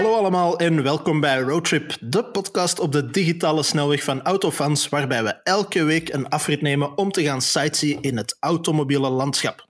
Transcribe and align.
Hallo 0.00 0.14
allemaal 0.16 0.58
en 0.58 0.82
welkom 0.82 1.20
bij 1.20 1.40
Roadtrip, 1.40 1.96
de 2.00 2.24
podcast 2.24 2.78
op 2.78 2.92
de 2.92 3.10
digitale 3.10 3.62
snelweg 3.62 4.04
van 4.04 4.22
Autofans, 4.22 4.88
waarbij 4.88 5.22
we 5.22 5.30
elke 5.42 5.84
week 5.84 6.12
een 6.12 6.28
afrit 6.28 6.62
nemen 6.62 6.98
om 6.98 7.10
te 7.10 7.22
gaan 7.22 7.42
sightseeën 7.42 8.00
in 8.00 8.16
het 8.16 8.36
automobiele 8.38 9.08
landschap. 9.08 9.66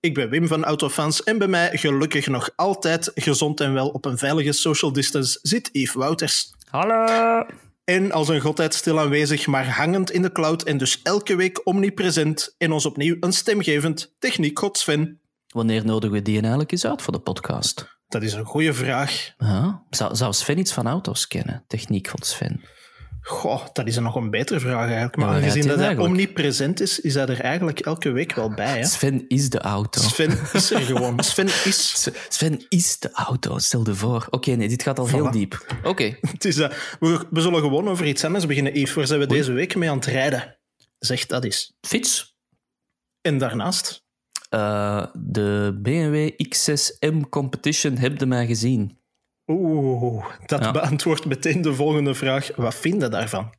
Ik 0.00 0.14
ben 0.14 0.28
Wim 0.28 0.46
van 0.46 0.64
Autofans 0.64 1.22
en 1.22 1.38
bij 1.38 1.48
mij, 1.48 1.70
gelukkig 1.72 2.26
nog 2.26 2.50
altijd 2.56 3.10
gezond 3.14 3.60
en 3.60 3.72
wel 3.72 3.88
op 3.88 4.04
een 4.04 4.18
veilige 4.18 4.52
social 4.52 4.92
distance, 4.92 5.38
zit 5.42 5.68
Yves 5.72 5.94
Wouters. 5.94 6.52
Hallo! 6.70 7.46
En 7.84 8.12
als 8.12 8.28
een 8.28 8.40
godheid 8.40 8.74
stil 8.74 9.00
aanwezig, 9.00 9.46
maar 9.46 9.68
hangend 9.68 10.10
in 10.10 10.22
de 10.22 10.32
cloud 10.32 10.62
en 10.62 10.78
dus 10.78 11.00
elke 11.02 11.34
week 11.36 11.60
omnipresent 11.64 12.54
en 12.58 12.72
ons 12.72 12.86
opnieuw 12.86 13.16
een 13.20 13.32
stemgevend 13.32 14.14
techniekgod 14.18 14.78
Sven. 14.78 15.20
Wanneer 15.48 15.84
nodigen 15.84 16.16
we 16.16 16.22
die 16.22 16.40
eigenlijk 16.40 16.72
eens 16.72 16.86
uit 16.86 17.02
voor 17.02 17.12
de 17.12 17.20
podcast? 17.20 17.91
Dat 18.12 18.22
is 18.22 18.32
een 18.32 18.44
goede 18.44 18.74
vraag. 18.74 19.32
Ja. 19.38 19.82
Zou, 19.90 20.14
zou 20.16 20.32
Sven 20.32 20.58
iets 20.58 20.72
van 20.72 20.86
auto's 20.86 21.26
kennen? 21.26 21.64
Techniek 21.66 22.08
van 22.08 22.18
Sven. 22.22 22.60
Goh, 23.20 23.66
dat 23.72 23.86
is 23.86 23.96
een 23.96 24.02
nog 24.02 24.14
een 24.14 24.30
betere 24.30 24.60
vraag 24.60 24.84
eigenlijk. 24.86 25.16
Maar 25.16 25.28
aangezien 25.28 25.66
dat 25.66 25.76
hij 25.76 25.86
eigenlijk? 25.86 26.14
omnipresent 26.14 26.80
is, 26.80 27.00
is 27.00 27.14
hij 27.14 27.26
er 27.26 27.40
eigenlijk 27.40 27.80
elke 27.80 28.10
week 28.10 28.34
wel 28.34 28.54
bij. 28.54 28.78
Hè? 28.78 28.84
Sven 28.84 29.24
is 29.28 29.50
de 29.50 29.58
auto. 29.60 30.00
Sven 30.00 30.38
is 30.52 30.70
er 30.70 30.80
gewoon. 30.80 31.22
Sven 31.24 31.46
is. 31.46 32.08
Sven 32.28 32.66
is 32.68 32.98
de 32.98 33.10
auto, 33.12 33.58
stel 33.58 33.86
je 33.86 33.94
voor. 33.94 34.26
Oké, 34.30 34.50
nee, 34.50 34.68
dit 34.68 34.82
gaat 34.82 34.98
al 34.98 35.06
heel 35.08 35.28
Voilà. 35.28 35.32
diep. 35.32 35.66
Oké, 35.82 36.16
Het 36.32 36.44
is, 36.44 36.58
eh, 36.58 36.70
we, 37.00 37.26
we 37.30 37.40
zullen 37.40 37.60
gewoon 37.60 37.88
over 37.88 38.06
iets 38.06 38.24
anders 38.24 38.46
beginnen, 38.46 38.78
Yves. 38.78 38.94
Waar 38.94 39.06
zijn 39.06 39.20
we 39.20 39.26
deze 39.26 39.52
week 39.52 39.74
mee 39.74 39.90
aan 39.90 39.96
het 39.96 40.06
rijden? 40.06 40.58
Zeg 40.98 41.26
dat 41.26 41.44
eens. 41.44 41.72
fiets. 41.80 42.34
En 43.20 43.38
daarnaast? 43.38 44.02
Eh, 44.52 45.04
de 45.12 45.78
BMW 45.82 46.28
X6M 46.48 47.20
Competition 47.30 47.96
heb 47.96 48.18
je 48.18 48.26
mij 48.26 48.46
gezien. 48.46 48.98
Oeh, 49.46 50.24
dat 50.46 50.64
Ja. 50.64 50.70
beantwoordt 50.70 51.24
meteen 51.26 51.62
de 51.62 51.74
volgende 51.74 52.14
vraag. 52.14 52.50
Wat 52.56 52.74
vind 52.74 53.02
je 53.02 53.08
daarvan? 53.08 53.50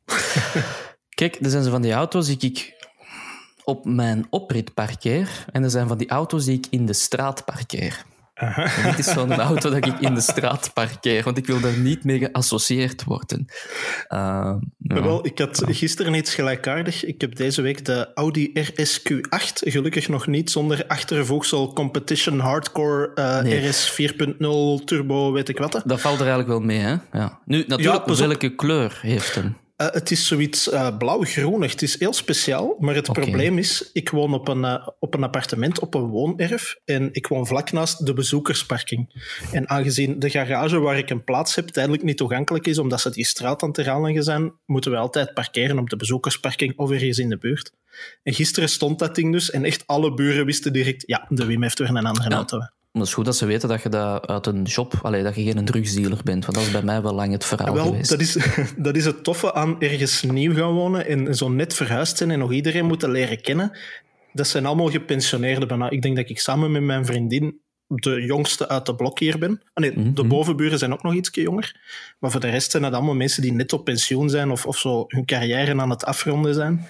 Kijk, 1.18 1.36
er 1.40 1.50
zijn 1.50 1.62
zo 1.62 1.70
van 1.70 1.82
die 1.82 1.92
auto's 1.92 2.26
die 2.26 2.50
ik 2.50 2.72
op 3.64 3.84
mijn 3.84 4.26
oprit 4.30 4.74
parkeer. 4.74 5.44
En 5.52 5.62
er 5.62 5.70
zijn 5.70 5.88
van 5.88 5.98
die 5.98 6.08
auto's 6.08 6.44
die 6.44 6.56
ik 6.56 6.66
in 6.70 6.86
de 6.86 6.92
straat 6.92 7.44
parkeer. 7.44 8.04
En 8.34 8.82
dit 8.84 8.98
is 8.98 9.12
zo'n 9.12 9.32
auto 9.32 9.70
dat 9.70 9.86
ik 9.86 10.00
in 10.00 10.14
de 10.14 10.20
straat 10.20 10.70
parkeer, 10.74 11.22
want 11.22 11.36
ik 11.38 11.46
wil 11.46 11.60
daar 11.60 11.78
niet 11.78 12.04
mee 12.04 12.18
geassocieerd 12.18 13.04
worden. 13.04 13.46
Eh, 14.08 14.54
ja. 14.78 15.02
Wel, 15.02 15.26
ik 15.26 15.38
had 15.38 15.62
gisteren 15.66 16.14
iets 16.14 16.34
gelijkaardig. 16.34 17.04
Ik 17.04 17.20
heb 17.20 17.36
deze 17.36 17.62
week 17.62 17.84
de 17.84 18.14
Audi 18.14 18.52
RSQ8, 18.54 19.52
gelukkig 19.58 20.08
nog 20.08 20.26
niet 20.26 20.50
zonder 20.50 20.84
achtervoegsel 20.86 21.72
Competition 21.72 22.38
Hardcore 22.38 23.10
eh, 23.14 23.42
Nee. 23.42 23.68
RS 23.68 24.00
4.0 24.02 24.84
Turbo, 24.84 25.32
weet 25.32 25.48
ik 25.48 25.58
wat. 25.58 25.82
Dat 25.84 26.00
valt 26.00 26.20
er 26.20 26.26
eigenlijk 26.26 26.48
wel 26.48 26.60
mee, 26.60 26.78
hè? 26.78 26.96
Ja. 27.12 27.38
Nu, 27.44 27.64
natuurlijk, 27.66 28.08
op. 28.08 28.16
welke 28.16 28.54
kleur 28.54 28.98
heeft 29.02 29.34
hem? 29.34 29.56
Eh, 29.84 29.92
het 29.92 30.10
is 30.10 30.26
zoiets 30.26 30.70
eh, 30.70 30.96
blauw-groenig. 30.96 31.70
Het 31.70 31.82
is 31.82 31.98
heel 31.98 32.12
speciaal, 32.12 32.76
maar 32.78 32.94
het 32.94 33.12
probleem 33.12 33.58
is, 33.58 33.90
ik 33.92 34.10
woon 34.10 34.34
op 34.34 34.48
een, 34.48 34.64
eh, 34.64 34.88
op 34.98 35.14
een 35.14 35.22
appartement, 35.22 35.78
op 35.78 35.94
een 35.94 36.06
woonerf, 36.06 36.76
en 36.84 37.08
ik 37.12 37.26
woon 37.26 37.46
vlak 37.46 37.72
naast 37.72 38.06
de 38.06 38.12
bezoekersparking. 38.12 39.22
En 39.52 39.68
aangezien 39.68 40.18
de 40.18 40.30
garage 40.30 40.78
waar 40.78 40.98
ik 40.98 41.10
een 41.10 41.24
plaats 41.24 41.54
heb 41.54 41.68
tijdelijk 41.68 42.02
niet 42.02 42.16
toegankelijk 42.16 42.66
is, 42.66 42.78
omdat 42.78 43.00
ze 43.00 43.10
die 43.10 43.24
straat 43.24 43.62
aan 43.62 43.68
het 43.68 43.86
aanleggen 43.86 44.24
zijn, 44.24 44.52
moeten 44.66 44.90
we 44.90 44.96
altijd 44.96 45.34
parkeren 45.34 45.78
op 45.78 45.90
de 45.90 45.96
bezoekersparking 45.96 46.78
of 46.78 46.90
ergens 46.90 47.18
in 47.18 47.28
de 47.28 47.38
buurt. 47.38 47.72
En 48.22 48.34
gisteren 48.34 48.68
stond 48.68 48.98
dat 48.98 49.14
ding 49.14 49.32
dus, 49.32 49.50
en 49.50 49.64
echt 49.64 49.86
alle 49.86 50.14
buren 50.14 50.44
wisten 50.44 50.72
direct, 50.72 51.02
ja, 51.06 51.26
de 51.28 51.46
Wim 51.46 51.62
heeft 51.62 51.78
weer 51.78 51.88
een 51.88 52.06
andere 52.06 52.30
Ja. 52.30 52.36
auto. 52.36 52.58
Maar 52.94 53.02
het 53.02 53.10
is 53.12 53.18
goed 53.18 53.24
dat 53.24 53.36
ze 53.36 53.46
weten 53.46 53.68
dat 53.68 53.82
je 53.82 53.88
dat 53.88 54.26
uit 54.26 54.46
een 54.46 54.68
shop... 54.68 54.98
Allee, 55.02 55.22
dat 55.22 55.34
je 55.34 55.42
geen 55.42 55.64
drugsdealer 55.64 56.20
bent, 56.24 56.44
want 56.44 56.56
dat 56.58 56.66
is 56.66 56.72
bij 56.72 56.82
mij 56.82 57.02
wel 57.02 57.14
lang 57.14 57.32
het 57.32 57.44
verhaal 57.44 57.74
Wel, 57.74 57.84
geweest. 57.86 58.10
dat 58.10 58.20
is, 58.20 58.36
dat 58.76 58.96
is 58.96 59.04
het 59.04 59.24
toffe 59.24 59.54
aan 59.54 59.80
ergens 59.80 60.22
nieuw 60.22 60.54
gaan 60.54 60.72
wonen 60.72 61.06
en 61.06 61.34
zo 61.34 61.48
net 61.48 61.74
verhuisd 61.74 62.16
zijn 62.16 62.30
en 62.30 62.38
nog 62.38 62.52
iedereen 62.52 62.86
moeten 62.86 63.10
leren 63.10 63.40
kennen. 63.40 63.78
Dat 64.32 64.46
zijn 64.46 64.66
allemaal 64.66 64.90
gepensioneerden 64.90 65.68
bijna. 65.68 65.90
Ik 65.90 66.02
denk 66.02 66.16
dat 66.16 66.28
ik 66.28 66.38
samen 66.40 66.72
met 66.72 66.82
mijn 66.82 67.06
vriendin 67.06 67.58
de 67.86 68.22
jongste 68.24 68.68
uit 68.68 68.86
de 68.86 68.94
blok 68.94 69.18
hier 69.18 69.38
ben. 69.38 69.62
Ah, 69.72 69.84
nee, 69.84 70.12
de 70.12 70.20
Mhm. 70.22 70.28
bovenburen 70.28 70.78
zijn 70.78 70.92
ook 70.92 71.02
nog 71.02 71.14
iets 71.14 71.30
jonger. 71.32 71.76
Maar 72.18 72.30
voor 72.30 72.40
de 72.40 72.50
rest 72.50 72.70
zijn 72.70 72.82
het 72.82 72.94
allemaal 72.94 73.14
mensen 73.14 73.42
die 73.42 73.52
net 73.52 73.72
op 73.72 73.84
pensioen 73.84 74.30
zijn 74.30 74.50
of, 74.50 74.66
of 74.66 74.78
zo 74.78 75.04
hun 75.08 75.24
carrière 75.24 75.80
aan 75.80 75.90
het 75.90 76.04
afronden 76.04 76.54
zijn. 76.54 76.88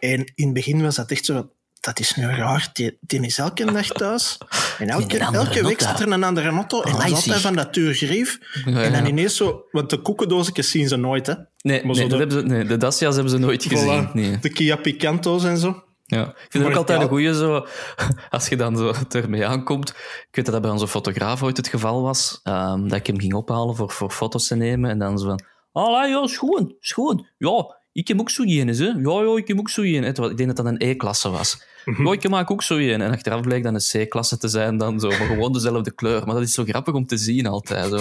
En 0.00 0.32
in 0.34 0.44
het 0.44 0.52
begin 0.54 0.82
was 0.82 0.96
dat 0.96 1.10
echt 1.10 1.24
zo... 1.24 1.50
Dat 1.86 1.98
is 2.00 2.14
nu 2.14 2.24
raar. 2.26 2.70
Die, 2.72 2.98
die 3.00 3.20
is 3.26 3.38
elke 3.38 3.72
dag 3.72 3.86
thuis. 3.86 4.38
En 4.78 4.88
elke, 4.88 5.18
elke 5.18 5.64
week 5.66 5.80
staat 5.80 6.00
er 6.00 6.12
een 6.12 6.24
andere 6.24 6.48
auto. 6.48 6.82
En 6.82 6.92
dan 6.92 7.04
is 7.06 7.12
altijd 7.12 7.40
van 7.40 7.54
dat. 7.54 7.74
Ja, 7.74 8.82
En 8.82 8.92
dan 8.92 9.06
ineens 9.06 9.36
zo... 9.36 9.64
Want 9.70 9.90
de 9.90 10.02
koekendoosjes 10.02 10.70
zien 10.70 10.88
ze 10.88 10.96
nooit, 10.96 11.26
hè. 11.26 11.34
Nee, 11.56 11.84
Maar 11.84 11.96
nee, 11.96 12.08
dat 12.08 12.10
de- 12.10 12.16
hebben 12.16 12.40
ze, 12.40 12.46
nee, 12.46 12.64
de 12.64 12.76
Dacia's 12.76 13.14
hebben 13.14 13.32
ze 13.32 13.38
nooit 13.38 13.64
gezien. 13.64 14.10
Nee. 14.12 14.38
De 14.38 14.48
Kia 14.48 14.76
Picanto's 14.76 15.44
en 15.44 15.58
zo. 15.58 15.82
Ja. 16.04 16.22
Ik 16.28 16.46
vind 16.48 16.64
het 16.64 16.72
ook 16.72 16.78
altijd 16.78 17.00
een 17.00 17.08
goeie 17.08 17.34
zo, 17.34 17.66
als 18.30 18.48
je 18.48 18.56
dan 18.56 18.76
zo 18.76 18.92
ermee 19.08 19.46
aankomt. 19.46 19.88
Ik 19.88 20.28
weet 20.30 20.44
dat 20.44 20.54
dat 20.54 20.62
bij 20.62 20.70
onze 20.70 20.88
fotograaf 20.88 21.42
ooit 21.42 21.56
het 21.56 21.68
geval 21.68 22.02
was, 22.02 22.40
ehm, 22.42 22.88
dat 22.88 22.98
ik 22.98 23.06
hem 23.06 23.20
ging 23.20 23.34
ophalen 23.34 23.76
voor, 23.76 23.90
voor 23.90 24.10
foto's 24.10 24.46
te 24.46 24.56
nemen. 24.56 24.90
En 24.90 24.98
dan 24.98 25.18
zo 25.18 25.26
van, 25.26 25.40
ah 25.72 26.08
ja, 26.08 26.26
schoon, 26.26 26.74
schoon. 26.80 27.26
Ja, 27.38 27.75
ik 27.96 28.08
heb 28.08 28.20
ook 28.20 28.30
zo 28.30 28.42
een, 28.42 28.68
hè. 28.68 28.84
Ja, 28.84 29.22
ja, 29.22 29.36
ik 29.36 29.48
heb 29.48 29.58
ook 29.58 29.70
zo 29.70 29.82
een. 29.82 30.02
hè. 30.02 30.12
Terwijl 30.12 30.30
Ik 30.30 30.36
denk 30.36 30.56
dat 30.56 30.64
dat 30.64 30.74
een 30.74 30.88
E-klasse 30.88 31.30
was. 31.30 31.62
Ja, 31.98 32.12
ik 32.12 32.28
maak 32.28 32.50
ook 32.50 32.62
zo 32.62 32.76
een. 32.76 33.00
En 33.00 33.10
achteraf 33.10 33.40
bleek 33.40 33.62
dan 33.62 33.74
een 33.74 34.04
C-klasse 34.06 34.38
te 34.38 34.48
zijn, 34.48 34.76
dan 34.76 35.00
zo, 35.00 35.08
maar 35.08 35.18
gewoon 35.26 35.52
dezelfde 35.52 35.90
kleur. 35.94 36.26
Maar 36.26 36.34
dat 36.34 36.44
is 36.44 36.52
zo 36.52 36.64
grappig 36.64 36.94
om 36.94 37.06
te 37.06 37.16
zien 37.16 37.46
altijd. 37.46 37.88
Zo. 37.88 37.96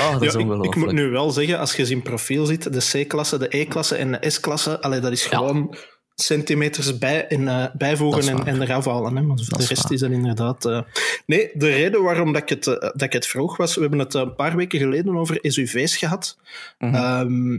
Ah, 0.00 0.12
dat 0.12 0.22
is 0.22 0.32
Ja, 0.32 0.38
ik, 0.38 0.44
ongelooflijk. 0.44 0.74
ik 0.76 0.82
moet 0.84 0.92
nu 0.92 1.08
wel 1.08 1.30
zeggen, 1.30 1.58
als 1.58 1.76
je 1.76 1.86
zijn 1.86 2.02
profiel 2.02 2.46
ziet, 2.46 2.72
de 2.72 3.04
C-klasse, 3.04 3.38
de 3.38 3.56
E-klasse 3.58 3.94
en 3.96 4.12
de 4.12 4.30
S-klasse, 4.30 4.78
dat 4.80 5.12
is 5.12 5.24
Ja. 5.24 5.36
gewoon 5.36 5.76
centimeters 6.14 6.98
bij 6.98 7.26
en, 7.26 7.48
eh, 7.48 7.60
Dat 7.62 7.72
bijvoegen 7.72 8.20
is 8.20 8.26
en, 8.28 8.46
en 8.46 8.62
eraf 8.62 8.84
halen. 8.84 9.16
Hè. 9.16 9.22
Maar 9.22 9.36
de 9.36 9.42
is 9.58 9.68
rest 9.68 9.82
waar. 9.82 9.92
is 9.92 10.00
dan 10.00 10.12
inderdaad... 10.12 10.64
eh, 10.64 10.80
Nee, 11.26 11.50
de 11.54 11.68
reden 11.70 12.02
waarom 12.02 12.32
dat 12.32 12.42
ik, 12.42 12.48
het, 12.48 12.66
eh, 12.66 12.74
dat 12.80 13.02
ik 13.02 13.12
het 13.12 13.26
vroeg 13.26 13.56
was, 13.56 13.74
we 13.74 13.80
hebben 13.80 13.98
het 13.98 14.14
een 14.14 14.34
paar 14.34 14.56
weken 14.56 14.78
geleden 14.78 15.16
over 15.16 15.38
SUV's 15.42 15.96
gehad. 15.96 16.38
Mhm. 16.78 16.94
Ehm, 16.94 17.58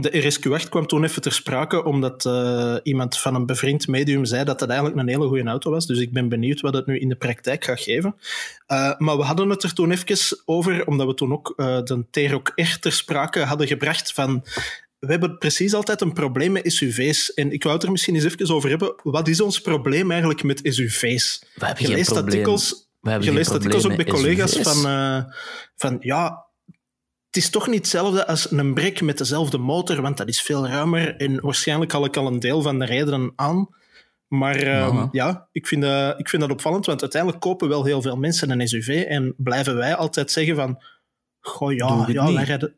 de 0.00 0.32
RSQ8 0.32 0.68
kwam 0.68 0.86
toen 0.86 1.04
even 1.04 1.22
ter 1.22 1.32
sprake, 1.32 1.84
omdat 1.84 2.26
eh, 2.26 2.76
iemand 2.82 3.18
van 3.18 3.34
een 3.34 3.46
bevriend 3.46 3.86
medium 3.86 4.24
zei 4.24 4.44
dat 4.44 4.58
dat 4.58 4.68
eigenlijk 4.68 5.00
een 5.00 5.08
hele 5.08 5.26
goede 5.28 5.44
auto 5.48 5.70
was. 5.70 5.86
Dus 5.86 5.98
ik 5.98 6.12
ben 6.12 6.28
benieuwd 6.28 6.60
wat 6.60 6.74
het 6.74 6.86
nu 6.86 6.98
in 6.98 7.08
de 7.08 7.16
praktijk 7.16 7.64
gaat 7.64 7.80
geven. 7.80 8.16
Eh, 8.66 8.98
maar 8.98 9.16
we 9.16 9.22
hadden 9.22 9.50
het 9.50 9.62
er 9.62 9.74
toen 9.74 9.90
even 9.90 10.38
over, 10.44 10.86
omdat 10.86 11.06
we 11.06 11.14
toen 11.14 11.32
ook 11.32 11.52
eh, 11.56 11.82
de 11.82 12.04
T-Roc 12.10 12.52
R 12.54 12.78
ter 12.80 12.92
sprake 12.92 13.40
hadden 13.40 13.66
gebracht 13.66 14.12
van... 14.12 14.44
We 14.98 15.06
hebben 15.06 15.38
precies 15.38 15.74
altijd 15.74 16.00
een 16.00 16.12
probleem 16.12 16.52
met 16.52 16.72
SUV's. 16.72 17.34
En 17.34 17.52
ik 17.52 17.62
wou 17.62 17.74
het 17.74 17.84
er 17.84 17.90
misschien 17.90 18.14
eens 18.14 18.24
even 18.24 18.54
over 18.54 18.68
hebben. 18.68 18.94
Wat 19.02 19.28
is 19.28 19.40
ons 19.40 19.60
probleem 19.60 20.10
eigenlijk 20.10 20.42
met 20.42 20.60
SUV's? 20.62 21.44
We 21.54 21.66
hebben 21.66 21.86
Je 21.86 21.92
leest 21.92 22.16
artikels, 22.16 22.88
We 23.00 23.10
hebben 23.10 23.26
je 23.26 23.34
geen 23.34 23.42
leest 23.42 23.54
artikels 23.54 23.86
ook 23.86 23.96
bij 23.96 24.04
collega's 24.04 24.52
SUV's. 24.52 24.80
van, 24.80 25.26
van 25.76 25.96
ja, 26.00 26.24
het 26.24 26.47
is 27.38 27.50
toch 27.50 27.66
niet 27.66 27.78
hetzelfde 27.78 28.26
als 28.26 28.50
een 28.50 28.74
brek 28.74 29.00
met 29.00 29.18
dezelfde 29.18 29.58
motor, 29.58 30.02
want 30.02 30.16
dat 30.16 30.28
is 30.28 30.42
veel 30.42 30.66
ruimer 30.66 31.16
en 31.16 31.40
waarschijnlijk 31.40 31.92
haal 31.92 32.04
ik 32.04 32.16
al 32.16 32.26
een 32.26 32.40
deel 32.40 32.62
van 32.62 32.78
de 32.78 32.84
redenen 32.84 33.32
aan. 33.36 33.68
Maar 34.28 34.56
ehm, 34.56 34.96
Ja. 34.96 35.08
ja, 35.12 35.48
ik 35.52 35.66
vind, 35.66 35.82
dat, 35.82 36.18
ik 36.18 36.28
vind 36.28 36.42
dat 36.42 36.50
opvallend, 36.50 36.86
want 36.86 37.00
uiteindelijk 37.00 37.42
kopen 37.42 37.68
wel 37.68 37.84
heel 37.84 38.02
veel 38.02 38.16
mensen 38.16 38.50
een 38.50 38.68
SUV 38.68 39.04
en 39.08 39.34
blijven 39.36 39.76
wij 39.76 39.94
altijd 39.94 40.30
zeggen 40.30 40.56
van 40.56 40.82
goh, 41.40 41.72
ja, 41.72 42.04
ja 42.08 42.32
wij 42.32 42.44
rijden... 42.44 42.74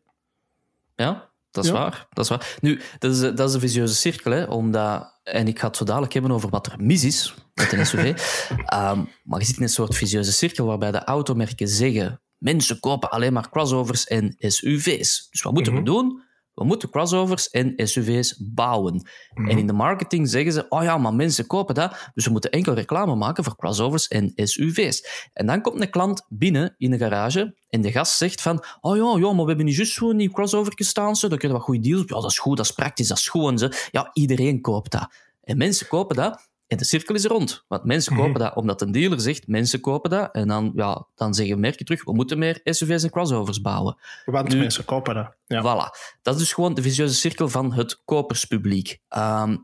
Ja, 0.97 1.31
dat 1.51 1.65
is 1.65 1.71
Ja. 1.71 1.77
waar. 1.77 2.07
Dat 2.13 2.25
is 2.25 2.31
waar. 2.31 2.57
Nu, 2.61 2.81
dat 2.99 3.13
is, 3.13 3.21
dat 3.21 3.49
is 3.49 3.55
een 3.55 3.61
visieuze 3.61 3.95
cirkel, 3.95 4.33
hè, 4.33 4.45
omdat, 4.45 5.21
en 5.23 5.49
ik 5.49 5.59
ga 5.59 5.67
het 5.67 5.77
zo 5.77 5.85
dadelijk 5.85 6.13
hebben 6.13 6.31
over 6.31 6.49
wat 6.51 6.67
er 6.67 6.75
mis 6.79 7.05
is 7.05 7.35
met 7.55 7.73
een 7.73 7.87
SUV. 7.87 8.15
Ehm, 8.65 9.01
maar 9.25 9.39
je 9.41 9.45
zit 9.47 9.57
in 9.57 9.63
een 9.63 9.69
soort 9.69 9.97
visieuze 9.97 10.33
cirkel 10.33 10.67
waarbij 10.67 10.91
de 10.91 11.05
automerken 11.05 11.69
zeggen: 11.69 12.21
mensen 12.41 12.81
kopen 12.81 13.11
alleen 13.11 13.33
maar 13.33 13.51
crossovers 13.51 14.07
en 14.07 14.35
SUV's. 14.39 15.29
Dus 15.31 15.43
wat 15.43 15.53
moeten 15.53 15.73
Mhm. 15.73 15.83
we 15.83 15.91
doen? 15.91 16.29
We 16.55 16.65
moeten 16.67 16.91
crossovers 16.91 17.51
en 17.51 17.73
SUV's 17.77 18.37
bouwen. 18.39 19.09
Mhm. 19.35 19.49
En 19.49 19.59
in 19.59 19.67
de 19.67 19.73
marketing 19.73 20.29
zeggen 20.29 20.53
ze: 20.53 20.67
oh 20.69 20.83
ja, 20.83 20.99
maar 20.99 21.15
mensen 21.15 21.47
kopen 21.47 21.75
dat, 21.75 22.11
dus 22.15 22.25
we 22.25 22.31
moeten 22.31 22.51
enkel 22.51 22.75
reclame 22.75 23.15
maken 23.15 23.45
voor 23.45 23.57
crossovers 23.57 24.09
en 24.09 24.33
SUV's. 24.37 25.29
En 25.33 25.47
dan 25.47 25.61
komt 25.61 25.81
een 25.81 25.91
klant 25.91 26.27
binnen 26.29 26.75
in 26.79 26.91
de 26.91 26.99
garage 26.99 27.57
en 27.69 27.81
de 27.81 27.91
gast 27.93 28.17
zegt 28.17 28.43
van 28.43 28.65
oh 28.81 28.97
ja, 28.97 29.27
ja 29.27 29.33
maar 29.33 29.43
we 29.43 29.49
hebben 29.49 29.65
niet 29.67 29.77
juist 29.77 29.93
zo'n 29.93 30.17
nieuw 30.17 30.31
crossover 30.31 30.73
staan, 30.77 31.17
zo, 31.17 31.29
dan 31.29 31.39
kunnen 31.39 31.57
we 31.59 31.63
wat 31.65 31.73
goede 31.73 31.89
deals. 31.89 32.05
Ja, 32.07 32.21
dat 32.21 32.31
is 32.31 32.39
goed, 32.39 32.57
dat 32.57 32.67
is 32.67 32.73
praktisch, 32.73 33.09
dat 33.09 33.19
is 33.19 33.29
gewoon. 33.29 33.59
Zo. 33.59 33.69
Ja, 33.91 34.11
iedereen 34.13 34.61
koopt 34.61 34.91
dat. 34.91 35.13
En 35.43 35.57
mensen 35.57 35.87
kopen 35.89 36.17
dat 36.17 36.50
en 36.71 36.77
de 36.77 36.85
cirkel 36.85 37.15
is 37.15 37.25
rond. 37.25 37.65
Want 37.69 37.85
mensen 37.85 38.13
Mhm. 38.13 38.23
kopen 38.23 38.41
dat 38.41 38.55
omdat 38.55 38.81
een 38.83 38.93
dealer 38.93 39.21
zegt, 39.21 39.47
mensen 39.47 39.81
kopen 39.81 40.11
dat. 40.11 40.35
En 40.35 40.49
dan, 40.49 40.73
ja, 40.75 41.07
dan 41.15 41.35
zeggen 41.35 41.61
merken 41.61 41.85
terug, 41.85 42.05
we 42.05 42.13
moeten 42.15 42.39
meer 42.39 42.61
SUV's 42.65 43.03
en 43.03 43.11
crossovers 43.11 43.61
bouwen. 43.61 43.97
Want 44.25 44.49
Nu- 44.49 44.59
mensen 44.59 44.85
kopen 44.85 45.15
dat. 45.15 45.35
Ja. 45.47 45.61
Voilà. 45.63 46.19
Dat 46.23 46.35
is 46.35 46.41
dus 46.41 46.53
gewoon 46.53 46.75
de 46.75 46.83
visieuze 46.83 47.15
cirkel 47.15 47.49
van 47.49 47.73
het 47.73 48.03
koperspubliek. 48.05 48.99
Ehm, 49.09 49.57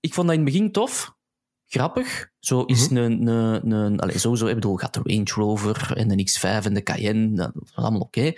ik 0.00 0.14
vond 0.14 0.26
dat 0.26 0.36
in 0.36 0.42
het 0.44 0.52
begin 0.52 0.72
tof. 0.72 1.18
grappig. 1.72 2.28
Zo 2.38 2.62
is 2.62 2.88
Mhm. 2.88 2.96
een, 2.96 3.26
een, 3.26 3.70
een 3.70 4.00
allez, 4.00 4.20
sowieso, 4.20 4.46
ik 4.46 4.54
bedoel, 4.54 4.76
gaat 4.76 4.94
de 4.94 5.00
Range 5.04 5.30
Rover 5.34 5.96
en 5.96 6.08
de 6.08 6.22
X5 6.30 6.64
en 6.66 6.74
de 6.74 6.82
Cayenne, 6.82 7.36
dat 7.36 7.50
was 7.54 7.74
allemaal 7.74 8.00
oké. 8.00 8.32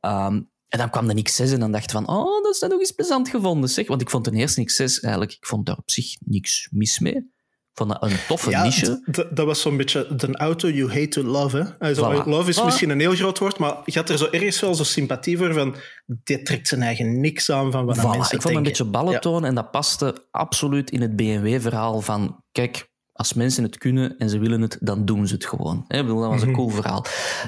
Ehm, 0.00 0.34
en 0.68 0.78
dan 0.78 0.90
kwam 0.90 1.06
de 1.06 1.22
X6 1.22 1.52
en 1.52 1.60
dan 1.60 1.72
dacht 1.72 1.84
ik 1.84 1.90
van, 1.90 2.08
oh, 2.08 2.42
dat 2.42 2.54
is 2.54 2.60
dan 2.60 2.70
nog 2.70 2.78
eens 2.78 2.90
plezant 2.92 3.28
gevonden, 3.28 3.68
zeg. 3.70 3.86
Want 3.88 4.00
ik 4.00 4.10
vond 4.10 4.24
de 4.24 4.30
eerste 4.32 4.60
X6 4.62 5.00
eigenlijk, 5.00 5.32
ik 5.32 5.46
vond 5.46 5.66
daar 5.66 5.76
op 5.76 5.90
zich 5.90 6.16
niks 6.24 6.68
mis 6.70 6.98
mee. 6.98 7.30
Vond 7.78 7.90
dat 7.90 8.02
een 8.10 8.16
toffe 8.28 8.50
Ja, 8.50 8.62
niche. 8.62 9.26
dat 9.30 9.46
was 9.46 9.60
zo'n 9.60 9.76
beetje 9.76 10.14
de 10.16 10.36
auto 10.36 10.68
you 10.68 10.88
hate 10.92 11.08
to 11.08 11.22
love. 11.22 11.56
Hè? 11.56 11.86
Also, 11.88 12.02
Voilà. 12.22 12.24
Love 12.26 12.48
is 12.48 12.60
Voilà. 12.60 12.64
misschien 12.64 12.90
een 12.90 13.00
heel 13.00 13.14
groot 13.14 13.38
woord, 13.38 13.58
maar 13.58 13.74
je 13.84 13.98
had 13.98 14.08
er 14.08 14.18
zo 14.18 14.28
ergens 14.30 14.60
wel 14.60 14.74
zo 14.74 14.84
sympathie 14.84 15.38
voor 15.38 15.52
van 15.54 15.74
dit 16.06 16.46
trekt 16.46 16.68
zijn 16.68 16.82
eigen 16.82 17.20
niks 17.20 17.50
aan 17.50 17.70
van 17.72 17.84
wat 17.86 17.98
Voilà, 17.98 18.00
mensen 18.02 18.18
ik 18.20 18.28
vond 18.28 18.44
een 18.44 18.50
denken. 18.50 18.62
beetje 18.62 18.84
ballentoon 18.84 19.44
en 19.44 19.54
dat 19.54 19.70
paste 19.70 20.26
absoluut 20.30 20.90
in 20.90 21.00
het 21.00 21.16
BMW-verhaal 21.16 22.00
van, 22.00 22.44
kijk, 22.52 22.88
als 23.12 23.32
mensen 23.34 23.62
het 23.62 23.78
kunnen 23.78 24.16
en 24.18 24.30
ze 24.30 24.38
willen 24.38 24.60
het, 24.60 24.76
dan 24.80 25.04
doen 25.04 25.26
ze 25.26 25.34
het 25.34 25.46
gewoon. 25.46 25.84
Hè, 25.88 25.98
ik 25.98 26.04
bedoel, 26.06 26.20
dat 26.20 26.30
was 26.30 26.42
een 26.42 26.48
Mhm. 26.48 26.56
cool 26.56 26.68
verhaal. 26.70 27.04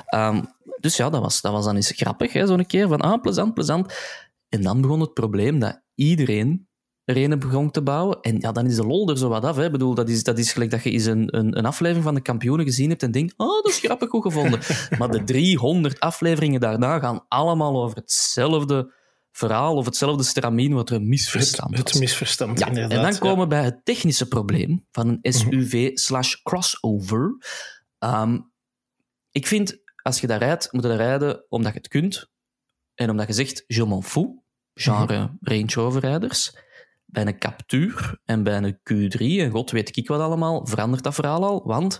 Ehm, 0.07 0.43
dus 0.81 0.97
ja, 0.97 1.11
dat 1.11 1.21
was, 1.23 1.41
dat 1.41 1.53
was 1.53 1.65
dan 1.65 1.77
eens 1.77 1.93
grappig, 1.97 2.33
zo'n 2.33 2.67
keer 2.67 2.89
van, 2.89 3.01
ah, 3.01 3.21
plezant, 3.23 3.55
plezant. 3.55 3.95
En 4.49 4.63
dan 4.63 4.81
begon 4.81 5.01
het 5.01 5.15
probleem 5.15 5.59
dat 5.59 5.81
iedereen 5.95 6.69
een 7.17 7.39
begon 7.39 7.71
te 7.71 7.83
bouwen. 7.83 8.21
En 8.21 8.39
ja, 8.41 8.53
dan 8.53 8.67
is 8.67 8.77
de 8.77 8.87
lol 8.87 9.09
er 9.09 9.19
zo 9.19 9.29
wat 9.29 9.45
af. 9.45 9.57
Hè. 9.57 9.65
Ik 9.65 9.73
bedoel, 9.73 9.95
dat 9.95 10.09
is, 10.09 10.23
dat 10.23 10.39
is 10.39 10.53
gelijk 10.53 10.71
dat 10.71 10.83
je 10.83 10.91
eens 10.91 11.05
een, 11.05 11.37
een, 11.37 11.59
een 11.59 11.67
aflevering 11.67 12.05
van 12.05 12.15
de 12.15 12.21
kampioenen 12.21 12.67
gezien 12.67 12.89
hebt 12.89 13.03
en 13.03 13.11
denkt, 13.11 13.35
oh, 13.37 13.63
dat 13.63 13.69
is 13.69 13.79
grappig 13.79 14.09
goed 14.09 14.23
gevonden. 14.23 14.61
maar 14.99 15.11
de 15.11 15.25
300 15.25 16.01
afleveringen 16.01 16.61
daarna 16.61 16.99
gaan 16.99 17.25
allemaal 17.29 17.83
over 17.83 17.97
hetzelfde 17.97 18.93
verhaal 19.33 19.77
of 19.77 19.85
hetzelfde 19.85 20.23
stramien 20.23 20.73
wat 20.73 20.91
er 20.91 20.97
een 20.97 21.09
misverstand 21.09 21.77
het, 21.77 21.89
het 21.89 22.01
misverstand, 22.01 22.59
Ja, 22.59 22.67
inderdaad. 22.67 22.93
en 22.93 23.03
dan 23.03 23.19
komen 23.19 23.39
we 23.39 23.47
bij 23.47 23.65
het 23.65 23.85
technische 23.85 24.29
probleem 24.29 24.87
van 24.91 25.19
een 25.23 25.33
SUV 25.33 25.91
slash 25.95 26.35
crossover. 26.43 27.37
Ehm, 27.99 28.39
ik 29.31 29.47
vind, 29.47 29.79
als 30.03 30.21
je 30.21 30.27
daar 30.27 30.39
rijdt, 30.39 30.73
moet 30.73 30.83
je 30.83 30.89
daar 30.89 30.97
rijden 30.97 31.45
omdat 31.49 31.73
je 31.73 31.79
het 31.79 31.89
kunt. 31.89 32.31
En 32.95 33.11
omdat 33.11 33.27
je 33.27 33.33
zegt, 33.33 33.65
je 33.67 33.87
m'en 33.87 34.03
fous, 34.03 34.27
genre 34.75 35.37
Range 35.41 35.73
Rover 35.75 36.01
rijders. 36.01 36.57
Bij 37.11 37.27
een 37.27 37.39
Captur 37.39 38.19
en 38.25 38.43
bij 38.43 38.57
een 38.57 38.75
Q3, 38.79 39.19
en 39.21 39.51
god 39.51 39.71
weet 39.71 39.97
ik 39.97 40.09
wat 40.09 40.21
allemaal, 40.21 40.67
verandert 40.67 41.03
dat 41.03 41.15
verhaal 41.15 41.45
al. 41.45 41.63
Want 41.67 41.99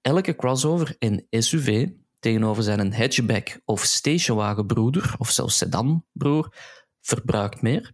elke 0.00 0.36
crossover 0.36 0.94
en 0.98 1.26
SUV 1.30 1.88
tegenover 2.18 2.62
zijn 2.62 2.78
een 2.80 2.94
hatchback 2.94 3.60
of 3.64 3.82
stationwagenbroeder, 3.82 5.14
of 5.18 5.30
zelfs 5.30 5.56
sedanbroer, 5.56 6.54
verbruikt 7.00 7.62
meer 7.62 7.92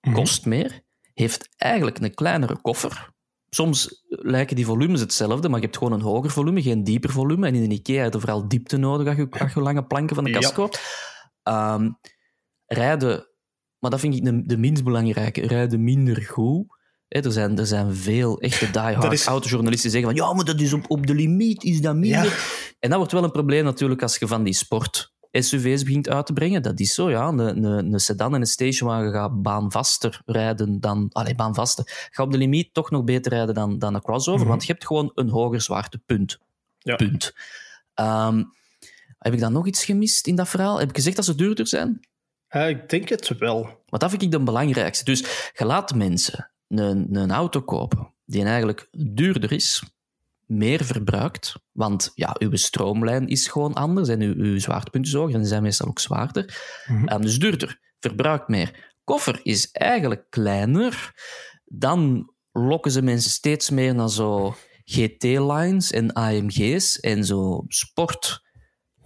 Mhm. 0.00 0.14
kost 0.14 0.46
meer, 0.46 0.80
heeft 1.14 1.48
eigenlijk 1.56 1.98
een 1.98 2.14
kleinere 2.14 2.60
koffer. 2.60 3.10
Soms 3.50 4.04
lijken 4.08 4.56
die 4.56 4.66
volumes 4.66 5.00
hetzelfde, 5.00 5.48
maar 5.48 5.58
je 5.58 5.64
hebt 5.64 5.78
gewoon 5.78 5.92
een 5.92 6.00
hoger 6.04 6.30
volume, 6.30 6.62
geen 6.62 6.84
dieper 6.84 7.10
volume. 7.10 7.46
En 7.46 7.54
in 7.54 7.62
een 7.62 7.70
IKEA 7.70 8.02
heb 8.02 8.12
je 8.12 8.18
vooral 8.20 8.48
diepte 8.48 8.76
nodig 8.76 9.06
als 9.06 9.16
je, 9.16 9.28
als 9.30 9.52
je 9.52 9.60
lange 9.60 9.84
planken 9.84 10.14
van 10.14 10.24
de 10.24 10.30
kast 10.30 10.48
Ja. 10.48 10.54
koopt. 10.54 10.80
Ehm, 11.42 11.90
rijden, 12.66 13.27
maar 13.78 13.90
dat 13.90 14.00
vind 14.00 14.14
ik 14.14 14.24
de, 14.24 14.46
de 14.46 14.56
minst 14.56 14.84
belangrijke, 14.84 15.46
rijden 15.46 15.84
minder 15.84 16.22
goed. 16.22 16.76
Er, 17.08 17.32
zijn, 17.32 17.58
er 17.58 17.66
zijn 17.66 17.94
veel 17.94 18.40
echte 18.40 18.70
diehard 18.70 19.12
is- 19.12 19.26
autojournalisten 19.26 19.90
die 19.90 20.00
zeggen 20.00 20.16
van 20.18 20.26
ja, 20.28 20.34
maar 20.34 20.44
dat 20.44 20.60
is 20.60 20.72
op, 20.72 20.84
op 20.88 21.06
de 21.06 21.14
limiet, 21.14 21.64
is 21.64 21.80
dat 21.80 21.96
minder. 21.96 22.24
Ja. 22.24 22.36
En 22.78 22.88
dat 22.88 22.98
wordt 22.98 23.12
wel 23.12 23.24
een 23.24 23.30
probleem 23.30 23.64
natuurlijk 23.64 24.02
als 24.02 24.16
je 24.16 24.26
van 24.26 24.42
die 24.42 24.54
sport 24.54 25.12
SUV's 25.32 25.82
begint 25.82 26.08
uit 26.08 26.26
te 26.26 26.32
brengen. 26.32 26.62
Dat 26.62 26.80
is 26.80 26.94
zo, 26.94 27.10
ja. 27.10 27.28
Een, 27.28 27.38
een, 27.38 27.92
een 27.92 28.00
sedan 28.00 28.34
en 28.34 28.40
een 28.40 28.46
stationwagen 28.46 29.12
gaat 29.12 29.42
baanvaster 29.42 30.22
rijden 30.26 30.80
dan... 30.80 31.08
Allee, 31.12 31.34
baanvaster. 31.34 32.08
Gaat 32.10 32.26
op 32.26 32.32
de 32.32 32.38
limiet 32.38 32.74
toch 32.74 32.90
nog 32.90 33.04
beter 33.04 33.32
rijden 33.32 33.54
dan, 33.54 33.78
dan 33.78 33.94
een 33.94 34.02
crossover, 34.02 34.40
Mhm. 34.40 34.48
want 34.48 34.66
je 34.66 34.72
hebt 34.72 34.86
gewoon 34.86 35.10
een 35.14 35.28
hoger 35.28 35.60
zwaartepunt. 35.60 36.38
Ja. 36.78 36.96
Punt. 36.96 37.34
Ehm, 37.94 38.42
heb 39.18 39.32
ik 39.32 39.40
dan 39.40 39.52
nog 39.52 39.66
iets 39.66 39.84
gemist 39.84 40.26
in 40.26 40.34
dat 40.36 40.48
verhaal? 40.48 40.78
Heb 40.78 40.88
ik 40.88 40.96
gezegd 40.96 41.16
dat 41.16 41.24
ze 41.24 41.34
duurder 41.34 41.66
zijn? 41.66 42.00
Ik 42.50 42.88
denk 42.88 43.08
het 43.08 43.38
wel. 43.38 43.62
Want 43.62 44.02
dat 44.02 44.10
vind 44.10 44.22
ik 44.22 44.30
de 44.30 44.42
belangrijkste. 44.42 45.04
Dus 45.04 45.50
je 45.54 45.64
laat 45.64 45.94
mensen 45.94 46.50
een, 46.68 47.16
een 47.16 47.30
auto 47.30 47.60
kopen 47.60 48.12
die 48.24 48.44
eigenlijk 48.44 48.88
duurder 48.90 49.52
is, 49.52 49.82
meer 50.46 50.84
verbruikt, 50.84 51.54
want 51.72 52.10
ja, 52.14 52.36
uw 52.38 52.56
stroomlijn 52.56 53.28
is 53.28 53.48
gewoon 53.48 53.74
anders 53.74 54.08
en 54.08 54.20
uw, 54.20 54.34
uw 54.34 54.58
zwaartepunt 54.58 55.06
is 55.06 55.12
hoger 55.12 55.34
en 55.34 55.40
die 55.40 55.48
zijn 55.48 55.62
meestal 55.62 55.88
ook 55.88 55.98
zwaarder. 55.98 56.58
Mhm. 56.86 57.06
Ehm, 57.06 57.20
dus 57.20 57.38
duurder, 57.38 57.80
verbruikt 58.00 58.48
meer. 58.48 58.94
Koffer 59.04 59.40
is 59.42 59.70
eigenlijk 59.70 60.26
kleiner. 60.30 61.12
Dan 61.64 62.32
lokken 62.52 62.90
ze 62.90 63.02
mensen 63.02 63.30
steeds 63.30 63.70
meer 63.70 63.94
naar 63.94 64.10
zo 64.10 64.56
GT-lines 64.84 65.90
en 65.90 66.12
AMG's 66.12 67.00
en 67.00 67.24
zo 67.24 67.64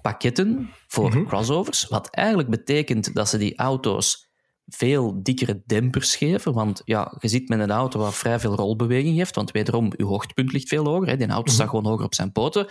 sportpakketten 0.02 0.70
voor 0.86 1.08
Mhm. 1.08 1.24
crossovers. 1.24 1.86
Wat 1.88 2.08
eigenlijk 2.10 2.48
betekent 2.48 3.14
dat 3.14 3.28
ze 3.28 3.38
die 3.38 3.56
auto's 3.58 4.30
veel 4.66 5.22
dikkere 5.22 5.62
dempers 5.66 6.16
geven. 6.16 6.52
Want 6.52 6.82
ja, 6.84 7.16
je 7.18 7.28
zit 7.28 7.48
met 7.48 7.60
een 7.60 7.70
auto 7.70 7.98
waar 7.98 8.12
vrij 8.12 8.38
veel 8.38 8.54
rolbeweging 8.54 9.16
heeft. 9.16 9.34
Want 9.34 9.50
wederom, 9.50 9.92
je 9.96 10.04
hoogtepunt 10.04 10.52
ligt 10.52 10.68
veel 10.68 10.84
hoger. 10.84 11.08
Hè. 11.08 11.16
Die 11.16 11.26
auto 11.28 11.52
staat 11.52 11.68
gewoon 11.68 11.86
hoger 11.86 12.04
op 12.04 12.14
zijn 12.14 12.32
poten. 12.32 12.66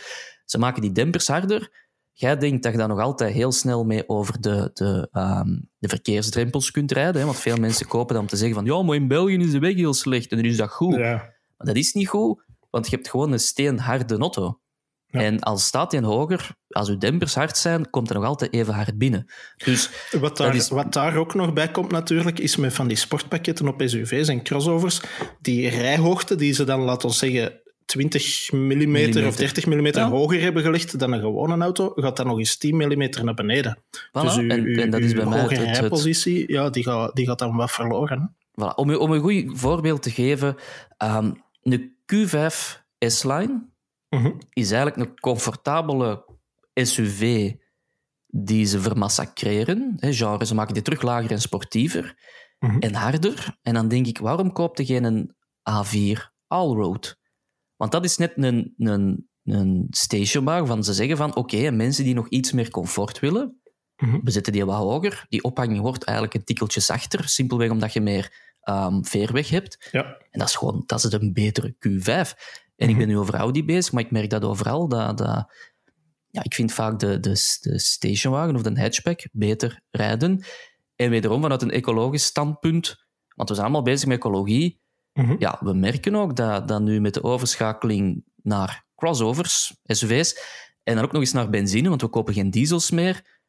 Ze 0.46 0.58
maken 0.58 0.82
die 0.82 0.92
dempers 0.92 1.28
harder. 1.28 1.90
Jij 2.14 2.38
denkt 2.38 2.64
dat 2.64 2.72
je 2.72 2.78
daar 2.78 2.88
nog 2.88 3.00
altijd 3.00 3.34
heel 3.34 3.52
snel 3.52 3.84
mee 3.86 4.10
over 4.10 4.42
de, 4.42 4.70
de, 4.74 5.08
ehm, 5.12 5.60
de 5.78 5.88
verkeersdrempels 5.88 6.72
kunt 6.72 6.92
rijden. 6.92 7.20
Hè? 7.20 7.26
Want 7.26 7.40
veel 7.40 7.58
mensen 7.58 7.88
kopen 7.88 8.14
dan 8.14 8.24
om 8.24 8.30
te 8.30 8.38
zeggen 8.38 8.56
van 8.56 8.66
ja, 8.66 8.82
maar 8.84 8.96
in 8.96 9.08
België 9.08 9.38
is 9.38 9.52
de 9.52 9.60
weg 9.60 9.76
heel 9.76 9.94
slecht 9.94 10.32
en 10.32 10.38
dan 10.38 10.46
is 10.46 10.58
dat 10.58 10.70
goed. 10.72 10.96
Ja. 10.96 11.14
Maar 11.58 11.68
dat 11.68 11.76
is 11.76 11.94
niet 11.94 12.08
goed, 12.08 12.44
want 12.70 12.90
je 12.90 12.96
hebt 12.96 13.10
gewoon 13.10 13.32
een 13.32 13.40
steenharde 13.40 14.18
auto. 14.18 14.60
Ja. 15.12 15.20
En 15.22 15.40
als 15.40 15.66
staat 15.66 15.92
die 15.92 16.02
hoger, 16.04 16.50
als 16.70 16.90
uw 16.90 16.98
dempers 16.98 17.36
hard 17.36 17.58
zijn, 17.58 17.90
komt 17.90 18.10
er 18.10 18.16
nog 18.16 18.26
altijd 18.26 18.54
even 18.54 18.74
hard 18.74 18.98
binnen. 18.98 19.26
Dus 19.66 19.90
Wat 20.20 20.38
daar, 20.38 20.56
is- 20.56 20.70
wat 20.70 20.94
daar 20.94 21.16
ook 21.18 21.34
nog 21.34 21.54
bij 21.54 21.72
komt 21.72 21.92
natuurlijk, 21.92 22.40
is 22.40 22.56
met 22.56 22.74
van 22.74 22.88
die 22.88 22.98
sportpakketten 22.98 23.68
op 23.68 23.82
SUV's 23.86 24.28
en 24.28 24.44
crossovers, 24.44 25.02
die 25.42 25.70
rijhoogte 25.70 26.36
die 26.36 26.54
ze 26.54 26.64
dan, 26.64 26.80
laten 26.82 27.10
we 27.10 27.16
zeggen, 27.16 27.60
20 27.86 28.52
mm 28.52 28.60
of 28.60 28.66
Millimeter. 28.68 29.36
30 29.36 29.66
mm 29.66 29.86
Ja. 29.86 30.10
hoger 30.10 30.42
hebben 30.42 30.64
gelegd 30.64 31.00
dan 31.00 31.12
een 31.12 31.20
gewone 31.20 31.64
auto, 31.64 31.92
gaat 31.96 32.18
dan 32.18 32.28
nog 32.28 32.38
eens 32.38 32.58
10 32.58 32.76
mm 32.76 33.10
naar 33.24 33.34
beneden. 33.34 33.78
voilà. 33.96 34.22
Dus 34.22 34.38
uw, 34.38 34.50
en, 34.50 34.64
uw- 34.64 34.80
en 34.82 34.90
dat 34.90 35.00
is 35.02 35.14
bij 35.14 35.26
mij 35.26 35.40
het, 35.40 35.50
het, 35.58 35.78
rijpositie, 35.78 36.52
ja, 36.52 36.70
die, 36.70 36.84
gaat, 36.84 37.16
die 37.16 37.26
gaat 37.28 37.40
dan 37.40 37.56
wat 37.56 37.72
verloren. 37.72 38.36
Voilà. 38.52 38.76
Om, 38.76 38.90
u- 38.90 38.96
om 38.96 39.12
een 39.12 39.22
goed 39.22 39.60
voorbeeld 39.60 40.02
te 40.04 40.12
geven, 40.12 40.56
ehm 40.98 41.32
een 41.64 41.96
Q5 42.14 42.80
S-Line 43.00 43.70
Mhm. 44.16 44.32
is 44.54 44.72
eigenlijk 44.72 45.10
een 45.10 45.20
comfortabele 45.20 46.26
SUV 46.74 47.52
die 48.28 48.66
ze 48.66 48.82
vermassacreren. 48.82 49.96
Hè, 50.00 50.14
genre, 50.14 50.46
ze 50.46 50.56
maken 50.56 50.74
die 50.74 50.84
terug 50.84 51.02
lager 51.02 51.32
en 51.32 51.42
sportiever 51.42 52.16
Mhm. 52.60 52.80
en 52.80 52.94
harder. 52.94 53.58
En 53.62 53.74
dan 53.74 53.88
denk 53.88 54.08
ik, 54.08 54.18
waarom 54.18 54.52
koopt 54.52 54.78
je 54.78 54.86
geen 54.86 55.04
een 55.04 55.36
A4 55.70 56.32
Allroad? 56.48 57.18
Want 57.76 57.92
dat 57.92 58.04
is 58.04 58.18
net 58.18 58.34
een, 58.36 58.74
een, 58.78 59.30
een 59.44 59.88
stationwagen 59.90 60.68
van 60.68 60.84
ze 60.84 60.94
zeggen 60.94 61.18
van 61.18 61.36
oké, 61.36 61.72
mensen 61.72 62.04
die 62.04 62.14
nog 62.14 62.30
iets 62.30 62.52
meer 62.52 62.70
comfort 62.70 63.20
willen, 63.20 63.56
Mhm. 63.96 64.20
we 64.24 64.32
zetten 64.32 64.54
die 64.54 64.66
wat 64.66 64.76
hoger. 64.78 65.26
Die 65.30 65.44
ophanging 65.44 65.80
wordt 65.80 66.04
eigenlijk 66.04 66.38
een 66.38 66.44
tikkeltje 66.44 66.80
zachter, 66.80 67.30
simpelweg 67.30 67.70
omdat 67.70 67.94
je 67.94 68.02
meer 68.02 68.50
ehm, 68.62 69.04
veerweg 69.04 69.50
hebt. 69.50 69.90
Ja. 69.92 70.04
En 70.30 70.40
dat 70.40 70.48
is 70.48 70.56
gewoon 70.56 70.84
dat 70.86 71.04
is 71.04 71.12
een 71.14 71.34
betere 71.34 71.76
Q5. 71.80 72.34
En 72.82 72.90
ik 72.90 72.98
ben 72.98 73.08
nu 73.08 73.18
over 73.18 73.34
Audi 73.34 73.66
bezig, 73.66 73.92
maar 73.92 74.04
ik 74.04 74.12
merk 74.12 74.30
dat 74.30 74.44
overal. 74.44 74.88
Dat, 74.88 75.18
dat, 75.18 75.54
ja, 76.30 76.44
ik 76.44 76.54
vind 76.54 76.74
vaak 76.74 77.00
de, 77.00 77.20
de, 77.20 77.58
de 77.62 77.80
stationwagen 77.80 78.56
of 78.56 78.62
de 78.62 78.82
hatchback 78.82 79.28
beter 79.32 79.82
rijden. 79.92 80.44
En 80.96 81.10
wederom 81.10 81.42
vanuit 81.42 81.62
een 81.62 81.72
ecologisch 81.72 82.26
standpunt, 82.26 83.06
want 83.36 83.50
we 83.50 83.56
zijn 83.56 83.68
allemaal 83.68 83.86
bezig 83.86 84.08
met 84.08 84.18
ecologie. 84.18 84.80
Mhm. 85.14 85.36
Ja, 85.40 85.58
we 85.60 85.74
merken 85.74 86.16
ook 86.16 86.36
dat, 86.36 86.68
dat 86.68 86.82
nu 86.82 87.02
met 87.02 87.14
de 87.14 87.24
overschakeling 87.24 88.24
naar 88.36 88.86
crossovers, 88.96 89.78
SUV's, 89.84 90.36
en 90.84 90.96
dan 90.96 91.04
ook 91.04 91.12
nog 91.12 91.22
eens 91.22 91.32
naar 91.32 91.50
benzine, 91.50 91.90
want 91.90 92.02
we 92.02 92.08
kopen 92.08 92.34
geen 92.34 92.52
diesels 92.52 92.92
meer, 92.92 93.41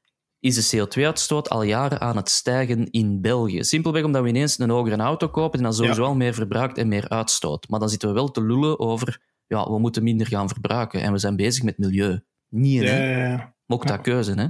is 0.42 0.70
de 0.70 0.76
CO2-uitstoot 0.86 1.50
al 1.50 1.62
jaren 1.62 2.00
aan 2.00 2.16
het 2.16 2.28
stijgen 2.30 2.90
in 2.90 3.20
België. 3.20 3.64
Simpelweg 3.64 4.04
omdat 4.04 4.22
we 4.22 4.28
ineens 4.28 4.58
een 4.58 4.70
hogere 4.70 4.96
auto 4.96 5.28
kopen 5.28 5.58
en 5.58 5.64
dan 5.64 5.74
sowieso 5.74 6.02
Ja. 6.02 6.08
al 6.08 6.14
meer 6.14 6.34
verbruikt 6.34 6.78
en 6.78 6.88
meer 6.88 7.08
uitstoot. 7.08 7.68
Maar 7.68 7.80
dan 7.80 7.88
zitten 7.88 8.08
we 8.08 8.14
wel 8.14 8.30
te 8.30 8.42
lullen 8.42 8.78
over, 8.78 9.22
ja, 9.46 9.70
we 9.70 9.78
moeten 9.78 10.02
minder 10.02 10.26
gaan 10.26 10.48
verbruiken 10.48 11.00
en 11.02 11.12
we 11.12 11.18
zijn 11.18 11.36
bezig 11.36 11.62
met 11.62 11.78
milieu. 11.78 12.20
Niet, 12.48 12.82
hè? 12.82 13.10
ja, 13.10 13.28
ja. 13.28 13.54
Dat 13.66 14.00
keuze, 14.00 14.32
hè? 14.32 14.46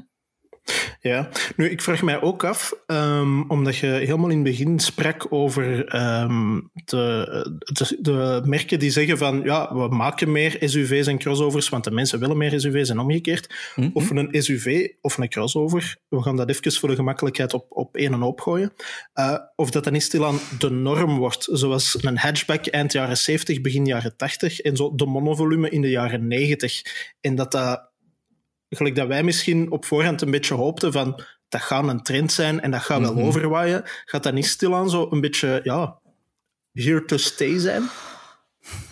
Ja, 1.00 1.28
nu 1.56 1.70
ik 1.70 1.80
vraag 1.80 2.02
mij 2.02 2.20
ook 2.20 2.44
af, 2.44 2.72
ehm, 2.86 3.40
omdat 3.40 3.76
je 3.76 3.86
helemaal 3.86 4.28
in 4.28 4.34
het 4.34 4.44
begin 4.44 4.78
sprak 4.78 5.26
over 5.30 5.86
ehm, 5.86 6.60
de, 6.84 7.58
de, 7.58 7.98
de, 8.00 8.42
merken 8.44 8.78
die 8.78 8.90
zeggen 8.90 9.18
van 9.18 9.40
ja, 9.44 9.74
we 9.74 9.88
maken 9.88 10.32
meer 10.32 10.56
SUV's 10.60 11.06
en 11.06 11.18
crossovers, 11.18 11.68
want 11.68 11.84
de 11.84 11.90
mensen 11.90 12.18
willen 12.18 12.36
meer 12.36 12.60
SUV's 12.60 12.88
en 12.88 12.98
omgekeerd. 12.98 13.54
Mhm. 13.76 13.90
Of 13.92 14.10
een 14.10 14.28
SUV 14.42 14.88
of 15.00 15.18
een 15.18 15.28
crossover, 15.28 15.96
we 16.08 16.22
gaan 16.22 16.36
dat 16.36 16.48
even 16.48 16.72
voor 16.72 16.88
de 16.88 16.94
gemakkelijkheid 16.94 17.54
op, 17.54 17.66
op 17.68 17.96
één 17.96 18.12
en 18.12 18.20
hoop 18.20 18.40
gooien. 18.40 18.72
Uh, 19.14 19.38
of 19.56 19.70
dat 19.70 19.84
dan 19.84 19.92
niet 19.92 20.02
stilaan 20.02 20.38
de 20.58 20.70
norm 20.70 21.18
wordt, 21.18 21.48
zoals 21.50 21.96
een 22.00 22.18
hatchback 22.18 22.66
eind 22.66 22.92
jaren 22.92 23.16
70, 23.16 23.60
begin 23.60 23.86
jaren 23.86 24.16
80 24.16 24.60
en 24.60 24.76
zo 24.76 24.94
de 24.94 25.06
monovolume 25.06 25.70
in 25.70 25.80
de 25.80 25.90
jaren 25.90 26.26
90. 26.26 26.82
En 27.20 27.34
dat 27.34 27.52
dat 27.52 27.91
gelijk 28.76 28.96
dat 28.96 29.06
wij 29.08 29.22
misschien 29.22 29.70
op 29.70 29.84
voorhand 29.84 30.22
een 30.22 30.30
beetje 30.30 30.54
hoopten 30.54 30.92
van 30.92 31.20
dat 31.48 31.60
gaat 31.60 31.88
een 31.88 32.02
trend 32.02 32.32
zijn 32.32 32.60
en 32.60 32.70
dat 32.70 32.80
gaat 32.80 33.00
wel 33.00 33.14
Mhm. 33.14 33.22
overwaaien, 33.26 33.82
gaat 34.04 34.22
dat 34.22 34.32
niet 34.34 34.46
stilaan 34.46 34.90
zo 34.90 35.06
een 35.10 35.20
beetje, 35.20 35.60
ja, 35.64 35.98
here 36.72 37.04
to 37.04 37.16
stay 37.16 37.58
zijn? 37.58 37.82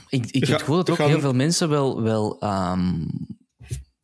Ik, 0.08 0.26
ik 0.26 0.40
heb 0.40 0.48
het 0.48 0.58
gevoel 0.60 0.76
dat 0.76 0.90
ook 0.90 0.96
gaan- 0.96 1.08
heel 1.08 1.20
veel 1.20 1.32
mensen 1.34 1.68
wel, 1.68 2.02
wel 2.02 2.38
ehm, 2.40 2.94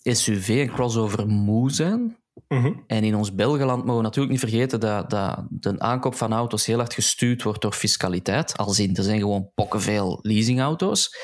SUV 0.03 0.49
en 0.69 0.75
crossover 0.75 1.27
moe 1.27 1.71
zijn. 1.71 2.17
Mhm. 2.49 2.73
En 2.87 3.05
in 3.05 3.15
ons 3.15 3.35
Belgeland 3.35 3.79
mogen 3.81 3.97
we 3.97 4.03
natuurlijk 4.03 4.31
niet 4.33 4.51
vergeten 4.51 4.81
dat, 4.81 5.11
dat 5.11 5.45
de 5.51 5.79
aankoop 5.81 6.15
van 6.15 6.33
auto's 6.33 6.67
heel 6.67 6.77
hard 6.79 6.95
gestuurd 6.95 7.43
wordt 7.43 7.63
door 7.63 7.73
fiscaliteit. 7.73 8.57
Als 8.57 8.79
in, 8.79 8.97
er 8.97 9.03
zijn 9.03 9.21
gewoon 9.21 9.51
pokkenveel 9.55 10.19
leasingauto's. 10.23 11.17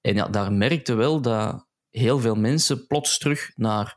En 0.00 0.14
ja, 0.14 0.28
daar 0.28 0.52
merkte 0.52 0.94
wel 0.94 1.20
dat 1.20 1.65
heel 1.98 2.18
veel 2.20 2.34
mensen 2.34 2.86
plots 2.86 3.18
terug 3.18 3.52
naar... 3.54 3.96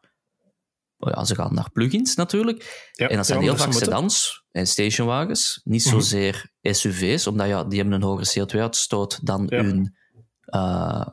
oh 0.98 1.12
ja, 1.14 1.24
ze 1.24 1.36
gaan 1.36 1.54
naar 1.54 1.72
plugins 1.72 2.16
natuurlijk. 2.16 2.90
Ja, 2.94 3.08
En 3.10 3.16
dat 3.16 3.26
zijn 3.26 3.42
heel 3.42 3.58
vaak 3.58 3.74
sedans 3.74 4.44
en 4.52 4.68
stationwagens. 4.68 5.62
Niet 5.64 5.86
Mhm. 5.86 5.94
zozeer 5.94 6.52
SUV's, 6.62 7.28
omdat 7.28 7.48
ja, 7.48 7.64
die 7.64 7.80
hebben 7.80 7.96
een 7.96 8.08
hogere 8.08 8.40
CO2-uitstoot 8.40 9.26
dan 9.26 9.46
Ja. 9.50 9.64
hun 9.64 9.98
eh, 10.42 11.08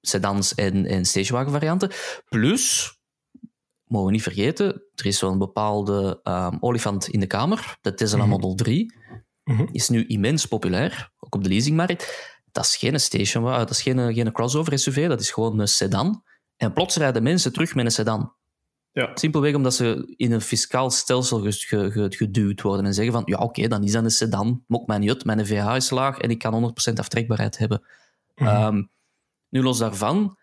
sedans 0.00 0.54
en, 0.54 0.86
en 0.86 1.04
stationwagenvarianten. 1.04 1.90
Plus, 2.28 2.94
mogen 3.84 4.06
we 4.06 4.12
niet 4.12 4.22
vergeten, 4.22 4.66
er 4.94 5.06
is 5.06 5.18
zo'n 5.18 5.38
bepaalde 5.38 6.20
ehm, 6.22 6.56
olifant 6.60 7.08
in 7.08 7.20
de 7.20 7.26
kamer. 7.26 7.76
De 7.80 7.94
Tesla 7.94 8.18
Mhm. 8.18 8.28
Model 8.28 8.54
3 8.54 8.94
Mhm. 9.44 9.66
is 9.72 9.88
nu 9.88 10.06
immens 10.06 10.46
populair, 10.46 11.12
ook 11.18 11.34
op 11.34 11.42
de 11.42 11.48
leasingmarkt. 11.48 12.34
Dat 12.56 12.64
is 12.64 12.76
geen 12.76 13.00
stationwagen, 13.00 13.58
dat 13.58 13.70
is 13.70 13.82
geen, 13.82 14.14
geen 14.14 14.32
crossover 14.32 14.78
SUV, 14.78 15.08
dat 15.08 15.20
is 15.20 15.30
gewoon 15.30 15.58
een 15.58 15.68
sedan. 15.68 16.22
En 16.56 16.72
plots 16.72 16.96
rijden 16.96 17.22
mensen 17.22 17.52
terug 17.52 17.74
met 17.74 17.84
een 17.84 17.90
sedan. 17.90 18.34
Ja. 18.92 19.10
Simpelweg 19.14 19.54
omdat 19.54 19.74
ze 19.74 20.14
in 20.16 20.32
een 20.32 20.40
fiscaal 20.40 20.90
stelsel 20.90 21.40
geduwd 22.08 22.62
worden 22.62 22.86
en 22.86 22.94
zeggen 22.94 23.12
van 23.12 23.22
ja, 23.24 23.38
oké, 23.38 23.68
dan 23.68 23.82
is 23.82 23.92
dat 23.92 24.04
een 24.04 24.10
sedan, 24.10 24.64
mok 24.66 24.86
mij 24.86 24.98
niet 24.98 25.08
uit, 25.08 25.24
mijn 25.24 25.46
VH 25.46 25.74
is 25.74 25.90
laag 25.90 26.18
en 26.18 26.30
ik 26.30 26.38
kan 26.38 26.74
100% 26.90 26.92
aftrekbaarheid 26.94 27.58
hebben. 27.58 27.82
Mhm. 28.34 28.48
Ehm, 28.48 28.82
nu 29.48 29.62
los 29.62 29.78
daarvan, 29.78 30.38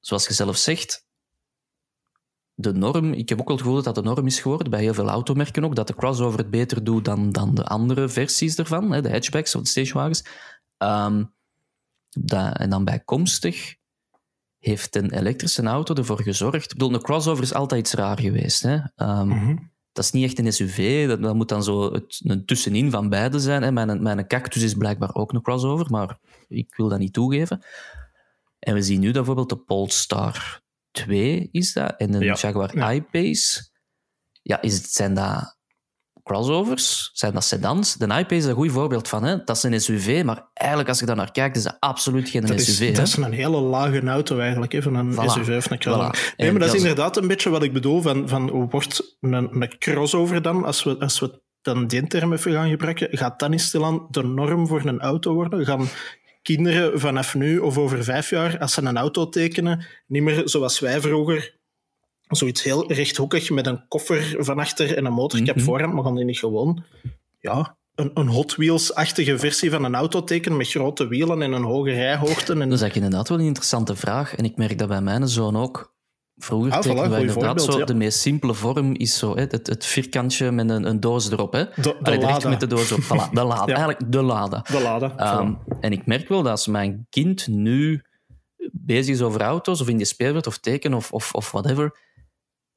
zoals 0.00 0.26
je 0.26 0.34
zelf 0.34 0.56
zegt, 0.56 1.06
de 2.54 2.72
norm, 2.72 3.12
ik 3.12 3.28
heb 3.28 3.40
ook 3.40 3.46
wel 3.46 3.56
het 3.56 3.64
gevoel 3.64 3.82
dat 3.82 3.94
dat 3.94 4.04
de 4.04 4.10
norm 4.10 4.26
is 4.26 4.40
geworden, 4.40 4.70
bij 4.70 4.80
heel 4.80 4.94
veel 4.94 5.08
automerken 5.08 5.64
ook, 5.64 5.74
dat 5.74 5.86
de 5.86 5.94
crossover 5.94 6.38
het 6.38 6.50
beter 6.50 6.84
doet 6.84 7.04
dan, 7.04 7.30
dan 7.30 7.54
de 7.54 7.64
andere 7.64 8.08
versies 8.08 8.56
ervan, 8.56 8.92
hè, 8.92 9.02
de 9.02 9.10
hatchbacks 9.10 9.54
of 9.54 9.62
de 9.62 9.68
stationwagens. 9.68 10.24
Ehm, 10.80 11.24
en 12.52 12.70
dan 12.70 12.84
bijkomstig 12.84 13.74
heeft 14.58 14.96
een 14.96 15.12
elektrische 15.12 15.62
auto 15.62 15.94
ervoor 15.94 16.22
gezorgd. 16.22 16.64
Ik 16.64 16.78
bedoel, 16.78 16.94
een 16.94 17.02
crossover 17.02 17.42
is 17.44 17.54
altijd 17.54 17.80
iets 17.80 17.92
raar 17.92 18.20
geweest. 18.20 18.62
Hè? 18.62 18.78
Ehm, 18.96 19.28
Mhm. 19.28 19.56
Dat 19.92 20.04
is 20.04 20.10
niet 20.10 20.24
echt 20.24 20.38
een 20.38 20.52
SUV, 20.52 21.08
dat, 21.08 21.22
dat 21.22 21.34
moet 21.34 21.48
dan 21.48 21.62
zo 21.64 21.92
het, 21.92 22.20
een 22.24 22.44
tussenin 22.44 22.90
van 22.90 23.08
beide 23.08 23.40
zijn. 23.40 23.62
Hè? 23.62 23.72
Mijn, 23.72 24.02
mijn 24.02 24.26
cactus 24.26 24.62
is 24.62 24.74
blijkbaar 24.74 25.14
ook 25.14 25.32
een 25.32 25.42
crossover, 25.42 25.90
maar 25.90 26.18
ik 26.48 26.74
wil 26.76 26.88
dat 26.88 26.98
niet 26.98 27.12
toegeven. 27.12 27.64
En 28.58 28.74
we 28.74 28.82
zien 28.82 29.00
nu 29.00 29.06
dat 29.06 29.14
bijvoorbeeld 29.14 29.48
de 29.48 29.56
Polestar 29.56 30.60
2 30.90 31.48
is 31.52 31.72
dat, 31.72 31.94
en 31.96 32.14
een 32.14 32.22
Ja. 32.22 32.34
Jaguar 32.34 32.76
Ja. 32.76 32.92
I-Pace. 32.92 33.68
Ja, 34.42 34.60
is 34.62 34.74
het, 34.76 34.90
zijn 34.92 35.14
dat 35.14 35.58
crossovers? 36.22 37.10
Zijn 37.12 37.32
dat 37.32 37.44
sedans? 37.44 37.94
De 37.94 38.04
I-Pace 38.04 38.34
is 38.34 38.44
een 38.44 38.54
goed 38.54 38.70
voorbeeld 38.72 39.08
van. 39.08 39.24
Hè? 39.24 39.44
Dat 39.44 39.56
is 39.56 39.62
een 39.62 39.80
SUV, 39.80 40.22
maar 40.24 40.48
eigenlijk 40.54 40.88
als 40.88 40.98
je 40.98 41.06
daar 41.06 41.16
naar 41.16 41.32
kijkt, 41.32 41.56
is 41.56 41.62
dat 41.62 41.76
absoluut 41.80 42.28
geen 42.28 42.40
Dat 42.46 42.60
SUV. 42.60 42.80
is, 42.80 42.96
dat 42.96 43.06
is 43.06 43.16
een 43.16 43.32
hele 43.32 43.60
lage 43.60 44.00
auto 44.00 44.38
eigenlijk, 44.38 44.72
hè, 44.72 44.82
van 44.82 44.94
een 44.94 45.12
Voilà. 45.12 45.24
SUV 45.30 45.56
of 45.56 45.70
een 45.70 45.78
crossover. 45.78 46.16
Voilà. 46.16 46.36
Nee, 46.36 46.50
maar 46.50 46.60
dat 46.60 46.74
is 46.74 46.80
inderdaad 46.80 47.16
een 47.16 47.28
beetje 47.28 47.50
wat 47.50 47.62
ik 47.62 47.72
bedoel, 47.72 48.02
van, 48.02 48.28
van 48.28 48.48
hoe 48.48 48.68
wordt 48.70 49.16
een, 49.20 49.34
een 49.34 49.78
crossover 49.78 50.42
dan, 50.42 50.64
als 50.64 50.82
we, 50.84 50.98
als 50.98 51.20
we 51.20 51.40
dan 51.62 51.86
die 51.86 52.06
term 52.06 52.32
even 52.32 52.52
gaan 52.52 52.68
gebruiken, 52.68 53.08
gaat 53.18 53.38
dat 53.38 53.50
niet 53.50 53.60
stilaan 53.60 54.06
de 54.10 54.22
norm 54.22 54.66
voor 54.66 54.84
een 54.84 55.00
auto 55.00 55.34
worden? 55.34 55.64
Gaan 55.64 55.88
kinderen 56.42 57.00
vanaf 57.00 57.34
nu 57.34 57.58
of 57.58 57.78
over 57.78 58.04
vijf 58.04 58.30
jaar, 58.30 58.58
als 58.58 58.72
ze 58.72 58.82
een 58.82 58.96
auto 58.96 59.28
tekenen, 59.28 59.86
niet 60.06 60.22
meer 60.22 60.42
zoals 60.44 60.78
wij 60.80 61.00
vroeger, 61.00 61.58
zoiets 62.36 62.62
heel 62.62 62.92
rechthoekig 62.92 63.50
met 63.50 63.66
een 63.66 63.84
koffer 63.88 64.34
van 64.38 64.58
achter 64.58 64.96
en 64.96 65.04
een 65.04 65.12
motorkap 65.12 65.56
Mhm. 65.56 65.64
voorhand, 65.64 65.94
maar 65.94 66.04
gaan 66.04 66.14
die 66.16 66.24
niet 66.24 66.38
gewoon 66.38 66.84
ja, 67.38 67.76
een, 67.94 68.10
een 68.14 68.28
Hot 68.28 68.56
Wheels-achtige 68.56 69.38
versie 69.38 69.70
van 69.70 69.84
een 69.84 69.94
auto 69.94 70.24
tekenen 70.24 70.58
met 70.58 70.68
grote 70.68 71.06
wielen 71.08 71.42
en 71.42 71.52
een 71.52 71.62
hoge 71.64 71.90
rijhoogte? 71.90 72.52
En, 72.52 72.58
Dat 72.58 72.72
is 72.72 72.80
eigenlijk 72.80 72.94
inderdaad 72.94 73.28
wel 73.28 73.38
een 73.38 73.44
interessante 73.44 73.96
vraag. 73.96 74.34
En 74.34 74.44
ik 74.44 74.56
merk 74.56 74.78
dat 74.78 74.88
bij 74.88 75.00
mijn 75.00 75.28
zoon 75.28 75.56
ook. 75.56 75.94
Vroeger 76.36 76.72
Ah, 76.72 76.78
voilà, 76.78 76.82
tekenen 76.82 77.10
wij 77.10 77.18
goeie 77.18 77.32
inderdaad 77.34 77.62
zo... 77.62 77.78
ja. 77.78 77.84
De 77.84 77.94
meest 77.94 78.18
simpele 78.18 78.54
vorm 78.54 78.94
is 78.94 79.18
zo, 79.18 79.34
hè, 79.36 79.42
het, 79.42 79.66
het 79.66 79.86
vierkantje 79.86 80.50
met 80.50 80.70
een, 80.70 80.84
een 80.88 81.00
doos 81.00 81.30
erop. 81.30 81.52
Hè. 81.52 81.64
de, 81.64 81.72
de 81.82 81.96
Allee, 82.02 82.48
met 82.48 82.60
de 82.60 82.66
doos 82.66 82.92
op. 82.92 83.00
Voilà, 83.02 83.32
de 83.32 83.42
lade. 83.42 83.70
Ja. 83.72 83.76
Eigenlijk 83.76 84.12
de 84.12 84.22
lade. 84.22 84.64
De 84.72 84.80
Lada. 84.80 85.16
Ehm, 85.16 85.52
voilà. 85.54 85.78
en 85.80 85.92
ik 85.92 86.06
merk 86.06 86.28
wel 86.28 86.42
dat 86.42 86.50
als 86.50 86.66
mijn 86.66 87.06
kind 87.10 87.46
nu 87.48 88.02
bezig 88.72 89.14
is 89.14 89.22
over 89.22 89.40
auto's, 89.40 89.80
of 89.80 89.88
in 89.88 89.96
de 89.98 90.04
speelwereld, 90.04 90.46
of 90.46 90.58
teken, 90.58 90.94
of, 90.94 91.12
of, 91.12 91.34
of 91.34 91.50
whatever, 91.50 91.98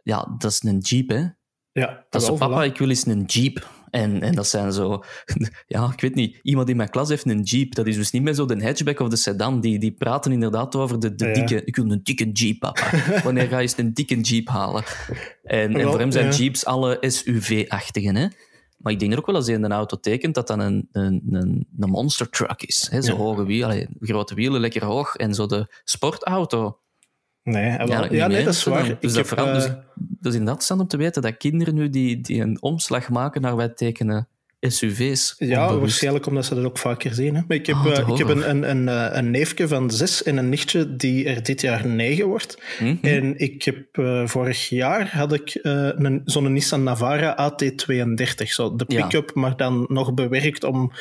ja, 0.04 0.36
dat 0.38 0.52
is 0.52 0.64
een 0.64 0.78
jeep, 0.78 1.10
hè. 1.10 1.24
Ja, 1.72 2.06
Dat 2.10 2.22
is 2.22 2.28
zo, 2.28 2.36
papa, 2.36 2.64
ik 2.64 2.78
wil 2.78 2.90
eens 2.90 3.06
een 3.06 3.24
jeep. 3.24 3.68
En, 3.90 4.22
en 4.22 4.36
dat 4.36 4.48
zijn 4.48 4.74
zo... 4.74 5.04
Ja, 5.68 5.90
ik 5.94 6.02
weet 6.02 6.16
niet. 6.16 6.40
Iemand 6.42 6.70
in 6.70 6.76
mijn 6.76 6.90
klas 6.90 7.10
heeft 7.10 7.26
een 7.26 7.42
jeep. 7.42 7.76
Dat 7.76 7.88
is 7.88 7.96
dus 7.96 8.12
niet 8.12 8.22
meer 8.22 8.34
zo 8.34 8.46
de 8.46 8.64
hatchback 8.64 9.00
of 9.00 9.08
de 9.10 9.16
sedan. 9.16 9.62
Die, 9.62 9.80
die 9.80 9.92
praten 9.92 10.32
inderdaad 10.32 10.76
over 10.76 11.00
de, 11.00 11.16
de 11.16 11.26
Ja. 11.28 11.34
dikke... 11.34 11.64
Ik 11.66 11.76
wil 11.76 11.92
een 11.92 12.00
dikke 12.04 12.32
jeep, 12.32 12.60
papa. 12.60 12.90
Wanneer 13.24 13.48
ga 13.48 13.56
je 13.56 13.62
eens 13.62 13.78
een 13.78 13.94
dikke 13.94 14.22
jeep 14.22 14.48
halen? 14.48 14.84
En, 15.44 15.76
en 15.76 15.88
voor 15.88 16.00
hem 16.00 16.12
zijn 16.12 16.26
ja. 16.26 16.32
jeeps 16.32 16.66
alle 16.66 16.98
SUV-achtigen, 17.02 18.16
hè. 18.16 18.28
Maar 18.78 18.92
ik 18.94 19.00
denk 19.00 19.12
er 19.12 19.18
ook 19.18 19.26
wel 19.26 19.36
als 19.36 19.46
hij 19.48 19.56
een 19.56 19.72
auto 19.72 20.00
tekent, 20.00 20.36
dat 20.36 20.48
dat 20.48 20.60
een, 20.60 20.88
een, 20.92 21.24
een, 21.32 21.68
een 21.80 21.90
monster 21.90 22.30
truck 22.30 22.62
is. 22.62 22.88
Hè? 22.92 23.02
Zo 23.02 23.12
Ja. 23.12 23.18
hoge 23.18 23.46
wielen, 23.46 23.88
grote 24.00 24.36
wielen, 24.36 24.62
lekker 24.62 24.86
hoog. 24.86 25.16
En 25.16 25.34
zo 25.34 25.46
de 25.46 25.68
sportauto. 25.84 26.80
Nee, 27.44 27.64
ja, 27.64 27.84
ja, 27.86 28.00
nee, 28.10 28.28
mee, 28.28 28.44
dat 28.44 28.54
is 28.54 28.64
waar. 28.64 28.84
Dus, 28.84 28.90
Ik 28.92 29.02
dat 29.02 29.16
heb, 29.16 29.28
verandert- 29.28 29.58
dus 29.62 29.66
ik- 29.72 29.78
dat 29.96 30.32
is 30.34 30.38
inderdaad 30.40 30.64
stand 30.64 30.82
om 30.82 30.88
te 30.88 30.98
weten 30.98 31.22
dat 31.22 31.38
kinderen 31.38 31.76
nu 31.76 31.90
die, 31.90 32.22
die 32.22 32.42
een 32.42 32.58
omslag 32.62 33.10
maken 33.10 33.42
naar 33.42 33.56
wij 33.56 33.70
tekenen 33.70 34.28
SUV's. 34.60 35.36
Ja, 35.38 35.60
onbewust. 35.62 35.80
waarschijnlijk 35.82 36.26
omdat 36.26 36.46
ze 36.46 36.56
dat 36.56 36.64
ook 36.66 36.78
vaker 36.78 37.14
zien. 37.14 37.36
Hè. 37.36 37.42
Maar 37.48 37.58
ik 37.58 37.66
heb, 37.66 37.76
Ah, 37.76 37.98
eh, 37.98 38.08
ik 38.08 38.18
heb 38.18 38.28
een, 38.28 38.50
een, 38.50 38.70
een, 38.70 38.88
eh, 38.90 39.18
een 39.18 39.32
neefje 39.32 39.68
van 39.68 39.92
zes 39.92 40.24
en 40.24 40.38
een 40.38 40.50
nichtje 40.50 40.96
die 40.96 41.26
er 41.26 41.44
dit 41.44 41.62
jaar 41.62 41.88
negen 41.88 42.28
wordt. 42.28 42.62
Mhm. 42.80 42.96
En 43.02 43.38
ik 43.40 43.64
heb 43.64 43.86
eh, 43.92 44.28
vorig 44.28 44.70
jaar 44.70 45.10
had 45.16 45.34
ik 45.34 45.60
een, 45.62 46.22
zo'n 46.26 46.54
Nissan 46.54 46.84
Navara 46.84 47.52
AT32. 47.52 48.48
Zo 48.54 48.76
de 48.76 48.86
Ja. 48.88 49.02
pick-up, 49.08 49.34
maar 49.34 49.56
dan 49.58 49.86
nog 49.88 50.14
bewerkt 50.14 50.64
om 50.64 50.92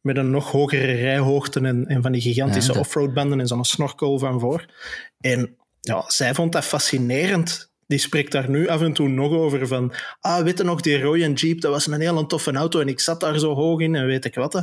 met 0.00 0.16
een 0.16 0.30
nog 0.30 0.50
hogere 0.50 0.92
rijhoogte 0.92 1.60
en, 1.60 1.86
en 1.86 2.02
van 2.02 2.12
die 2.12 2.20
gigantische 2.20 2.68
Ja, 2.68 2.76
dat- 2.76 2.86
offroadbanden 2.86 3.40
en 3.40 3.46
zo'n 3.46 3.64
snorkel 3.64 4.18
van 4.18 4.40
voor. 4.40 4.66
En 5.20 5.54
ja, 5.80 6.04
zij 6.06 6.34
vond 6.34 6.52
dat 6.52 6.64
fascinerend. 6.64 7.72
Die 7.86 7.98
spreekt 7.98 8.32
daar 8.32 8.50
nu 8.50 8.68
af 8.68 8.80
en 8.80 8.92
toe 8.92 9.08
nog 9.08 9.32
over 9.32 9.66
van 9.66 9.92
ah, 10.20 10.42
weet 10.42 10.58
je 10.58 10.64
nog, 10.64 10.80
die 10.80 11.00
rode 11.00 11.32
Jeep, 11.32 11.60
dat 11.60 11.72
was 11.72 11.86
een 11.86 12.00
heel 12.00 12.26
toffe 12.26 12.52
auto 12.52 12.80
en 12.80 12.88
ik 12.88 13.00
zat 13.00 13.20
daar 13.20 13.38
zo 13.38 13.54
hoog 13.54 13.80
in 13.80 13.94
en 13.94 14.06
weet 14.06 14.24
ik 14.24 14.34
wat. 14.34 14.52
hè. 14.52 14.60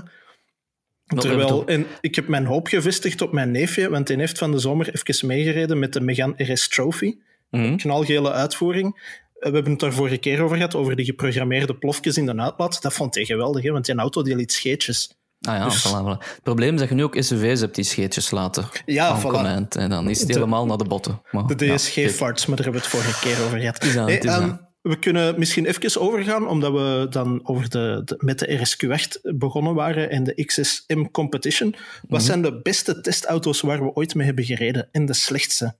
Terwijl, 1.16 1.66
en 1.66 1.86
ik 2.02 2.16
heb 2.16 2.28
mijn 2.28 2.46
hoop 2.46 2.68
gevestigd 2.68 3.22
op 3.22 3.32
mijn 3.32 3.52
neefje, 3.52 3.90
want 3.90 4.08
hij 4.08 4.18
heeft 4.18 4.38
van 4.38 4.52
de 4.52 4.60
zomer 4.60 4.96
even 4.96 5.28
meegereden 5.28 5.80
met 5.80 5.94
de 5.94 6.02
Megane 6.02 6.54
RS 6.54 6.68
Trophy. 6.68 7.16
Mhm. 7.50 7.76
Knalgele 7.76 8.32
uitvoering. 8.32 8.96
Eh, 8.96 9.50
We 9.50 9.56
hebben 9.56 9.72
het 9.72 9.80
daar 9.82 9.94
vorige 9.94 10.18
keer 10.18 10.42
over 10.42 10.56
gehad, 10.56 10.76
over 10.76 10.96
die 10.96 11.06
geprogrammeerde 11.06 11.76
plofjes 11.76 12.18
in 12.18 12.26
de 12.26 12.42
uitlaat. 12.42 12.82
Dat 12.82 12.94
vond 12.94 13.16
hij 13.16 13.26
geweldig, 13.26 13.64
hè? 13.64 13.72
want 13.72 13.86
die 13.86 13.96
auto 13.96 14.22
die 14.22 14.36
liet 14.36 14.52
scheetjes. 14.52 15.18
Ah 15.48 15.56
ja, 15.58 15.64
Dus- 15.64 15.88
voilà, 15.88 16.02
voilà. 16.04 16.18
Het 16.34 16.40
probleem 16.44 16.74
is 16.74 16.80
dat 16.80 16.90
je 16.90 16.96
nu 16.96 17.04
ook 17.04 17.16
SUV's 17.20 17.60
hebt 17.60 17.76
die 17.76 17.84
scheetjes 17.84 18.32
laten. 18.32 18.66
Ja, 18.86 19.22
voilà. 19.22 19.68
En 19.70 19.90
dan 19.90 20.10
is 20.10 20.20
het 20.20 20.28
De- 20.28 20.34
helemaal 20.34 20.66
naar 20.66 20.78
de 20.78 20.84
botten. 20.86 21.22
Maar, 21.32 21.48
De 21.58 21.66
ja, 21.66 21.76
DSG-farts, 21.76 22.46
maar 22.46 22.56
daar 22.56 22.66
hebben 22.66 22.84
we 22.84 22.88
het 22.88 22.98
vorige 22.98 23.20
keer 23.28 23.46
over 23.46 23.60
gehad. 23.60 23.84
is 23.84 23.98
aan, 23.98 24.10
is 24.10 24.18
ehm, 24.26 24.56
we 24.82 25.00
kunnen 25.00 25.40
misschien 25.40 25.66
even 25.66 26.02
overgaan, 26.02 26.48
omdat 26.48 26.72
we 26.72 27.08
dan 27.10 27.40
over 27.48 27.70
de, 27.70 28.02
de- 28.06 28.16
met 28.18 28.40
de 28.40 28.58
RSQ8 28.58 29.22
begonnen 29.38 29.74
waren 29.74 30.10
en 30.10 30.24
de 30.24 30.46
XSM 30.46 31.04
Competition. 31.12 31.72
Wat 32.02 32.20
Mhm. 32.20 32.28
zijn 32.28 32.42
de 32.42 32.62
beste 32.62 33.02
testauto's 33.02 33.62
waar 33.62 33.84
we 33.84 33.94
ooit 33.94 34.16
mee 34.16 34.26
hebben 34.26 34.46
gereden 34.46 34.90
en 34.92 35.06
de 35.06 35.14
slechtste? 35.14 35.78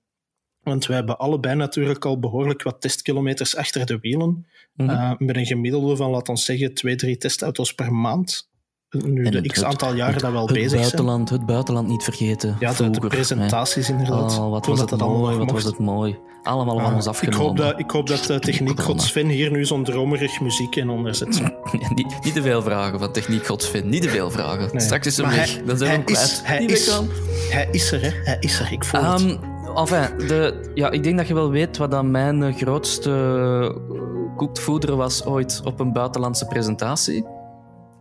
Want 0.62 0.86
wij 0.86 0.96
hebben 0.96 1.18
allebei 1.18 1.56
natuurlijk 1.56 2.06
al 2.06 2.20
behoorlijk 2.20 2.64
wat 2.64 2.82
testkilometers 2.82 3.56
achter 3.56 3.86
de 3.86 3.98
wielen. 4.02 4.48
Mhm. 4.74 4.90
Uh, 4.90 5.12
met 5.18 5.36
een 5.36 5.46
gemiddelde 5.46 5.96
van, 5.96 6.10
laten 6.10 6.34
we 6.34 6.40
zeggen, 6.40 6.74
twee, 6.74 6.96
drie 6.96 7.18
testauto's 7.18 7.74
per 7.74 7.94
maand. 7.94 8.47
Nu 8.90 9.26
En 9.26 9.32
de 9.32 9.38
het- 9.38 9.52
x 9.52 9.64
aantal 9.64 9.94
jaren 9.96 10.14
het, 10.14 10.22
dat 10.24 10.32
we 10.32 10.38
al 10.38 10.44
het 10.46 10.54
bezig 10.54 10.70
zijn. 10.70 10.82
buitenland, 10.82 11.30
Het 11.30 11.46
buitenland 11.46 11.88
niet 11.88 12.04
vergeten. 12.04 12.56
Ja, 12.60 12.74
de, 12.74 12.90
de 12.90 13.08
presentaties 13.08 13.88
hè. 13.88 13.94
inderdaad. 13.94 14.40
Oh, 14.40 14.50
wat 14.50 14.64
Toen 14.64 14.72
was 14.72 14.80
dat 14.80 14.90
het 14.90 15.00
dat 15.00 15.08
mooi, 15.10 15.38
wat 15.38 15.52
was 15.52 15.64
het 15.64 15.80
mooi. 15.80 16.18
Allemaal 16.44 16.80
van 16.80 16.86
Ah, 16.90 16.96
ons 16.96 17.04
ik 17.06 17.10
afgenomen. 17.12 17.46
hoop 17.46 17.58
dat, 17.58 17.80
ik 17.80 17.92
hoop 17.92 18.08
dat 18.08 18.24
de 18.24 18.40
techniekgod 18.40 19.02
Sven 19.02 19.28
hier 19.28 19.52
nu 19.52 19.66
zo'n 19.66 19.84
dromerig 19.84 20.40
muziek 20.42 20.76
in 20.76 20.90
onder 20.90 21.16
zet. 21.16 21.42
niet, 21.96 22.16
niet 22.24 22.34
te 22.34 22.42
veel 22.42 22.62
vragen 22.62 23.00
van 23.00 23.12
techniek, 23.12 23.46
godsvin. 23.46 23.90
Niet 23.90 24.02
te 24.02 24.10
veel 24.10 24.32
vragen. 24.32 24.70
Nee. 24.72 24.82
Straks 24.82 25.08
is 25.08 25.18
hem 25.18 25.26
Maar 25.26 25.36
weg. 25.36 25.54
hij- 25.56 25.64
Dan 25.66 25.78
zijn 25.78 25.90
we 25.90 25.96
hem 25.96 26.06
is- 26.24 26.42
hij 26.44 26.64
is-. 26.66 27.00
Hij 27.50 27.68
is 27.72 27.92
er, 27.92 28.02
hè. 28.02 28.10
Hij 28.24 28.38
is 28.40 28.60
er. 28.60 28.72
Ik 28.72 28.84
voel 28.84 29.02
het. 29.04 29.38
Enfin, 29.76 30.28
de, 30.28 30.72
ja, 30.74 30.92
ik 30.92 31.04
denk 31.04 31.18
dat 31.18 31.28
je 31.28 31.34
wel 31.34 31.50
weet 31.50 31.78
wat 31.78 31.92
dan 31.92 32.12
mijn 32.12 32.44
eh, 32.44 32.56
grootste 32.56 33.10
uh, 33.92 34.36
koektvoeder 34.38 34.96
was 34.96 35.26
ooit 35.26 35.62
op 35.64 35.80
een 35.80 35.94
buitenlandse 35.94 36.46
presentatie. 36.46 37.26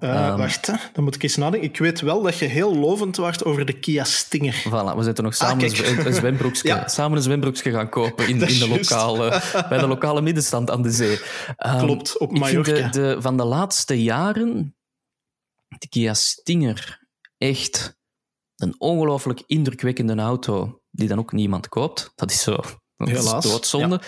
Eh, 0.00 0.26
ehm, 0.26 0.36
wacht, 0.38 0.66
hè. 0.66 0.74
dan 0.92 1.04
moet 1.04 1.14
ik 1.14 1.22
eens 1.22 1.36
nadenken. 1.36 1.68
Ik 1.68 1.78
weet 1.78 2.00
wel 2.00 2.22
dat 2.22 2.38
je 2.38 2.44
heel 2.44 2.76
lovend 2.76 3.16
was 3.16 3.44
over 3.44 3.64
de 3.66 3.72
Kia 3.72 4.04
Stinger. 4.04 4.62
Voilà, 4.68 4.96
we 4.96 5.02
zitten 5.02 5.24
nog 5.24 5.34
samen 5.34 5.56
Ah, 5.56 5.62
een, 5.62 5.76
zwe- 5.76 6.06
een 6.06 6.14
zwembroekje, 6.14 6.68
Ja. 6.74 6.88
samen 6.88 7.16
een 7.16 7.22
zwembroekje 7.22 7.70
gaan 7.70 7.88
kopen 7.88 8.28
in, 8.28 8.40
in 8.40 8.58
de 8.58 8.68
lokale, 8.68 9.42
bij 9.68 9.78
de 9.78 9.86
lokale 9.86 10.20
middenstand 10.20 10.70
aan 10.70 10.82
de 10.82 10.90
zee. 10.90 11.18
Ehm, 11.56 11.78
Klopt, 11.78 12.18
op 12.18 12.34
ik 12.34 12.44
vind 12.44 12.66
Mallorca. 12.66 12.88
de, 12.88 13.00
de, 13.00 13.16
van 13.22 13.36
de 13.36 13.44
laatste 13.44 14.02
jaren 14.02 14.76
de 15.78 15.88
Kia 15.88 16.14
Stinger 16.14 17.06
echt 17.38 17.96
een 18.56 18.74
ongelooflijk 18.78 19.42
indrukwekkende 19.46 20.14
auto 20.22 20.80
die 20.90 21.08
dan 21.08 21.18
ook 21.18 21.32
niemand 21.32 21.68
koopt. 21.68 22.12
Dat 22.14 22.30
is 22.30 22.42
zo. 22.42 22.56
Dat 22.96 23.08
Helaas, 23.08 23.44
is 23.44 23.50
doodzonde. 23.50 24.00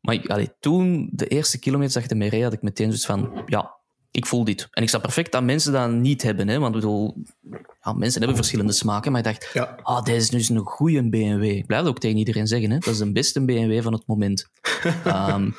Maar 0.00 0.14
ik, 0.14 0.28
allee, 0.30 0.50
toen, 0.60 1.08
de 1.12 1.26
eerste 1.26 1.58
kilometers 1.58 1.96
achter 1.96 2.16
mij 2.16 2.28
reed, 2.28 2.42
had 2.42 2.52
ik 2.52 2.62
meteen 2.62 2.86
zoiets 2.86 3.06
van, 3.06 3.42
ja, 3.46 3.80
ik 4.12 4.26
voel 4.26 4.44
dit. 4.44 4.68
En 4.70 4.82
ik 4.82 4.88
snap 4.88 5.02
perfect 5.02 5.32
dat 5.32 5.42
mensen 5.42 5.72
dat 5.72 5.90
niet 5.90 6.22
hebben. 6.22 6.48
Hè? 6.48 6.58
Want 6.58 6.74
bedoel, 6.74 7.14
ja, 7.82 7.92
mensen 7.92 8.18
hebben 8.18 8.36
verschillende 8.36 8.72
smaken. 8.72 9.12
Maar 9.12 9.20
ik 9.20 9.26
dacht, 9.26 9.50
Ja. 9.52 9.76
ah, 9.82 10.02
deze 10.04 10.18
is 10.18 10.28
dus 10.30 10.48
een 10.48 10.58
goede 10.58 11.08
BMW. 11.08 11.42
Ik 11.44 11.66
blijf 11.66 11.82
dat 11.82 11.90
ook 11.90 11.98
tegen 12.00 12.16
iedereen 12.18 12.46
zeggen. 12.46 12.70
Hè? 12.70 12.78
Dat 12.78 12.88
is 12.94 12.98
de 12.98 13.12
beste 13.12 13.44
BMW 13.44 13.82
van 13.82 13.92
het 13.92 14.06
moment. 14.06 14.48
Ehm, 15.04 15.50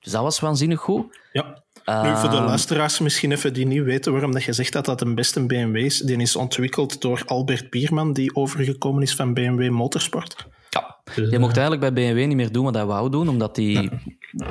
dus 0.00 0.12
dat 0.12 0.22
was 0.22 0.40
waanzinnig 0.40 0.80
goed. 0.80 1.18
Ja. 1.32 1.62
Nu, 1.86 2.16
voor 2.16 2.30
de 2.30 2.36
Ehm, 2.36 2.44
luisteraars 2.44 2.98
misschien 2.98 3.32
even 3.32 3.52
die 3.52 3.66
niet 3.66 3.82
weten 3.82 4.12
waarom 4.12 4.32
dat 4.32 4.42
je 4.44 4.52
zegt 4.52 4.72
dat 4.72 4.84
dat 4.84 5.00
een 5.00 5.14
beste 5.14 5.46
BMW 5.46 5.76
is. 5.76 5.98
Die 5.98 6.16
is 6.16 6.36
ontwikkeld 6.36 7.00
door 7.00 7.22
Albert 7.26 7.70
Bierman, 7.70 8.12
die 8.12 8.34
overgekomen 8.34 9.02
is 9.02 9.14
van 9.14 9.34
BMW 9.34 9.70
Motorsport. 9.70 10.46
Ja, 10.70 10.96
Dus, 11.14 11.30
je 11.30 11.38
mocht 11.38 11.56
eigenlijk 11.56 11.94
bij 11.94 12.12
BMW 12.12 12.26
niet 12.26 12.36
meer 12.36 12.52
doen 12.52 12.64
wat 12.64 12.74
hij 12.74 12.84
wou 12.86 13.10
doen, 13.10 13.28
omdat 13.28 13.56
hij 13.56 13.90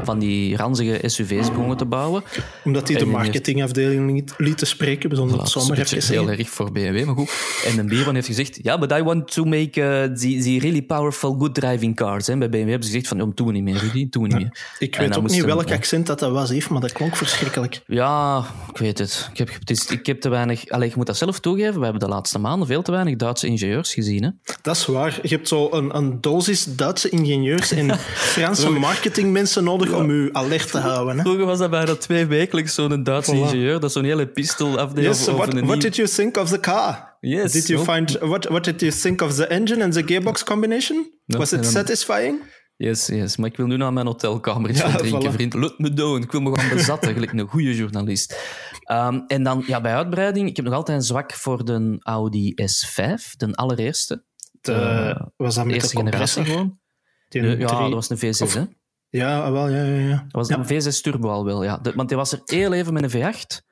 van 0.04 0.20
die 0.20 0.56
ranzige 0.56 1.10
SUV's 1.10 1.50
begonnen 1.50 1.78
te 1.78 1.86
bouwen. 1.86 2.24
Omdat 2.64 2.88
hij 2.88 2.98
de 2.98 3.02
en 3.02 3.08
die 3.08 3.18
marketingafdeling 3.18 4.12
niet 4.12 4.34
liet 4.38 4.58
te 4.58 4.66
spreken, 4.66 5.10
bijzonder 5.10 5.38
Voilà, 5.38 5.44
het 5.44 5.54
dat 5.54 5.76
beetje 5.76 6.14
heel 6.14 6.30
erg 6.30 6.50
voor 6.50 6.72
BMW, 6.72 7.06
maar 7.06 7.16
goed. 7.16 7.32
En 7.66 7.76
de 7.76 7.84
Bierman 7.84 8.16
heeft 8.16 8.28
gezegd, 8.28 8.60
ja, 8.62 8.78
but 8.78 8.92
I 8.92 9.04
want 9.04 9.32
to 9.32 9.44
make 9.44 9.80
uh, 9.80 10.04
the, 10.04 10.42
the 10.44 10.60
really 10.60 10.82
powerful, 10.82 11.36
good 11.40 11.54
driving 11.54 11.96
cars. 11.96 12.28
En 12.28 12.40
bij 12.40 12.50
BMW 12.50 12.70
hebben 12.70 12.88
ze 12.88 12.94
gezegd 12.94 13.08
van, 13.08 13.32
doen 13.36 13.48
we 13.48 13.54
niet 13.54 13.64
meer, 13.64 13.78
Rudy, 13.78 14.08
niet 14.12 14.34
meer. 14.34 14.58
Ik 14.80 14.96
En 14.96 15.08
weet 15.08 15.18
ook 15.18 15.30
niet 15.30 15.44
welk 15.44 15.72
accent 15.72 16.08
dat, 16.08 16.20
dat 16.20 16.32
was, 16.32 16.50
Yves, 16.50 16.68
maar 16.68 16.82
dat 16.82 16.92
klonk 16.92 17.16
verschrikkelijk. 17.16 17.82
Ja, 17.88 18.46
ik 18.70 18.78
weet 18.78 18.98
het. 18.98 19.30
Ik 19.32 19.38
heb, 19.38 19.50
het 19.60 19.70
is, 19.70 19.86
ik 19.86 20.06
heb 20.06 20.22
te 20.22 20.30
weinig... 20.30 20.70
Allee, 20.70 20.90
je 20.90 20.94
moet 20.98 21.06
dat 21.06 21.18
zelf 21.18 21.40
toegeven, 21.40 21.78
we 21.78 21.84
hebben 21.84 22.00
de 22.02 22.08
laatste 22.08 22.40
maanden 22.40 22.68
veel 22.68 22.82
te 22.82 22.92
weinig 22.92 23.16
Duitse 23.16 23.48
ingenieurs 23.48 23.94
gezien. 23.94 24.24
Hè? 24.24 24.30
Dat 24.62 24.76
is 24.76 24.86
waar. 24.86 25.20
Je 25.22 25.36
hebt 25.36 25.48
zo 25.48 25.68
een, 25.72 25.96
een 25.98 26.22
dosis 26.22 26.64
Duitse 26.64 27.10
ingenieurs 27.10 27.72
en 27.72 27.98
Franse 28.34 28.70
marketingmensen 28.70 29.68
nodig 29.72 29.94
om 29.94 30.10
u 30.10 30.30
alert 30.32 30.72
te 30.72 30.78
houden. 30.78 31.16
Hè? 31.16 31.22
Vroeger 31.22 31.46
was 31.46 31.58
dat 31.60 31.70
bijna 31.70 31.96
twee 31.96 32.26
wekelijks 32.26 32.74
zo'n 32.74 33.04
Duitse 33.04 33.32
Voilà. 33.32 33.36
ingenieur 33.40 33.80
dat 33.80 33.92
zo'n 33.92 34.04
hele 34.04 34.22
epistel 34.22 34.80
afdeed 34.80 35.04
Yes, 35.06 35.22
over, 35.22 35.36
what, 35.36 35.54
een 35.54 35.66
what 35.66 35.82
did 35.82 35.96
you 35.96 36.08
think 36.08 36.38
of 36.38 36.50
the 36.50 36.60
car? 36.60 37.18
Yes, 37.20 37.52
Did 37.52 37.68
you 37.68 37.84
find 37.84 38.18
what, 38.20 38.46
what 38.48 38.64
did 38.64 38.80
you 38.82 38.92
think 38.92 39.22
of 39.22 39.34
the 39.36 39.48
engine 39.48 39.84
and 39.84 39.94
the 39.94 40.04
gearbox 40.06 40.44
combination? 40.44 41.12
No, 41.26 41.38
Was 41.38 41.54
it 41.54 41.66
satisfying? 41.66 42.40
Yes, 42.76 43.08
yes. 43.08 43.38
Maar 43.38 43.50
ik 43.50 43.58
wil 43.58 43.66
nu 43.66 43.78
naar 43.78 43.94
mijn 43.94 44.06
hotelkamer 44.06 44.70
iets 44.70 44.80
Ja, 44.80 44.90
gaan 44.90 44.98
drinken, 45.08 45.32
voilà. 45.32 45.34
vriend. 45.34 45.54
Laat 45.54 45.80
me 45.80 45.94
doen. 45.94 46.22
Ik 46.22 46.32
wil 46.32 46.42
me 46.42 46.58
gaan 46.60 46.70
bezatten, 46.70 47.14
gelijk 47.14 47.32
een 47.34 47.48
goede 47.48 47.76
journalist. 47.76 48.38
Ehm, 48.84 49.20
en 49.28 49.44
dan, 49.44 49.64
ja, 49.68 49.82
bij 49.82 49.96
uitbreiding, 49.96 50.50
ik 50.50 50.56
heb 50.56 50.66
nog 50.66 50.74
altijd 50.74 50.98
een 50.98 51.04
zwak 51.04 51.34
voor 51.34 51.66
de 51.66 51.98
Audi 52.00 52.54
S5, 52.56 53.36
de 53.38 53.56
allereerste. 53.56 54.24
De, 54.62 54.74
Eh, 54.74 55.22
was 55.36 55.56
dat 55.56 55.66
met 55.66 55.74
eerste 55.76 55.90
de 55.96 55.98
generatie 55.98 56.36
compressor? 56.36 56.46
gewoon. 56.46 56.80
De- 57.28 57.58
ja, 57.60 57.80
dat 57.80 57.94
was 57.94 58.10
een 58.10 58.18
V6, 58.18 58.42
Of- 58.42 58.54
hè? 58.54 58.64
Ja, 59.12 59.52
wel, 59.52 59.70
ja, 59.70 59.84
ja, 59.84 60.08
ja. 60.10 60.26
Dat 60.30 60.48
was 60.48 60.50
een 60.50 60.66
V6 60.66 61.02
Turbo 61.02 61.30
al 61.30 61.46
wel, 61.46 61.64
ja. 61.64 61.78
De- 61.78 61.92
want 61.96 62.08
die 62.08 62.18
was 62.18 62.32
er 62.32 62.40
heel 62.46 62.74
even 62.74 62.94
met 62.94 63.04
een 63.04 63.10
V8. 63.34 63.70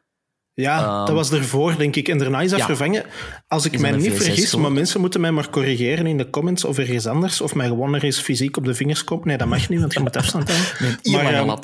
Ja, 0.54 0.78
Ehm, 0.80 1.06
dat 1.06 1.16
was 1.16 1.32
ervoor, 1.32 1.78
denk 1.78 1.96
ik. 1.96 2.08
En 2.08 2.18
daarna 2.18 2.42
is 2.42 2.50
dat 2.50 2.60
ja. 2.60 2.66
vervangen. 2.66 3.06
Als 3.48 3.66
ik 3.66 3.80
mij 3.80 3.92
niet 3.92 4.12
V6 4.12 4.16
vergis, 4.16 4.56
maar 4.56 4.72
mensen 4.72 5.00
moeten 5.02 5.22
mij 5.22 5.32
maar 5.32 5.50
corrigeren 5.50 6.08
in 6.08 6.18
de 6.18 6.30
comments 6.30 6.66
of 6.66 6.78
ergens 6.78 7.08
anders. 7.08 7.42
Of 7.42 7.56
mij 7.56 7.68
gewoon 7.68 7.96
er 7.96 8.04
eens 8.04 8.20
fysiek 8.20 8.58
op 8.58 8.66
de 8.66 8.74
vingers 8.76 9.04
komt. 9.04 9.26
Nee, 9.26 9.38
dat 9.38 9.48
mag 9.48 9.70
niet, 9.70 9.80
want 9.80 9.94
je 9.94 10.00
moet 10.00 10.16
afstand 10.18 10.52
houden. 10.52 11.00
Maar, 11.12 11.34
ehm. 11.34 11.56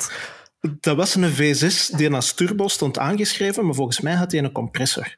Dat 0.80 0.96
was 0.96 1.14
een 1.14 1.30
V6 1.32 1.96
die 1.96 2.12
als 2.12 2.32
turbo 2.32 2.68
stond 2.68 2.98
aangeschreven, 2.98 3.64
maar 3.64 3.74
volgens 3.74 4.00
mij 4.00 4.14
had 4.14 4.32
hij 4.32 4.44
een 4.44 4.52
compressor. 4.52 5.14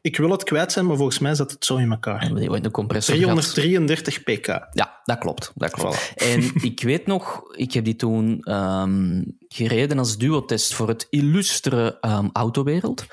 Ik 0.00 0.16
wil 0.16 0.30
het 0.30 0.44
kwijt 0.44 0.72
zijn, 0.72 0.86
maar 0.86 0.96
volgens 0.96 1.18
mij 1.18 1.34
zat 1.34 1.50
het 1.50 1.64
zo 1.64 1.76
in 1.76 1.90
elkaar. 1.90 2.22
Een 2.22 2.70
compressor 2.70 3.16
gehad. 3.16 3.54
333 3.54 4.22
pk. 4.22 4.46
Ja, 4.72 5.00
dat 5.04 5.18
klopt. 5.18 5.52
Dat 5.54 5.70
klopt. 5.70 6.12
En 6.32 6.50
ik 6.54 6.82
weet 6.82 7.06
nog, 7.06 7.42
ik 7.56 7.72
heb 7.72 7.84
die 7.84 7.96
toen 7.96 8.40
ehm, 8.42 9.22
gereden 9.48 9.98
als 9.98 10.18
duotest 10.18 10.74
voor 10.74 10.88
het 10.88 11.06
illustre 11.10 11.98
ehm, 12.00 12.28
autowereld. 12.32 13.06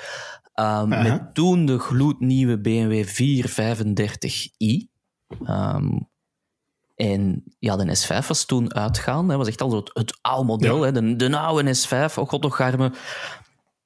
Aha. 0.53 0.85
Met 0.85 1.33
toen 1.33 1.65
de 1.65 1.79
gloednieuwe 1.79 2.59
BMW 2.59 3.03
435i. 3.03 4.93
Ehm, 5.45 5.87
en 6.95 7.43
ja, 7.59 7.75
de 7.75 7.97
S5 8.05 8.27
was 8.27 8.45
toen 8.45 8.75
uitgaan. 8.75 9.27
Dat 9.27 9.37
was 9.37 9.47
echt 9.47 9.61
al 9.61 9.69
zo 9.69 9.77
het, 9.77 9.89
het 9.93 10.17
oude 10.21 10.45
model. 10.45 10.81
Hè, 10.81 10.91
de, 10.91 11.15
de 11.15 11.37
oude 11.37 11.75
S5, 11.75 12.13
oh 12.15 12.29
god 12.29 12.41
nog 12.41 12.55
garme. 12.55 12.91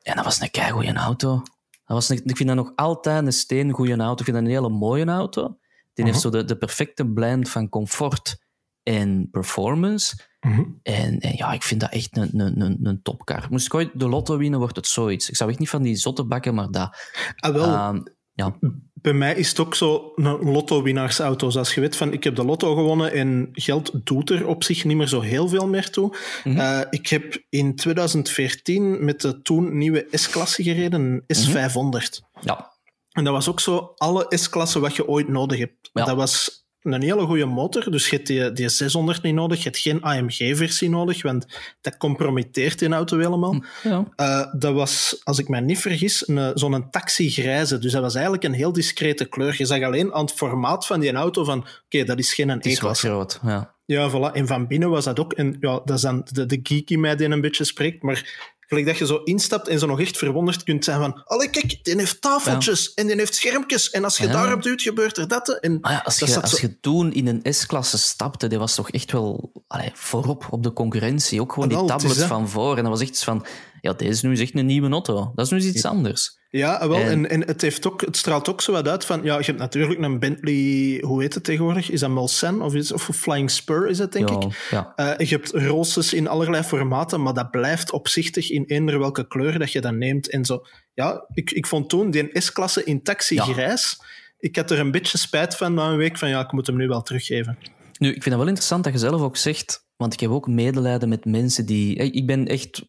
En 0.01 0.15
dat 0.15 0.25
was 0.25 0.41
een 0.41 0.51
keigoeie 0.51 0.93
auto. 0.93 1.41
Dat 1.89 2.07
was 2.07 2.09
ik 2.09 2.37
vind 2.37 2.47
dat 2.49 2.57
nog 2.57 2.71
altijd 2.75 3.25
een 3.25 3.33
steengoeie 3.33 3.95
auto. 3.95 4.11
Ik 4.11 4.23
vind 4.23 4.35
dat 4.35 4.45
een 4.45 4.51
hele 4.51 4.69
mooie 4.69 5.05
auto. 5.05 5.57
Die 5.93 6.05
heeft 6.05 6.19
zo 6.19 6.29
de, 6.29 6.45
de 6.45 6.57
perfecte 6.57 7.07
blend 7.07 7.49
van 7.49 7.69
comfort 7.69 8.45
en 8.83 9.27
performance. 9.31 10.17
Mhm. 10.39 10.63
En, 10.83 11.19
en 11.19 11.35
ja, 11.35 11.51
ik 11.51 11.63
vind 11.63 11.79
dat 11.81 11.91
echt 11.91 12.17
een, 12.17 12.39
een, 12.39 12.61
een, 12.61 12.79
een 12.83 13.01
topcar. 13.01 13.47
Moest 13.49 13.65
ik 13.65 13.73
ooit 13.73 13.99
de 13.99 14.07
lotto 14.07 14.37
winnen, 14.37 14.59
wordt 14.59 14.75
het 14.75 14.87
zoiets. 14.87 15.29
Ik 15.29 15.35
zou 15.35 15.49
echt 15.49 15.59
niet 15.59 15.69
van 15.69 15.81
die 15.81 15.95
zotte 15.95 16.25
bakken, 16.25 16.53
maar 16.53 16.71
dat. 16.71 16.97
Ah, 17.35 17.53
wel, 17.53 17.63
Ehm, 17.63 18.01
ja, 18.39 18.57
bij 18.93 19.13
mij 19.13 19.35
is 19.35 19.49
het 19.49 19.59
ook 19.59 19.75
zo 19.75 20.11
een 20.15 20.51
lotto-winnaarsauto. 20.51 21.49
Zoals 21.49 21.73
je 21.73 21.81
weet, 21.81 21.95
van, 21.95 22.13
ik 22.13 22.23
heb 22.23 22.35
de 22.35 22.45
lotto 22.45 22.75
gewonnen 22.75 23.11
en 23.11 23.49
geld 23.51 23.91
doet 24.03 24.29
er 24.29 24.47
op 24.47 24.63
zich 24.63 24.83
niet 24.83 24.97
meer 24.97 25.07
zo 25.07 25.21
heel 25.21 25.47
veel 25.47 25.67
meer 25.67 25.89
toe. 25.89 26.17
Mhm. 26.43 26.59
Eh, 26.59 26.81
ik 26.89 27.07
heb 27.07 27.43
in 27.49 27.75
2014 27.75 29.05
met 29.05 29.21
de 29.21 29.41
toen 29.41 29.77
nieuwe 29.77 30.07
S-klasse 30.11 30.63
gereden, 30.63 31.23
een 31.27 31.37
S500. 31.37 32.19
ja. 32.41 32.77
En 33.09 33.23
dat 33.23 33.33
was 33.33 33.49
ook 33.49 33.59
zo 33.59 33.93
alle 33.97 34.25
S-klassen 34.29 34.81
wat 34.81 34.95
je 34.95 35.07
ooit 35.07 35.27
nodig 35.27 35.59
hebt. 35.59 35.89
Ja. 35.93 36.05
Dat 36.05 36.15
was 36.15 36.67
een 36.81 37.01
hele 37.01 37.25
goede 37.25 37.45
motor, 37.45 37.91
dus 37.91 38.09
je 38.09 38.15
hebt 38.15 38.27
die, 38.27 38.51
die 38.51 38.69
600 38.69 39.21
niet 39.21 39.33
nodig. 39.33 39.57
Je 39.57 39.63
hebt 39.63 39.77
geen 39.77 40.01
AMG-versie 40.01 40.89
nodig, 40.89 41.21
want 41.21 41.45
dat 41.81 41.97
compromitteert 41.97 42.79
die 42.79 42.89
auto 42.89 43.17
helemaal. 43.17 43.63
ja. 43.83 44.05
Eh, 44.15 44.53
dat 44.59 44.73
was, 44.73 45.21
als 45.23 45.39
ik 45.39 45.47
mij 45.47 45.59
niet 45.59 45.79
vergis, 45.79 46.27
een- 46.27 46.51
zo'n 46.53 46.89
taxi-grijze. 46.89 47.77
Dus 47.79 47.91
dat 47.91 48.01
was 48.01 48.13
eigenlijk 48.13 48.43
een 48.43 48.53
heel 48.53 48.73
discrete 48.73 49.25
kleur. 49.25 49.55
Je 49.57 49.65
zag 49.65 49.81
alleen 49.81 50.13
aan 50.13 50.21
het 50.25 50.33
formaat 50.33 50.85
van 50.85 50.99
die 50.99 51.13
auto 51.13 51.43
van, 51.43 51.65
oké, 51.85 52.03
dat 52.03 52.19
is 52.19 52.33
geen 52.33 52.49
Het 52.49 52.65
is 52.65 52.71
wel 52.81 52.91
E-klasse. 52.91 53.07
groot. 53.07 53.39
Ja. 53.43 53.73
Ja, 53.85 54.09
voilà. 54.11 54.33
En 54.35 54.47
van 54.47 54.67
binnen 54.67 54.89
was 54.89 55.03
dat 55.05 55.19
ook. 55.19 55.33
En 55.33 55.57
ja, 55.59 55.81
dat 55.85 55.95
is 55.95 56.01
dan 56.01 56.21
de, 56.31 56.45
de 56.45 56.59
geek 56.63 56.89
in 56.89 56.99
mij 56.99 57.15
die 57.15 57.27
een 57.29 57.41
beetje 57.41 57.63
spreekt. 57.63 58.03
Maar 58.03 58.49
gelijk 58.69 58.87
dat 58.87 58.97
je 58.97 59.05
zo 59.05 59.15
instapt 59.23 59.67
en 59.67 59.79
zo 59.79 59.85
nog 59.87 59.99
echt 59.99 60.17
verwonderd 60.17 60.63
kunt 60.63 60.83
zijn 60.83 60.99
van... 60.99 61.21
Allee, 61.25 61.49
kijk, 61.49 61.83
die 61.83 61.95
heeft 61.97 62.21
tafeltjes 62.21 62.93
en 62.93 63.07
die 63.07 63.15
heeft 63.15 63.35
schermpjes. 63.35 63.89
En 63.89 64.03
als 64.03 64.17
je 64.17 64.23
Ja. 64.25 64.31
daarop 64.31 64.61
duwt, 64.63 64.81
gebeurt 64.81 65.17
er 65.17 65.27
dat. 65.27 65.49
En 65.59 65.77
Maar 65.81 65.91
ja, 65.91 66.01
als, 66.05 66.19
dat 66.19 66.29
je, 66.29 66.41
als 66.41 66.51
zo- 66.51 66.57
je 66.61 66.79
toen 66.79 67.13
in 67.13 67.27
een 67.27 67.53
S-klasse 67.53 67.97
stapte, 67.97 68.47
die 68.47 68.57
was 68.59 68.75
toch 68.75 68.89
echt 68.91 69.11
wel 69.11 69.51
allee, 69.67 69.91
voorop 69.93 70.47
op 70.49 70.63
de 70.63 70.73
concurrentie. 70.73 71.41
Ook 71.41 71.53
gewoon 71.53 71.71
Ah, 71.71 71.79
die 71.79 71.87
tablets 71.87 72.23
van 72.23 72.49
voor. 72.49 72.77
En 72.77 72.83
dat 72.83 72.91
was 72.91 73.01
echt 73.01 73.09
iets 73.09 73.23
van, 73.23 73.45
ja, 73.81 73.93
deze 73.93 74.11
is 74.11 74.21
nu 74.21 74.29
eens 74.29 74.39
echt 74.39 74.55
een 74.55 74.65
nieuwe 74.65 74.89
auto. 74.89 75.31
Dat 75.35 75.45
is 75.45 75.51
nu 75.51 75.57
eens 75.57 75.67
iets 75.67 75.85
anders. 75.85 76.37
Ja, 76.51 76.87
wel, 76.87 76.97
En- 76.97 77.07
en, 77.07 77.29
en 77.29 77.47
het, 77.47 77.61
heeft 77.61 77.87
ook, 77.87 78.01
het 78.01 78.17
straalt 78.17 78.49
ook 78.49 78.61
zo 78.61 78.71
wat 78.71 78.87
uit 78.87 79.05
van... 79.05 79.23
Ja, 79.23 79.37
je 79.37 79.43
hebt 79.43 79.57
natuurlijk 79.59 79.99
een 80.01 80.19
Bentley... 80.19 80.99
Hoe 81.05 81.21
heet 81.21 81.33
het 81.33 81.43
tegenwoordig? 81.43 81.89
Is 81.89 81.99
dat 81.99 82.09
Mulsanne? 82.09 82.63
Of, 82.63 82.73
is, 82.73 82.91
of 82.91 83.09
Flying 83.13 83.51
Spur 83.51 83.87
is 83.89 83.99
het, 83.99 84.11
denk 84.11 84.29
ja, 84.29 84.35
ik? 84.39 84.67
ja. 84.69 84.93
Eh, 84.95 85.27
je 85.27 85.35
hebt 85.35 85.51
roses 85.51 86.13
in 86.13 86.27
allerlei 86.27 86.63
formaten, 86.63 87.21
maar 87.21 87.33
dat 87.33 87.51
blijft 87.51 87.91
opzichtig 87.91 88.49
in 88.49 88.63
eender 88.65 88.99
welke 88.99 89.27
kleur 89.27 89.59
dat 89.59 89.71
je 89.71 89.81
dat 89.81 89.93
neemt. 89.93 90.29
En 90.29 90.45
zo. 90.45 90.65
Ja, 90.93 91.25
ik, 91.33 91.51
ik 91.51 91.67
vond 91.67 91.89
toen 91.89 92.11
die 92.11 92.29
S-klasse 92.33 92.83
in 92.83 93.03
taxi 93.03 93.35
Ja. 93.35 93.43
grijs. 93.43 94.01
Ik 94.39 94.55
had 94.55 94.71
er 94.71 94.79
een 94.79 94.91
beetje 94.91 95.17
spijt 95.17 95.55
van 95.55 95.73
na 95.73 95.89
een 95.89 95.97
week 95.97 96.17
van 96.17 96.29
ja, 96.29 96.39
ik 96.39 96.51
moet 96.51 96.67
hem 96.67 96.75
nu 96.75 96.87
wel 96.87 97.01
teruggeven. 97.01 97.57
Nu, 97.97 98.07
ik 98.07 98.13
vind 98.13 98.25
het 98.25 98.35
wel 98.35 98.47
interessant 98.47 98.83
dat 98.83 98.93
je 98.93 98.99
zelf 98.99 99.21
ook 99.21 99.37
zegt, 99.37 99.85
want 99.95 100.13
ik 100.13 100.19
heb 100.19 100.29
ook 100.29 100.47
medelijden 100.47 101.09
met 101.09 101.25
mensen 101.25 101.65
die... 101.65 101.95
Ik 101.95 102.27
ben 102.27 102.47
echt 102.47 102.81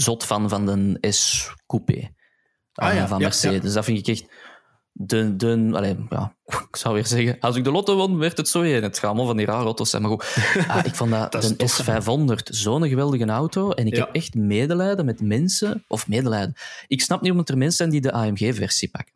zot 0.00 0.24
van, 0.24 0.48
van 0.48 0.66
de 0.66 1.10
S-coupé 1.12 2.10
Ah, 2.72 2.94
ja, 2.94 3.06
van 3.08 3.18
ja, 3.18 3.24
Mercedes. 3.24 3.72
Dat 3.72 3.84
vind 3.84 3.98
ik 3.98 4.06
echt... 4.06 4.24
De, 4.92 5.36
de, 5.36 5.68
allee, 5.72 5.96
ja, 6.08 6.36
ik 6.70 6.76
zou 6.76 6.94
weer 6.94 7.06
zeggen, 7.06 7.36
als 7.40 7.56
ik 7.56 7.64
de 7.64 7.70
lotto 7.70 7.96
won, 7.96 8.18
werd 8.18 8.36
het 8.36 8.48
zo 8.48 8.62
één. 8.62 8.82
Het 8.82 8.94
gaat 8.98 9.04
allemaal 9.04 9.26
van 9.26 9.36
die 9.36 9.46
rare 9.46 9.64
auto's 9.64 9.90
zijn, 9.90 10.02
maar 10.02 10.10
goed. 10.10 10.36
Ah, 10.68 10.84
ik 10.84 10.94
vond 10.94 11.10
dat, 11.10 11.32
de 11.32 11.56
tof, 11.56 11.82
S500 11.82 12.34
zo'n 12.44 12.88
geweldige 12.88 13.24
auto. 13.24 13.70
En 13.70 13.86
ik 13.86 13.96
heb 13.96 14.08
echt 14.12 14.34
medelijden 14.34 15.04
met 15.04 15.20
mensen... 15.20 15.84
Of 15.88 16.08
medelijden. 16.08 16.54
Ik 16.86 17.00
snap 17.02 17.20
niet 17.20 17.30
omdat 17.30 17.48
er 17.48 17.56
mensen 17.58 17.76
zijn 17.76 17.90
die 17.90 18.00
de 18.00 18.12
AMG-versie 18.12 18.88
pakken. 18.90 19.14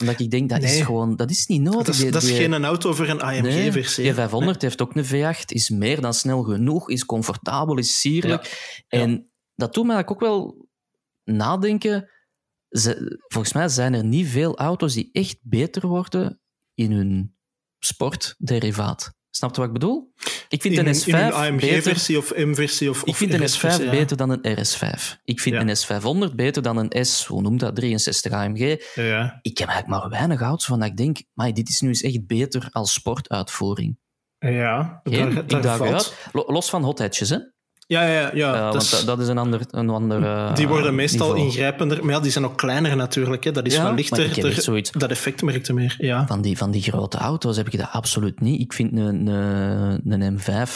Omdat 0.00 0.20
ik 0.20 0.30
denk, 0.30 0.48
dat 0.48 0.62
is 0.62 0.72
Nee. 0.72 0.84
gewoon... 0.84 1.16
Dat 1.16 1.30
is 1.30 1.46
niet 1.46 1.62
nodig. 1.62 1.84
Dat 1.86 1.94
is, 1.94 2.00
Die- 2.00 2.10
dat 2.10 2.22
is 2.22 2.28
die- 2.28 2.36
geen 2.36 2.64
auto 2.64 2.92
voor 2.92 3.08
een 3.08 3.22
AMG-versie. 3.22 4.04
die 4.04 4.14
500 4.14 4.62
heeft 4.62 4.82
ook 4.82 4.94
een 4.96 5.04
V8, 5.06 5.44
is 5.46 5.68
meer 5.70 6.00
dan 6.00 6.14
snel 6.14 6.42
genoeg, 6.42 6.90
is 6.90 7.04
comfortabel, 7.06 7.78
is 7.78 8.00
sierlijk. 8.00 8.44
Ja. 8.88 8.98
En 9.00 9.28
dat 9.54 9.74
doet 9.74 9.86
mij 9.86 9.94
eigenlijk 9.94 10.22
ook 10.24 10.28
wel 10.30 10.66
nadenken. 11.24 12.08
Ze- 12.68 13.22
volgens 13.28 13.52
mij 13.54 13.68
zijn 13.68 13.94
er 13.94 14.04
niet 14.04 14.26
veel 14.28 14.56
auto's 14.58 14.94
die 14.94 15.08
echt 15.12 15.36
beter 15.42 15.86
worden 15.88 16.40
in 16.74 16.92
hun 16.92 17.36
sportderivaat. 17.78 19.12
Snap 19.30 19.50
je 19.54 19.56
wat 19.60 19.66
ik 19.66 19.72
bedoel? 19.72 20.12
Ik 20.48 20.60
vind 20.62 20.74
in, 20.74 20.86
een 20.86 20.94
in 20.94 21.00
S5 21.00 21.04
een 21.06 21.56
beter... 21.56 21.74
AMG-versie 21.78 22.18
of 22.18 22.34
M-versie 22.36 22.90
of, 22.90 23.04
Ik 23.04 23.14
vind 23.16 23.32
een 23.32 23.44
RS-versie, 23.44 23.80
S5 23.80 23.84
ja. 23.84 23.90
beter 23.90 24.16
dan 24.16 24.30
een 24.30 24.56
RS5. 24.58 25.20
Ik 25.24 25.40
vind 25.40 25.54
Ja. 25.54 25.60
een 25.60 26.30
S500 26.30 26.34
beter 26.34 26.62
dan 26.62 26.76
een 26.76 27.04
S, 27.06 27.24
hoe 27.26 27.42
noemt 27.42 27.60
dat, 27.60 27.76
63 27.76 28.32
AMG. 28.32 28.92
Ja, 28.94 29.38
Ik 29.42 29.58
heb 29.58 29.68
eigenlijk 29.68 30.00
maar 30.00 30.10
weinig 30.10 30.40
auto's 30.40 30.66
van 30.66 30.78
dat 30.80 30.88
ik 30.88 30.96
denk, 30.96 31.22
maar 31.32 31.54
dit 31.54 31.68
is 31.68 31.80
nu 31.80 31.88
eens 31.88 32.02
echt 32.02 32.26
beter 32.26 32.68
als 32.70 32.92
sportuitvoering. 32.92 33.98
ja. 34.38 35.00
Geen, 35.04 35.34
daar, 35.34 35.44
ik 35.44 35.62
daag 35.62 35.80
uit. 35.80 36.14
Los 36.32 36.70
van 36.70 36.82
hot 36.82 36.98
hatches, 36.98 37.28
hè? 37.28 37.38
Ja, 37.86 38.02
ja, 38.06 38.10
ja. 38.20 38.30
Ja, 38.34 38.52
dat 38.52 38.72
want 38.72 38.82
is- 38.82 38.90
dat, 38.90 39.06
dat 39.06 39.20
is 39.20 39.28
een 39.28 39.38
ander, 39.38 39.60
een 39.70 39.90
ander 39.90 40.22
eh, 40.24 40.54
die 40.54 40.68
worden 40.68 40.94
meestal 40.94 41.26
niveau. 41.28 41.46
ingrijpender. 41.46 42.04
Maar 42.04 42.14
ja, 42.14 42.20
die 42.20 42.30
zijn 42.30 42.44
ook 42.44 42.56
kleiner 42.56 42.96
natuurlijk. 42.96 43.44
Hè. 43.44 43.52
Dat 43.52 43.66
is 43.66 43.72
Ja, 43.72 43.78
wel 43.78 43.88
maar 43.88 43.96
lichter. 43.98 44.74
Er- 44.74 44.90
Dat 44.98 45.10
effect 45.10 45.42
merkte 45.42 45.72
meer. 45.72 45.94
Ja. 45.98 46.26
Van 46.26 46.42
die, 46.42 46.56
van 46.56 46.70
die 46.70 46.82
grote 46.82 47.16
auto's 47.16 47.56
heb 47.56 47.66
ik 47.68 47.78
dat 47.78 47.88
absoluut 47.92 48.40
niet. 48.40 48.60
Ik 48.60 48.72
vind 48.72 48.96
een, 48.96 49.26
een, 49.26 50.20
een 50.20 50.38
M5 50.40 50.70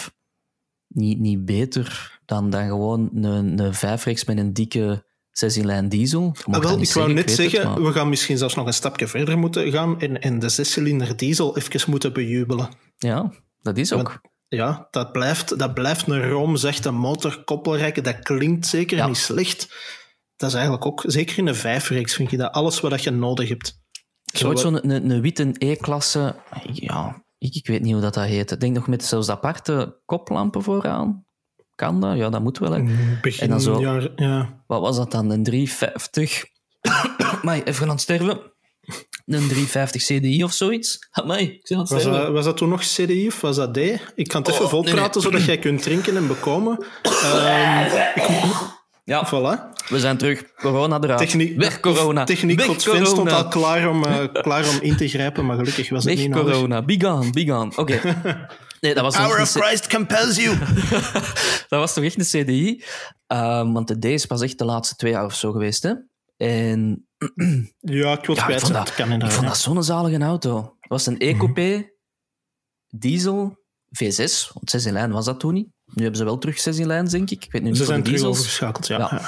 niet, 0.88 1.18
niet 1.18 1.44
beter 1.44 2.18
dan, 2.24 2.50
dan 2.50 2.66
gewoon 2.66 3.10
een, 3.14 3.58
een 3.58 3.74
vijfreeks 3.74 4.24
met 4.24 4.38
een 4.38 4.52
dikke 4.52 5.04
6-lijn 5.44 5.88
diesel. 5.88 6.36
Ah, 6.50 6.62
wel, 6.62 6.80
ik 6.80 6.92
wou 6.92 7.12
net 7.12 7.24
het, 7.24 7.30
zeggen, 7.32 7.68
maar- 7.70 7.82
we 7.82 7.92
gaan 7.92 8.08
misschien 8.08 8.38
zelfs 8.38 8.54
nog 8.54 8.66
een 8.66 8.72
stapje 8.72 9.06
verder 9.06 9.38
moeten 9.38 9.70
gaan 9.72 10.00
en, 10.00 10.20
en 10.20 10.38
de 10.38 10.48
zescilinder 10.48 11.16
diesel 11.16 11.56
even 11.56 11.90
moeten 11.90 12.12
bejubelen. 12.12 12.68
Ja, 12.96 13.32
dat 13.62 13.76
is 13.76 13.92
ook. 13.92 14.20
Ja, 14.48 14.88
dat 14.90 15.12
blijft, 15.12 15.58
dat 15.58 15.74
blijft 15.74 16.06
een 16.08 16.28
roomzachte 16.28 16.90
motor, 16.90 17.42
koppelrek. 17.44 18.04
Dat 18.04 18.18
klinkt 18.18 18.66
zeker 18.66 18.96
Ja. 18.96 19.06
niet 19.06 19.16
slecht. 19.16 19.74
Dat 20.36 20.48
is 20.48 20.54
eigenlijk 20.54 20.86
ook, 20.86 21.02
zeker 21.06 21.38
in 21.38 21.46
een 21.46 21.54
vijfreeks, 21.54 22.14
vind 22.14 22.30
je 22.30 22.36
dat 22.36 22.52
alles 22.52 22.80
wat 22.80 23.02
je 23.02 23.10
nodig 23.10 23.48
hebt. 23.48 23.80
Je 24.32 24.44
hoort 24.44 24.58
zo'n 24.58 24.90
een, 24.90 25.10
een 25.10 25.20
witte 25.20 25.54
E-klasse. 25.58 26.34
Ja, 26.72 27.22
ik, 27.38 27.54
ik 27.54 27.66
weet 27.66 27.82
niet 27.82 27.92
hoe 27.92 28.02
dat, 28.02 28.14
dat 28.14 28.24
heet. 28.24 28.50
Ik 28.50 28.60
denk 28.60 28.74
nog 28.74 28.86
met 28.86 29.04
zelfs 29.04 29.28
aparte 29.28 30.00
koplampen 30.04 30.62
vooraan. 30.62 31.26
Kan 31.74 32.00
dat? 32.00 32.16
Ja, 32.16 32.28
dat 32.30 32.42
moet 32.42 32.58
wel. 32.58 32.72
Hè. 32.72 32.82
Begin 33.20 33.42
En 33.42 33.48
dan 33.50 33.60
zo- 33.60 33.80
jaar, 33.80 34.08
ja. 34.16 34.62
Wat 34.66 34.80
was 34.80 34.96
dat 34.96 35.10
dan? 35.10 35.30
Een 35.30 35.42
350. 35.42 36.44
Amai, 37.42 37.62
even 37.62 37.82
aan 37.82 37.90
het 37.92 38.00
sterven. 38.00 38.40
Een 39.28 39.48
350 39.48 40.02
CDI 40.02 40.44
of 40.44 40.52
zoiets. 40.52 40.98
Amai, 41.10 41.44
ik 41.44 41.68
het 41.68 41.88
Was 41.88 42.02
dat, 42.04 42.28
was 42.28 42.44
dat 42.44 42.56
toen 42.56 42.68
nog 42.68 42.80
CDI 42.82 43.26
of 43.26 43.40
was 43.40 43.56
dat 43.56 43.74
D? 43.74 43.76
Ik 44.14 44.28
kan 44.28 44.42
het 44.42 44.50
even 44.50 44.64
Oh, 44.64 44.70
volpraten 44.70 45.20
zodat 45.20 45.44
jij 45.44 45.58
kunt 45.58 45.82
drinken 45.82 46.16
en 46.16 46.26
bekomen. 46.26 46.84
Ehm, 47.02 47.84
Ja, 49.04 49.26
voilà. 49.26 49.76
we 49.88 50.00
zijn 50.00 50.16
terug. 50.16 50.42
Corona 50.56 50.98
eruit. 51.02 51.18
Techniek, 51.18 51.56
Weg 51.56 51.80
corona. 51.80 52.24
Techniek 52.24 52.56
Weg 52.58 52.66
God 52.66 52.82
Sven 52.82 53.06
stond 53.06 53.28
corona. 53.28 53.36
al 53.42 53.48
klaar 53.48 53.88
om, 53.88 54.04
eh, 54.04 54.24
klaar 54.42 54.68
om 54.68 54.78
in 54.80 54.96
te 54.96 55.08
grijpen, 55.08 55.46
maar 55.46 55.56
gelukkig 55.56 55.88
was 55.90 56.04
het 56.04 56.18
niet 56.18 56.28
nodig. 56.28 56.52
corona. 56.54 56.82
Be 56.82 57.00
gone, 57.00 57.30
be 57.30 57.46
gone. 57.46 57.72
Oké. 57.76 58.00
Nee, 58.80 58.94
dat 58.94 59.02
was, 59.02 59.16
Power 59.16 59.40
of 59.40 59.50
Christ 59.52 59.88
compels 59.88 60.36
you. 60.36 60.58
dat 61.68 61.80
was 61.80 61.94
toch 61.94 62.04
echt 62.04 62.18
een 62.34 62.44
CDI? 62.44 62.82
Ehm, 63.26 63.72
want 63.72 63.88
de 63.88 63.98
D 63.98 64.04
is 64.04 64.26
pas 64.26 64.40
echt 64.42 64.58
de 64.58 64.64
laatste 64.64 64.94
twee 64.96 65.12
jaar 65.12 65.24
of 65.24 65.34
zo 65.34 65.52
geweest. 65.52 65.82
Hè? 65.82 65.92
En 66.38 67.08
Ja, 67.80 68.18
ik 68.18 68.26
wil 68.26 68.34
Ja, 68.34 68.48
ik 68.48 68.60
vond 68.60 68.72
dat, 68.72 68.94
kan 68.94 69.12
ik 69.12 69.30
vond 69.30 69.46
dat 69.46 69.58
zo'n 69.58 69.82
zalige 69.84 70.24
auto. 70.24 70.76
Het 70.80 70.90
was 70.90 71.06
een 71.06 71.18
E-coupé, 71.18 71.90
diesel, 72.88 73.64
V6. 73.88 74.52
Want 74.52 74.70
6 74.70 74.86
in 74.86 74.92
lijn 74.92 75.10
was 75.10 75.24
dat 75.24 75.40
toen 75.40 75.54
niet. 75.54 75.68
Nu 75.84 76.02
hebben 76.02 76.16
ze 76.16 76.24
wel 76.24 76.38
terug 76.38 76.58
6 76.58 76.78
in 76.78 76.86
lijn, 76.86 77.08
denk 77.08 77.30
ik. 77.30 77.44
Ik 77.44 77.52
weet 77.52 77.62
nu 77.62 77.68
niet 77.68 77.78
Ze 77.78 77.84
zijn 77.84 78.02
terug 78.02 78.22
overgeschakeld, 78.22 78.86
ja. 78.86 79.20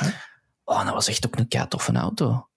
Oh, 0.65 0.85
dat 0.85 0.95
was 0.95 1.09
echt 1.09 1.27
ook 1.27 1.39
een 1.39 1.49
kei 1.49 1.69
toffe 1.69 1.93
auto. 1.93 2.49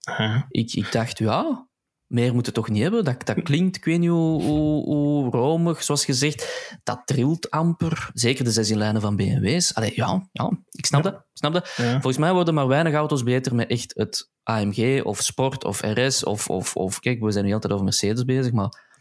Ik, 0.48 0.72
ik 0.72 0.92
dacht, 0.92 1.18
ja, 1.18 1.68
meer 2.06 2.34
moet 2.34 2.46
het 2.46 2.54
toch 2.54 2.68
niet 2.68 2.82
hebben. 2.82 3.04
Dat, 3.04 3.26
dat 3.26 3.42
klinkt, 3.42 3.76
ik 3.76 3.84
weet 3.84 3.98
niet 3.98 4.08
hoe, 4.08 4.42
hoe, 4.42 4.84
hoe 4.84 5.30
romig, 5.30 5.82
zoals 5.82 6.04
gezegd. 6.04 6.70
Dat 6.82 7.02
trilt 7.04 7.50
amper. 7.50 8.10
Zeker 8.14 8.44
de 8.44 8.50
6 8.50 8.70
in 8.70 8.78
lijnen 8.78 9.00
van 9.00 9.16
BMW's. 9.16 9.72
Allee, 9.74 9.92
ja, 9.94 10.28
ja, 10.32 10.50
ik 10.70 10.86
snap 10.86 11.04
Ja. 11.04 11.10
dat. 11.10 11.24
Snap 11.32 11.52
dat. 11.52 11.72
Ja. 11.76 11.90
Volgens 11.90 12.16
mij 12.18 12.32
worden 12.32 12.54
maar 12.54 12.66
weinig 12.68 12.94
auto's 12.94 13.22
beter 13.22 13.54
met 13.54 13.68
echt 13.70 13.92
het 13.96 14.30
AMG 14.42 15.02
of 15.02 15.18
Sport 15.20 15.64
of 15.64 15.80
RS 15.82 16.24
of, 16.24 16.48
of, 16.48 16.76
of 16.76 16.98
kijk, 17.00 17.20
we 17.20 17.30
zijn 17.30 17.44
nu 17.44 17.52
altijd 17.52 17.72
over 17.72 17.84
Mercedes 17.84 18.24
bezig, 18.24 18.52
maar 18.52 18.93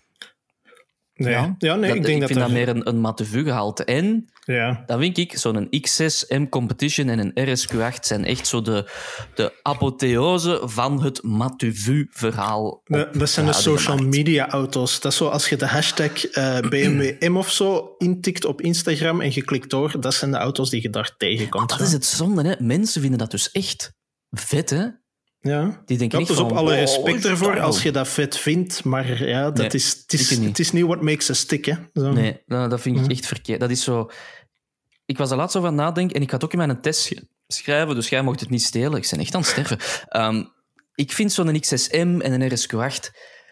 Nee. 1.16 1.34
Ja, 1.34 1.56
nee, 1.58 1.88
dat- 1.88 1.96
ik 1.98 2.04
denk 2.04 2.20
dat 2.20 2.30
vind 2.30 2.40
dat 2.40 2.48
er- 2.50 2.54
meer 2.56 2.68
een, 2.70 2.88
een 2.88 3.02
Mate 3.02 3.26
gehalte. 3.26 3.84
En 3.84 4.30
Ja. 4.46 4.84
dan 4.86 5.00
vind 5.00 5.18
ik, 5.18 5.38
zo'n 5.38 5.68
X6 5.70 6.28
M 6.28 6.50
Competition 6.50 7.10
en 7.10 7.20
een 7.20 7.32
RSQ8 7.50 8.00
zijn 8.06 8.26
echt 8.26 8.48
zo 8.48 8.62
de, 8.62 8.92
de 9.36 9.54
apotheose 9.62 10.62
van 10.64 11.04
het 11.04 11.24
Mate 11.24 11.72
verhaal. 12.12 12.82
Dat, 12.84 13.14
dat 13.14 13.30
zijn 13.30 13.46
de 13.46 13.54
social 13.54 13.96
markt. 13.98 14.16
media 14.16 14.50
auto's. 14.50 15.00
Dat 15.00 15.12
is 15.12 15.18
zo 15.18 15.28
als 15.28 15.50
je 15.50 15.56
de 15.56 15.68
hashtag 15.68 16.26
eh, 16.26 16.60
BMW 16.60 17.22
M 17.30 17.38
of 17.38 17.52
zo 17.52 17.96
intikt 17.98 18.46
op 18.46 18.62
Instagram 18.62 19.22
en 19.22 19.32
je 19.34 19.44
klikt 19.44 19.70
door, 19.70 20.00
dat 20.00 20.14
zijn 20.14 20.32
de 20.32 20.38
auto's 20.38 20.70
die 20.70 20.82
je 20.82 20.90
daar 20.90 21.14
tegenkomt. 21.18 21.70
Dat 21.70 21.80
is 21.82 21.92
het 21.92 22.06
zonde, 22.06 22.44
hè. 22.48 22.64
Mensen 22.64 23.02
vinden 23.02 23.20
dat 23.20 23.32
dus 23.32 23.52
echt 23.52 23.94
vet, 24.30 24.70
hè. 24.70 24.86
Ja. 25.44 25.82
Die 25.86 25.98
denken 25.98 26.20
Ja, 26.20 26.26
dus 26.26 26.38
op 26.38 26.52
alle 26.52 26.72
oh, 26.72 26.78
respect 26.78 27.18
is 27.18 27.26
ervoor 27.26 27.56
dat 27.56 27.64
als 27.64 27.84
je 27.84 27.92
dat 27.92 28.08
vet 28.08 28.38
vindt, 28.38 28.84
maar 28.84 29.28
ja, 29.28 29.44
dat 29.44 29.58
Nee, 29.58 29.68
is, 29.68 29.90
het, 29.90 30.14
is, 30.14 30.38
niet. 30.38 30.48
het 30.48 30.60
is 30.60 30.72
niet 30.72 30.86
what 30.86 31.02
makes 31.02 31.30
a 31.30 31.34
stick. 31.34 31.66
Hè. 31.66 31.76
Zo. 31.94 32.12
Nee, 32.12 32.42
nou, 32.46 32.70
dat 32.70 32.82
vind 32.82 33.00
ik 33.00 33.12
echt 33.12 33.26
verkeerd. 33.26 33.60
Dat 33.60 33.70
is 33.70 33.84
zo... 33.84 34.10
Ik 35.06 35.18
was 35.18 35.32
er 35.32 35.38
laatst 35.38 35.56
over 35.56 35.70
aan 35.70 35.76
het 35.76 35.84
nadenken 35.84 36.16
en 36.16 36.22
ik 36.22 36.32
had 36.32 36.44
ook 36.44 36.52
in 36.52 36.58
mijn 36.58 36.82
test 36.82 37.14
schrijven, 37.48 37.96
dus 37.96 38.10
jij 38.10 38.22
mocht 38.22 38.40
het 38.40 38.50
niet 38.50 38.64
stelen. 38.64 38.98
Ik 39.02 39.08
ben 39.12 39.20
echt 39.20 39.36
aan 39.36 39.42
het 39.42 39.50
sterven. 39.50 39.78
Ehm, 40.08 40.44
ik 40.96 41.12
vind 41.12 41.32
zo'n 41.32 41.60
XSM 41.60 42.20
en 42.22 42.42
een 42.42 42.52
RSQ8, 42.52 43.10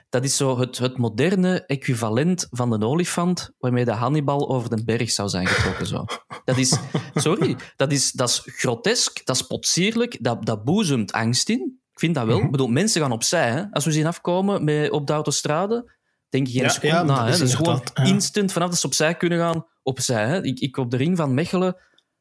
dat 0.10 0.24
is 0.24 0.38
zo 0.38 0.60
het, 0.60 0.78
het 0.78 0.98
moderne 0.98 1.66
equivalent 1.66 2.48
van 2.50 2.80
de 2.80 2.86
olifant 2.86 3.52
waarmee 3.60 3.86
de 3.86 3.92
Hannibal 3.92 4.50
over 4.50 4.76
de 4.76 4.84
berg 4.84 5.12
zou 5.12 5.30
zijn 5.30 5.48
getrokken. 5.48 5.88
Zo. 5.88 6.06
Dat 6.46 6.58
is, 6.58 6.78
sorry, 7.14 7.56
dat 7.76 7.92
is, 7.92 8.12
dat 8.12 8.30
is 8.30 8.42
grotesk, 8.46 9.26
dat 9.26 9.36
is 9.36 9.42
potsierlijk, 9.42 10.24
dat, 10.24 10.46
dat 10.46 10.64
boezemt 10.64 11.12
angst 11.12 11.50
in. 11.50 11.81
Vind 12.02 12.16
dat 12.16 12.26
wel. 12.26 12.36
Mhm. 12.36 12.46
Ik 12.46 12.52
bedoel, 12.52 12.68
mensen 12.68 13.02
gaan 13.02 13.12
opzij. 13.12 13.50
Hè? 13.52 13.64
Als 13.72 13.86
we 13.86 13.92
zien 13.92 14.06
afkomen 14.06 14.64
met, 14.64 14.92
op 14.92 15.08
de 15.08 15.14
autostrade, 15.14 15.92
denk 16.30 16.48
je 16.48 16.54
geen 16.54 16.62
Ja, 16.64 16.70
seconde 16.70 16.96
ja, 16.96 17.04
na. 17.04 17.26
hè. 17.28 17.44
is 17.44 17.54
gewoon 17.54 17.82
ja. 17.94 18.04
instant, 18.04 18.52
vanaf 18.52 18.70
dat 18.70 18.80
ze 18.80 18.86
opzij 18.86 19.16
kunnen 19.16 19.40
gaan, 19.40 19.66
opzij. 19.84 20.28
Hè. 20.28 20.44
Ik, 20.44 20.60
ik 20.60 20.78
op 20.78 20.92
de 20.92 20.98
ring 20.98 21.18
van 21.18 21.34
Mechelen 21.34 21.76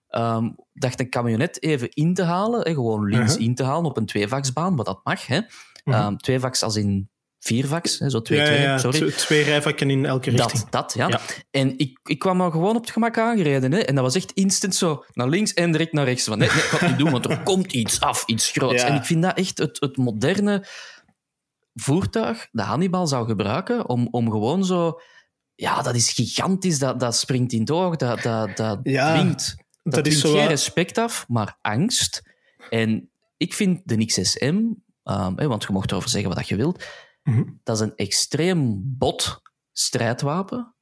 ehm, 0.08 0.48
dacht 0.72 1.00
een 1.00 1.10
camionet 1.10 1.62
even 1.62 1.88
in 1.90 2.14
te 2.14 2.22
halen, 2.22 2.60
hè, 2.60 2.74
gewoon 2.74 3.04
links 3.04 3.34
Mhm. 3.34 3.42
in 3.42 3.54
te 3.54 3.62
halen 3.64 3.84
op 3.84 3.96
een 3.96 4.06
tweevaksbaan, 4.06 4.76
wat 4.76 4.86
dat 4.86 5.00
mag. 5.04 5.26
Hè. 5.26 5.40
Mhm. 5.84 5.96
Ehm, 5.96 6.16
tweevaks 6.16 6.62
als 6.62 6.76
in 6.76 7.10
viervaks, 7.40 7.98
hè, 7.98 8.11
zo 8.11 8.22
twee, 8.22 8.38
ja, 8.38 8.44
twee, 8.44 8.61
ja, 8.61 8.79
sorry. 8.79 9.11
Twee, 9.11 9.42
rijvakken 9.42 9.90
in 9.90 10.05
elke 10.07 10.31
richting. 10.31 10.62
Dat, 10.62 10.70
dat, 10.70 10.94
ja. 10.94 11.09
Ja. 11.09 11.20
En 11.50 11.79
ik, 11.79 11.98
ik 12.03 12.18
kwam 12.18 12.40
er 12.40 12.50
gewoon 12.50 12.76
op 12.76 12.83
het 12.83 12.90
gemak 12.90 13.18
aangereden. 13.18 13.72
Hè. 13.72 13.79
En 13.79 13.94
dat 13.94 14.05
was 14.05 14.14
echt 14.14 14.33
instant 14.33 14.74
zo 14.74 15.05
naar 15.12 15.29
links 15.29 15.55
en 15.55 15.72
direct 15.72 15.92
naar 15.92 16.05
rechts. 16.05 16.24
Van, 16.24 16.38
nee, 16.38 16.48
nee, 16.48 16.57
ik 16.57 16.62
ga 16.62 16.79
het 16.79 16.88
niet 16.88 16.98
doen, 16.98 17.11
want 17.11 17.31
er 17.31 17.42
komt 17.50 17.72
iets 17.72 18.00
af, 18.00 18.22
iets 18.26 18.50
groots. 18.50 18.83
En 18.83 18.94
ik 18.94 19.05
vind 19.05 19.22
dat 19.22 19.37
echt 19.37 19.59
het, 19.59 19.81
het 19.81 19.96
moderne 19.96 20.66
voertuig 21.74 22.48
dat 22.53 22.66
Hannibal 22.66 23.07
zou 23.07 23.26
gebruiken 23.26 23.88
om, 23.88 24.09
om 24.11 24.31
gewoon 24.31 24.64
zo... 24.64 25.00
Ja, 25.55 25.83
dat 25.83 25.94
is 25.94 26.12
gigantisch, 26.12 26.79
dat, 26.79 27.00
dat 27.00 27.16
springt 27.16 27.53
in 27.53 27.61
het 27.61 27.70
oog, 27.70 27.96
dat, 27.96 28.22
dat, 28.22 28.57
dat 28.57 28.85
dwingt, 28.85 29.55
dat, 29.83 29.94
dat 29.94 30.07
is 30.07 30.20
zo 30.20 30.33
geen 30.33 30.46
respect 30.46 30.98
af, 30.98 31.24
maar 31.29 31.59
angst. 31.61 32.22
En 32.70 33.11
ik 33.37 33.55
vind 33.55 33.81
de 33.85 34.05
XSM, 34.05 34.62
ehm, 35.03 35.33
hè, 35.37 35.46
want 35.46 35.62
je 35.62 35.72
mocht 35.72 35.90
erover 35.90 36.11
zeggen 36.11 36.35
wat 36.35 36.48
je 36.48 36.57
wilt, 36.57 36.85
Mhm. 37.22 37.44
dat 37.62 37.76
is 37.76 37.83
een 37.83 37.96
extreem 37.96 38.83
bot 38.98 39.40
strijdwapen, 39.72 40.74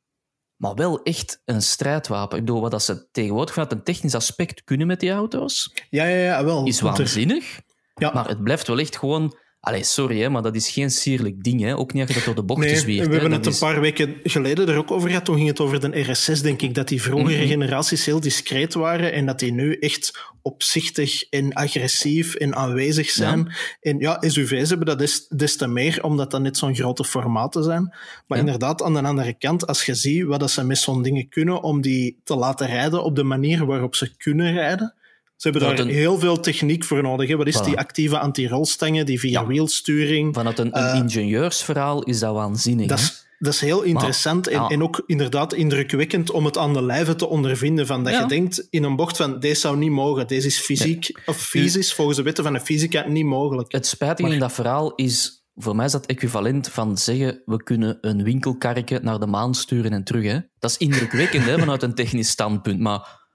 maar 0.57 0.75
wel 0.75 1.03
echt 1.03 1.43
een 1.45 1.63
strijdwapen. 1.63 2.39
Ik 2.39 2.45
bedoel, 2.45 2.61
wat 2.61 2.71
dat 2.71 2.83
ze 2.83 3.09
tegenwoordig 3.11 3.55
vanuit 3.55 3.73
een 3.73 3.83
technisch 3.83 4.15
aspect 4.15 4.65
kunnen 4.65 4.87
met 4.87 5.01
die 5.01 5.11
auto's, 5.11 5.73
Ja, 5.91 6.05
ja, 6.05 6.17
ja, 6.23 6.45
wel. 6.45 6.67
is 6.67 6.81
waanzinnig. 6.81 7.61
Ja. 7.95 8.13
Maar 8.13 8.29
het 8.29 8.43
blijft 8.43 8.67
wel 8.67 8.79
echt 8.79 8.97
gewoon 8.97 9.37
Allee, 9.61 9.85
sorry, 9.85 10.21
hè, 10.21 10.29
maar 10.29 10.43
dat 10.43 10.55
is 10.55 10.71
geen 10.71 10.91
sierlijk 10.91 11.43
ding. 11.45 11.61
Hè. 11.61 11.77
Ook 11.77 11.93
niet 11.93 12.03
als 12.03 12.11
je 12.11 12.17
dat 12.17 12.25
door 12.25 12.35
de 12.35 12.43
bochtjes 12.43 12.85
Nee, 12.85 13.03
we 13.07 13.13
hebben 13.13 13.33
het 13.33 13.47
is- 13.47 13.61
een 13.61 13.69
paar 13.69 13.81
weken 13.81 14.15
geleden 14.23 14.69
er 14.69 14.77
ook 14.77 14.91
over 14.91 15.09
gehad. 15.09 15.25
Toen 15.25 15.37
ging 15.37 15.49
het 15.49 15.61
over 15.61 15.81
de 15.81 16.01
RSS, 16.01 16.43
denk 16.43 16.63
ik, 16.63 16.75
dat 16.75 16.89
die 16.89 17.03
vroegere 17.03 17.39
Mhm. 17.39 17.47
generaties 17.49 18.05
heel 18.05 18.21
discreet 18.21 18.75
waren 18.75 19.13
en 19.13 19.27
dat 19.27 19.39
die 19.39 19.53
nu 19.53 19.75
echt 19.75 20.19
opzichtig 20.43 21.23
en 21.29 21.53
agressief 21.53 22.35
en 22.35 22.55
aanwezig 22.55 23.11
zijn. 23.11 23.53
En 23.81 23.99
ja, 23.99 24.23
SUV's 24.27 24.69
hebben 24.69 24.87
dat 24.87 24.99
des, 24.99 25.27
des 25.29 25.57
te 25.57 25.67
meer, 25.67 26.03
omdat 26.03 26.31
dat 26.31 26.41
net 26.41 26.57
zo'n 26.57 26.75
grote 26.75 27.05
formaten 27.05 27.65
zijn. 27.65 27.83
Maar 28.27 28.39
Ja. 28.39 28.45
inderdaad, 28.45 28.83
aan 28.83 28.93
de 28.93 29.03
andere 29.03 29.35
kant, 29.39 29.67
als 29.67 29.85
je 29.87 29.95
ziet 29.95 30.25
wat 30.25 30.41
dat 30.41 30.51
ze 30.51 30.65
met 30.65 30.79
zo'n 30.79 31.03
dingen 31.03 31.29
kunnen 31.29 31.63
om 31.63 31.81
die 31.81 32.21
te 32.25 32.37
laten 32.37 32.67
rijden 32.67 33.05
op 33.05 33.17
de 33.17 33.23
manier 33.25 33.67
waarop 33.67 33.95
ze 33.95 34.17
kunnen 34.17 34.53
rijden. 34.53 34.95
Ze 35.39 35.49
hebben 35.49 35.61
Vanuit 35.69 35.79
daar 35.79 35.87
een- 35.89 36.01
heel 36.03 36.19
veel 36.19 36.41
techniek 36.41 36.85
voor 36.85 37.03
nodig. 37.03 37.29
Hè. 37.29 37.37
Wat 37.37 37.47
is 37.47 37.59
Voilà. 37.61 37.65
die 37.65 37.79
actieve 37.79 38.19
anti-rolstangen, 38.19 39.07
die 39.07 39.19
via 39.21 39.41
Ja. 39.41 39.47
wielsturing? 39.47 40.35
Vanuit 40.35 40.59
een, 40.59 40.79
een 40.79 40.85
Eh, 40.93 40.95
ingenieursverhaal 40.99 42.03
is 42.03 42.19
dat 42.19 42.35
waanzinnig. 42.35 42.87
Dat 42.87 42.99
hè. 42.99 43.05
is, 43.05 43.27
dat 43.39 43.53
is 43.53 43.61
heel 43.61 43.83
interessant 43.83 44.47
en, 44.49 44.61
ja. 44.61 44.69
en 44.69 44.83
ook 44.83 45.03
inderdaad 45.07 45.53
indrukwekkend 45.55 46.31
om 46.31 46.45
het 46.45 46.59
aan 46.59 46.73
de 46.73 46.83
lijve 46.83 47.15
te 47.15 47.27
ondervinden. 47.29 47.87
Van 47.87 48.05
dat 48.05 48.13
Ja. 48.13 48.21
je 48.21 48.27
denkt 48.29 48.67
in 48.71 48.83
een 48.83 48.97
bocht 48.97 49.17
van 49.17 49.41
deze 49.41 49.61
zou 49.61 49.77
niet 49.77 49.91
mogen, 49.91 50.27
deze 50.27 50.47
is 50.47 50.59
fysiek, 50.59 51.21
of 51.27 51.37
fysisch, 51.37 51.95
volgens 51.95 52.17
de 52.17 52.23
wetten 52.23 52.45
van 52.45 52.53
de 52.53 52.61
fysica, 52.61 53.07
niet 53.09 53.25
mogelijk. 53.25 53.73
Het 53.73 53.87
spijtige 53.87 54.23
Maar- 54.23 54.33
in 54.33 54.39
dat 54.41 54.53
verhaal 54.53 54.95
is, 54.95 55.45
voor 55.55 55.77
mij 55.77 55.87
is 55.87 55.93
dat 55.93 56.07
equivalent 56.07 56.69
van 56.69 56.99
zeggen, 56.99 57.43
we 57.45 57.63
kunnen 57.63 57.99
een 58.01 58.23
winkelkarretje 58.23 59.01
naar 59.03 59.19
de 59.21 59.27
maan 59.27 59.55
sturen 59.55 59.93
en 59.93 60.05
terug. 60.05 60.25
Hè. 60.25 60.39
Dat 60.59 60.71
is 60.71 60.77
indrukwekkend 60.77 61.45
hè, 61.45 61.59
vanuit 61.59 61.83
een 61.83 61.95
technisch 61.95 62.29
standpunt, 62.29 62.81
maar 62.81 63.27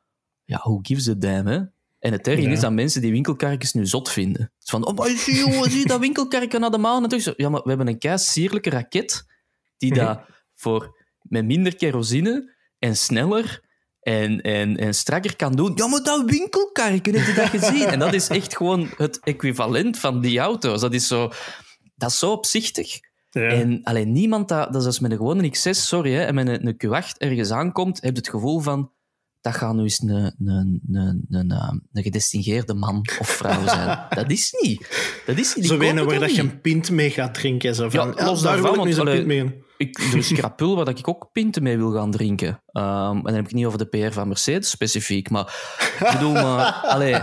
ja, 0.44 0.58
who 0.58 0.80
gives 0.82 1.10
a 1.10 1.14
damn, 1.18 1.48
hè? 1.48 1.60
En 2.04 2.12
het 2.12 2.26
Ja. 2.26 2.34
is 2.34 2.60
dat 2.60 2.72
mensen 2.72 3.02
die 3.02 3.12
winkelkarretjes 3.12 3.74
nu 3.74 3.86
zot 3.86 4.10
vinden. 4.10 4.52
Van, 4.60 4.86
oh, 4.86 4.96
maar 4.98 5.08
zie, 5.10 5.36
jongen, 5.36 5.72
zie 5.72 5.88
dat 5.88 6.00
winkelkarretje 6.00 6.60
naar 6.60 6.72
de 6.72 6.78
maan 6.78 7.04
en 7.04 7.10
terug. 7.10 7.34
Ja, 7.38 7.50
maar 7.50 7.62
we 7.64 7.70
hebben 7.70 7.88
een 7.88 7.98
kei 7.98 8.18
sierlijke 8.18 8.70
raket 8.70 9.26
die 9.78 9.92
Mhm. 9.94 10.06
dat 10.06 10.20
voor 10.56 10.98
met 11.22 11.46
minder 11.46 11.76
kerosine 11.76 12.56
en 12.80 12.98
sneller 12.98 13.62
en, 14.00 14.42
en, 14.42 14.78
en 14.78 14.94
strakker 14.94 15.36
kan 15.36 15.56
doen. 15.56 15.72
Ja, 15.76 15.88
maar 15.88 16.04
dat 16.04 16.30
winkelkarretje, 16.30 17.12
heb 17.18 17.28
je 17.28 17.34
dat 17.34 17.50
gezien? 17.62 17.86
En 17.88 18.00
dat 18.00 18.14
is 18.14 18.28
echt 18.28 18.58
gewoon 18.58 18.90
het 18.98 19.20
equivalent 19.20 20.00
van 20.00 20.22
die 20.22 20.40
auto's. 20.40 20.82
Dat 20.82 20.94
is 20.94 21.08
zo, 21.08 21.32
dat 21.96 22.10
is 22.10 22.20
zo 22.20 22.32
opzichtig. 22.32 23.00
Ja. 23.30 23.42
En 23.48 23.84
alleen 23.84 24.12
niemand 24.12 24.48
dat, 24.48 24.74
dat 24.74 24.82
is 24.82 24.88
als 24.88 25.00
met 25.00 25.12
een 25.12 25.18
gewone 25.18 25.48
X6, 25.58 25.70
sorry, 25.70 26.12
hè, 26.14 26.24
en 26.24 26.36
met 26.36 26.48
een, 26.48 26.68
een 26.68 27.04
Q8 27.04 27.18
ergens 27.18 27.52
aankomt, 27.52 28.02
heb 28.02 28.12
je 28.12 28.18
het 28.18 28.30
gevoel 28.30 28.60
van 28.60 28.92
dat 29.44 29.56
gaat 29.56 29.74
nu 29.74 29.82
eens 29.82 30.02
een, 30.02 30.10
een, 30.10 30.34
een, 30.92 31.26
een, 31.30 31.52
een, 31.52 31.82
een 31.92 32.04
gedistingeerde 32.04 32.74
man 32.74 33.06
of 33.20 33.30
vrouw 33.30 33.68
zijn. 33.68 34.00
dat 34.10 34.32
is 34.32 34.56
niet. 34.62 34.80
Dat 35.26 35.38
is 35.38 35.56
niet. 35.56 35.66
Zo 35.66 35.78
wenen 35.78 36.06
waar 36.06 36.20
dat 36.20 36.36
je 36.36 36.42
een 36.42 36.62
pint 36.62 36.92
mee 36.92 37.10
gaat 37.10 37.34
drinken. 37.34 37.76
Zo 37.76 37.90
van, 37.90 38.08
Ja, 38.08 38.14
ja, 38.18 38.26
los 38.26 38.42
daar 38.42 38.62
wil 38.62 38.74
ik 38.74 38.84
nu 38.84 38.90
een 38.90 38.96
want, 38.96 39.10
pint 39.10 39.26
mee. 39.26 39.64
Ik, 39.78 39.98
er 39.98 40.18
is 40.18 40.34
krapul 40.34 40.76
waar 40.76 40.90
ik 40.90 41.08
ook 41.08 41.30
pinten 41.32 41.64
mee 41.64 41.78
wil 41.78 41.92
gaan 41.92 42.12
drinken. 42.12 42.64
Ehm, 42.66 43.16
en 43.16 43.24
dan 43.24 43.34
heb 43.34 43.46
ik 43.46 43.54
niet 43.54 43.66
over 43.66 43.78
de 43.78 43.86
PR 43.86 44.12
van 44.12 44.28
Mercedes 44.28 44.70
specifiek, 44.70 45.30
maar 45.30 45.54
ik 46.00 46.12
bedoel, 46.12 46.32
maar, 46.32 46.74
allee, 46.74 47.14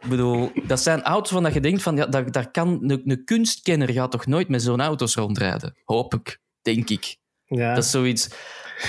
ik 0.00 0.08
bedoel, 0.08 0.52
dat 0.66 0.80
zijn 0.80 1.02
auto's 1.02 1.32
van 1.32 1.42
dat 1.42 1.54
je 1.54 1.60
denkt 1.60 1.82
van, 1.82 1.96
ja, 1.96 2.06
daar, 2.06 2.30
daar 2.30 2.50
kan 2.50 2.68
een, 2.82 3.02
een 3.04 3.24
kunstkenner 3.24 3.90
gaat 3.90 4.10
toch 4.10 4.26
nooit 4.26 4.48
met 4.48 4.62
zo'n 4.62 4.80
auto's 4.80 5.14
rondrijden? 5.14 5.76
Hoop 5.84 6.14
ik, 6.14 6.40
denk 6.62 6.90
ik. 6.90 7.16
Ja. 7.44 7.74
Dat 7.74 7.84
is 7.84 7.90
zoiets. 7.90 8.28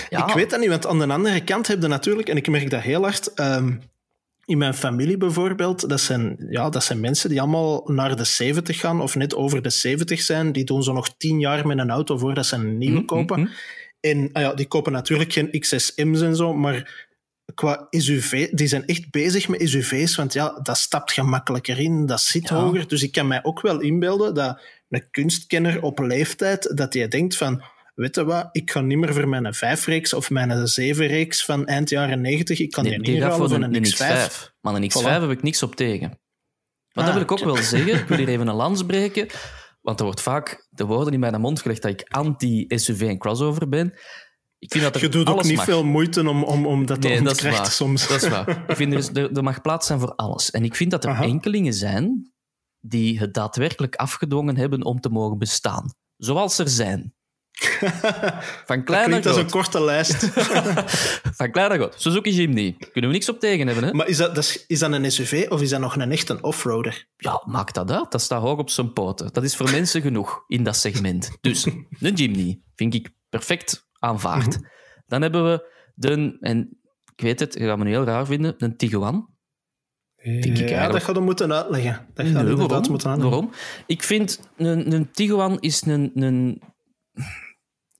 Ja, 0.09 0.27
Ik 0.27 0.33
weet 0.33 0.49
dat 0.49 0.59
niet, 0.59 0.69
want 0.69 0.87
aan 0.87 0.99
de 0.99 1.07
andere 1.07 1.43
kant 1.43 1.67
heb 1.67 1.81
je 1.81 1.87
natuurlijk, 1.87 2.29
en 2.29 2.37
ik 2.37 2.49
merk 2.49 2.69
dat 2.69 2.81
heel 2.81 3.01
hard, 3.01 3.33
ehm, 3.33 3.73
in 4.45 4.57
mijn 4.57 4.73
familie 4.73 5.17
bijvoorbeeld, 5.17 5.89
dat 5.89 5.99
zijn, 6.01 6.45
ja, 6.49 6.69
dat 6.69 6.83
zijn 6.83 6.99
mensen 6.99 7.29
die 7.29 7.41
allemaal 7.41 7.83
naar 7.85 8.15
de 8.15 8.23
70 8.23 8.79
gaan 8.79 9.01
of 9.01 9.15
net 9.15 9.35
over 9.35 9.61
de 9.61 9.69
70 9.69 10.21
zijn. 10.21 10.51
Die 10.51 10.63
doen 10.63 10.83
zo 10.83 10.93
nog 10.93 11.17
10 11.17 11.39
jaar 11.39 11.67
met 11.67 11.77
een 11.77 11.89
auto 11.89 12.17
voordat 12.17 12.45
ze 12.45 12.55
een 12.55 12.77
nieuwe 12.77 12.97
Mhm, 12.97 13.05
kopen. 13.05 13.39
mhm. 13.39 13.49
En 13.99 14.29
ah 14.33 14.41
ja, 14.41 14.53
die 14.53 14.65
kopen 14.67 14.91
natuurlijk 14.91 15.33
geen 15.33 15.59
XSM's 15.59 16.21
en 16.21 16.35
zo, 16.35 16.53
maar 16.53 17.05
qua 17.55 17.87
SUV, 17.89 18.49
die 18.49 18.67
zijn 18.67 18.85
echt 18.85 19.11
bezig 19.11 19.47
met 19.47 19.69
SUV's, 19.69 20.15
want 20.15 20.33
ja, 20.33 20.59
dat 20.63 20.77
stapt 20.77 21.11
gemakkelijker 21.11 21.79
in, 21.79 22.05
dat 22.05 22.21
zit 22.21 22.49
Ja. 22.49 22.55
hoger. 22.55 22.87
Dus 22.87 23.03
ik 23.03 23.11
kan 23.11 23.27
mij 23.27 23.43
ook 23.43 23.61
wel 23.61 23.79
inbeelden 23.79 24.33
dat 24.33 24.61
een 24.89 25.09
kunstkenner 25.11 25.81
op 25.81 25.99
leeftijd, 25.99 26.77
dat 26.77 26.91
die 26.91 27.07
denkt 27.07 27.37
van, 27.37 27.63
weet 27.95 28.15
je 28.15 28.25
wat, 28.25 28.49
ik 28.51 28.71
ga 28.71 28.81
niet 28.81 28.97
meer 28.97 29.13
voor 29.13 29.27
mijn 29.27 29.55
5-reeks 29.55 30.13
of 30.13 30.29
mijn 30.29 30.49
7-reeks 30.51 31.45
van 31.45 31.65
eind 31.65 31.89
jaren 31.89 32.21
90, 32.21 32.60
ik 32.60 32.71
kan 32.71 32.84
die 32.84 32.91
die 32.91 32.99
gaat 33.01 33.13
inruilen 33.15 33.49
voor 33.49 33.58
een, 33.58 33.63
een, 33.63 33.75
een 33.75 33.86
X5. 33.86 34.31
X5. 34.31 34.53
Maar 34.62 34.75
een 34.75 34.91
X5 34.91 35.01
Voilà. 35.01 35.21
heb 35.21 35.29
ik 35.29 35.41
niks 35.43 35.63
op 35.63 35.75
tegen. 35.75 36.10
Maar 36.10 37.03
Ah, 37.03 37.05
dat 37.05 37.13
wil 37.13 37.21
ik 37.23 37.31
ook 37.31 37.43
wel 37.55 37.63
zeggen. 37.73 37.93
Ik 37.99 38.08
wil 38.08 38.17
hier 38.17 38.27
even 38.27 38.47
een 38.47 38.55
lans 38.55 38.84
breken. 38.86 39.27
Want 39.81 39.99
er 39.99 40.05
wordt 40.05 40.21
vaak 40.21 40.67
de 40.69 40.86
woorden 40.86 41.13
in 41.13 41.19
mijn 41.19 41.41
mond 41.41 41.62
gelegd 41.62 41.81
dat 41.81 41.91
ik 41.91 42.03
anti-SUV 42.10 43.01
en 43.01 43.17
crossover 43.17 43.69
ben. 43.69 43.93
Ik 44.60 44.71
vind 44.71 44.84
dat 44.84 44.95
er 44.95 45.01
Je 45.01 45.10
doet 45.10 45.27
ook 45.27 45.43
niet 45.43 45.55
mag. 45.55 45.65
veel 45.65 45.84
moeite 45.84 46.29
om, 46.29 46.43
om, 46.43 46.65
om 46.65 46.86
dat 46.86 47.01
te 47.01 47.08
Nee, 47.08 47.15
dat 47.17 47.25
is 47.25 47.31
ontkrijgen 47.31 47.62
waar. 47.62 47.71
soms. 47.71 48.08
Dat 48.08 48.21
is 48.23 48.29
waar. 48.29 48.49
Ik 48.69 48.75
vind 48.75 48.91
er, 48.93 48.97
is- 48.99 49.10
er, 49.13 49.31
er 49.31 49.43
mag 49.43 49.62
plaats 49.62 49.88
zijn 49.88 49.99
voor 49.99 50.15
alles. 50.15 50.51
En 50.51 50.63
ik 50.63 50.75
vind 50.75 50.91
dat 50.91 51.03
er 51.03 51.10
Aha. 51.10 51.23
enkelingen 51.23 51.73
zijn 51.73 52.31
die 52.79 53.19
het 53.19 53.34
daadwerkelijk 53.34 53.95
afgedwongen 53.95 54.58
hebben 54.58 54.84
om 54.84 54.99
te 54.99 55.10
mogen 55.10 55.38
bestaan. 55.38 55.93
Zoals 56.17 56.58
er 56.58 56.69
zijn. 56.69 57.13
Van 58.65 58.83
klein 58.83 59.09
naar 59.09 59.19
Klinkt 59.19 59.25
als 59.25 59.37
een 59.37 59.49
korte 59.49 59.81
lijst. 59.81 60.25
Van 61.37 61.51
klein 61.51 61.69
naar 61.69 61.77
groot. 61.77 61.95
Suzuki 61.97 62.31
Jimny. 62.31 62.75
Kunnen 62.77 63.09
we 63.09 63.15
niks 63.15 63.29
op 63.29 63.39
tegen 63.39 63.67
hebben, 63.67 63.85
hè? 63.85 63.93
maar 63.93 64.07
is 64.07 64.17
dat, 64.17 64.35
dat 64.35 64.43
is, 64.43 64.65
is 64.67 64.79
dat 64.79 64.91
een 64.91 65.11
SUV 65.11 65.45
of 65.49 65.61
is 65.61 65.69
dat 65.69 65.79
nog 65.79 65.95
een 65.95 66.11
echte 66.11 66.41
offroader? 66.41 67.07
Ja, 67.17 67.43
maakt 67.45 67.73
dat 67.73 67.91
uit. 67.91 68.11
Dat 68.11 68.21
staat 68.21 68.41
hoog 68.41 68.57
op 68.57 68.69
zijn 68.69 68.93
poten. 68.93 69.29
Dat 69.33 69.43
is 69.43 69.55
voor 69.55 69.71
mensen 69.71 70.01
genoeg 70.01 70.43
in 70.47 70.63
dat 70.63 70.75
segment. 70.75 71.31
Dus, 71.41 71.65
een 71.99 72.13
Jimny 72.13 72.61
vind 72.75 72.93
ik 72.93 73.09
perfect 73.29 73.87
aanvaard. 73.99 74.59
Dan 75.07 75.21
hebben 75.21 75.51
we 75.51 75.73
de, 75.95 76.37
en 76.39 76.79
ik 77.15 77.23
weet 77.23 77.39
het, 77.39 77.53
je 77.53 77.65
gaat 77.65 77.77
me 77.77 77.83
nu 77.83 77.89
heel 77.89 78.03
raar 78.03 78.25
vinden, 78.25 78.55
een 78.57 78.77
Tiguan. 78.77 79.33
Ik 80.15 80.57
ja, 80.69 80.87
dat 80.87 81.03
gaat 81.03 81.15
je 81.15 81.21
moeten 81.21 81.53
uitleggen. 81.53 82.07
Dat 82.13 82.25
gaat 82.25 82.43
Nee, 82.43 82.55
waarom? 82.55 82.89
moeten 82.89 83.09
uitleggen. 83.09 83.39
waarom? 83.39 83.51
Ik 83.85 84.03
vind, 84.03 84.39
een, 84.57 84.91
een 84.93 85.11
Tiguan 85.11 85.59
is 85.59 85.81
een, 85.85 86.11
een... 86.15 86.61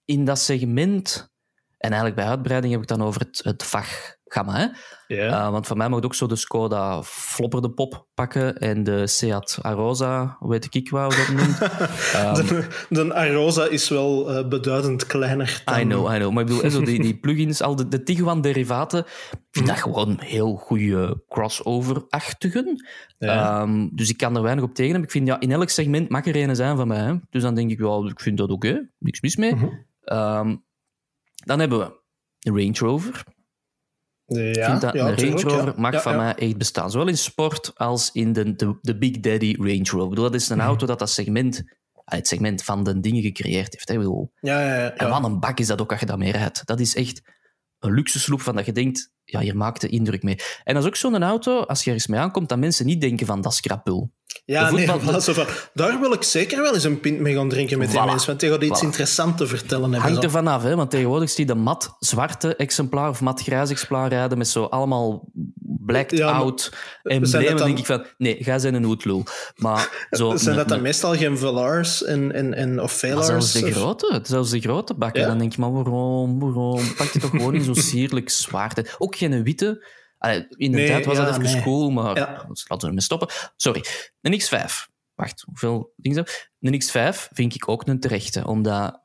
In 0.05 0.25
dat 0.25 0.39
segment... 0.39 1.33
En 1.77 1.91
eigenlijk 1.91 2.21
bij 2.21 2.29
uitbreiding 2.29 2.73
heb 2.73 2.81
ik 2.81 2.87
dan 2.87 3.01
over 3.01 3.21
het, 3.21 3.41
het 3.43 3.63
VAG-gamma, 3.63 4.53
hè? 4.57 4.67
Uh, 5.07 5.49
want 5.49 5.67
voor 5.67 5.77
mij 5.77 5.89
mag 5.89 6.01
ook 6.01 6.15
zo 6.15 6.27
de 6.27 6.35
Skoda 6.35 7.03
Flopper 7.03 7.61
de 7.61 7.69
Pop 7.69 8.07
pakken 8.13 8.57
en 8.57 8.83
de 8.83 9.07
Seat 9.07 9.59
Arosa, 9.61 10.37
weet 10.39 10.75
ik 10.75 10.89
wel 10.89 11.03
hoe 11.03 11.15
dat 11.15 11.27
noemt. 11.27 11.61
Um, 11.61 12.67
de, 12.89 13.05
de 13.07 13.13
Arosa 13.13 13.67
is 13.67 13.89
wel 13.89 14.31
eh, 14.31 14.47
beduidend 14.47 15.05
kleiner. 15.05 15.61
Dan, 15.65 15.79
I 15.79 15.83
know, 15.83 16.13
I 16.13 16.17
know. 16.17 16.31
Maar 16.31 16.43
ik 16.43 16.49
bedoel, 16.49 16.69
zo 16.69 16.81
die, 16.81 17.01
die 17.01 17.17
plugins, 17.17 17.61
al 17.61 17.75
de, 17.75 17.87
de 17.87 18.03
Tiguan-derivaten, 18.03 18.99
ik 19.31 19.37
vind 19.51 19.67
dat 19.67 19.77
gewoon 19.77 20.17
heel 20.19 20.55
goede 20.55 21.23
crossover-achtigen. 21.29 22.85
Um, 23.19 23.89
dus 23.93 24.09
ik 24.09 24.17
kan 24.17 24.35
er 24.35 24.41
weinig 24.41 24.63
op 24.63 24.75
tegen 24.75 24.91
hebben. 24.91 25.09
Ik 25.09 25.15
vind, 25.15 25.27
ja, 25.27 25.39
in 25.39 25.51
elk 25.51 25.69
segment 25.69 26.09
mag 26.09 26.25
er 26.25 26.35
een 26.35 26.55
zijn 26.55 26.77
van 26.77 26.87
mij. 26.87 26.97
Hè. 26.97 27.13
Dus 27.29 27.41
dan 27.41 27.55
denk 27.55 27.71
ik, 27.71 27.79
ja, 27.79 28.09
ik 28.09 28.19
vind 28.19 28.37
dat 28.37 28.49
oké. 28.49 28.89
Niks 28.99 29.21
mis 29.21 29.35
mee. 29.35 29.55
Mhm. 29.55 29.65
Um, 30.13 30.65
dan 31.45 31.59
hebben 31.59 31.79
we 31.79 32.01
de 32.39 32.49
Range 32.51 32.77
Rover. 32.77 33.23
Ja, 34.25 34.65
vind 34.69 34.81
dat 34.81 34.93
ja, 34.93 35.07
een 35.07 35.15
Range 35.17 35.41
Rover 35.41 35.65
ja. 35.65 35.73
mag 35.77 35.93
Ja, 35.93 36.01
van 36.01 36.15
mij 36.15 36.35
echt 36.35 36.57
bestaan. 36.57 36.91
Zowel 36.91 37.07
in 37.07 37.17
sport 37.17 37.71
als 37.75 38.11
in 38.11 38.33
de, 38.33 38.55
de, 38.55 38.77
de 38.81 38.97
Big 38.97 39.19
Daddy 39.19 39.55
Range 39.57 39.89
Rover. 39.89 40.09
Bedoel, 40.09 40.23
dat 40.23 40.33
is 40.35 40.49
een 40.49 40.57
Mhm. 40.57 40.65
auto 40.65 40.85
dat 40.85 40.99
dat 40.99 41.09
segment, 41.09 41.63
het 42.05 42.27
segment 42.27 42.63
van 42.63 42.83
de 42.83 42.99
dingen 42.99 43.21
gecreëerd 43.21 43.73
heeft. 43.73 43.87
Hè. 43.89 43.97
Bedoel, 43.97 44.31
Ja, 44.39 44.61
ja, 44.61 44.75
ja. 44.75 44.95
En 44.95 45.09
wat 45.09 45.23
een 45.23 45.39
bak 45.39 45.59
is 45.59 45.67
dat 45.67 45.81
ook 45.81 45.91
als 45.91 45.99
je 45.99 46.05
dat 46.05 46.17
mee 46.17 46.31
rijdt. 46.31 46.65
Dat 46.65 46.79
is 46.79 46.95
echt 46.95 47.21
een 47.79 47.93
luxe 47.93 48.19
sloep 48.19 48.41
van 48.41 48.55
dat 48.55 48.65
je 48.65 48.71
denkt, 48.71 49.11
ja, 49.25 49.39
hier 49.39 49.57
maakt 49.57 49.81
de 49.81 49.88
indruk 49.88 50.23
mee. 50.23 50.38
En 50.63 50.73
dat 50.73 50.83
is 50.83 50.89
ook 50.89 50.95
zo'n 50.95 51.23
auto, 51.23 51.59
als 51.61 51.83
je 51.83 51.85
ergens 51.91 52.07
mee 52.07 52.19
aankomt, 52.19 52.49
dat 52.49 52.57
mensen 52.57 52.85
niet 52.85 53.01
denken 53.01 53.25
van 53.25 53.41
dat 53.41 53.51
is 53.51 53.59
krapul. 53.59 54.11
Ja, 54.45 54.71
nee, 54.71 54.88
zo 55.21 55.33
van, 55.33 55.45
daar 55.73 55.99
wil 55.99 56.13
ik 56.13 56.23
zeker 56.23 56.61
wel 56.61 56.73
eens 56.73 56.83
een 56.83 56.99
pint 56.99 57.19
mee 57.19 57.35
gaan 57.35 57.49
drinken 57.49 57.77
met 57.77 57.91
die 57.91 57.99
Voilà. 57.99 58.05
mensen, 58.05 58.27
want 58.27 58.39
die 58.39 58.49
gaat 58.49 58.63
iets 58.63 58.79
Voilà. 58.79 58.83
interessants 58.85 59.38
te 59.38 59.47
vertellen 59.47 59.91
hebben. 59.91 60.09
Hangt 60.09 60.23
er 60.23 60.31
vanaf, 60.31 60.63
hè? 60.63 60.75
want 60.75 60.89
tegenwoordig 60.91 61.29
zie 61.29 61.45
je 61.47 61.53
de 61.53 61.59
mat 61.59 61.95
zwarte 61.99 62.55
exemplaar 62.55 63.09
of 63.09 63.21
mat 63.21 63.41
grijs 63.41 63.69
exemplaar 63.69 64.09
rijden 64.09 64.38
met 64.38 64.47
zo 64.47 64.63
allemaal 64.63 65.29
blacked 65.85 66.17
Ja, 66.17 66.31
out 66.31 66.71
emblemen. 67.03 67.57
dan- 67.57 67.65
denk 67.67 67.77
ik 67.79 67.85
van, 67.85 68.05
nee, 68.17 68.38
ga 68.39 68.57
zijn 68.57 68.73
een 68.73 68.83
hoedlul. 68.83 69.23
Maar 69.55 69.89
zo... 70.11 70.35
Zijn 70.38 70.55
dat 70.55 70.67
dan 70.67 70.81
meestal 70.81 71.15
geen 71.15 71.38
Velars 71.38 72.03
en, 72.03 72.31
en, 72.31 72.53
en, 72.53 72.81
of 72.81 72.91
Velars? 72.91 73.25
zelfs 73.25 73.51
de 73.51 73.71
grote, 73.71 74.19
zelfs 74.23 74.49
de 74.49 74.59
grote 74.59 74.93
bakken. 74.93 75.21
Ja? 75.21 75.27
Dan 75.27 75.38
denk 75.38 75.53
je, 75.53 75.61
maar 75.61 75.73
waarom, 75.73 76.39
waarom? 76.39 76.93
Pak 76.97 77.07
je 77.07 77.19
toch 77.19 77.29
gewoon 77.29 77.55
in 77.55 77.63
zo'n 77.63 77.75
sierlijk. 77.91 78.31
Ook 78.97 79.14
geen 79.15 79.43
witte. 79.43 79.88
Allee, 80.17 80.45
in 80.49 80.71
de 80.71 80.78
Nee, 80.78 80.88
tijd 80.88 81.06
was 81.06 81.17
ja, 81.17 81.25
dat 81.25 81.38
even 81.38 81.51
nee. 81.51 81.62
cool, 81.62 81.89
maar 81.89 82.17
Ja. 82.17 82.28
laten 82.47 82.78
we 82.80 82.86
ermee 82.88 83.01
stoppen. 83.01 83.28
Sorry. 83.56 83.86
Een 84.21 84.41
X5. 84.41 84.93
Wacht, 85.13 85.41
hoeveel 85.45 85.93
dingen 85.95 86.28
zijn 86.60 86.73
Een 86.73 86.82
X5 87.13 87.28
vind 87.32 87.56
ik 87.56 87.69
ook 87.69 87.88
een 87.88 87.99
terechte, 87.99 88.47
omdat... 88.47 89.04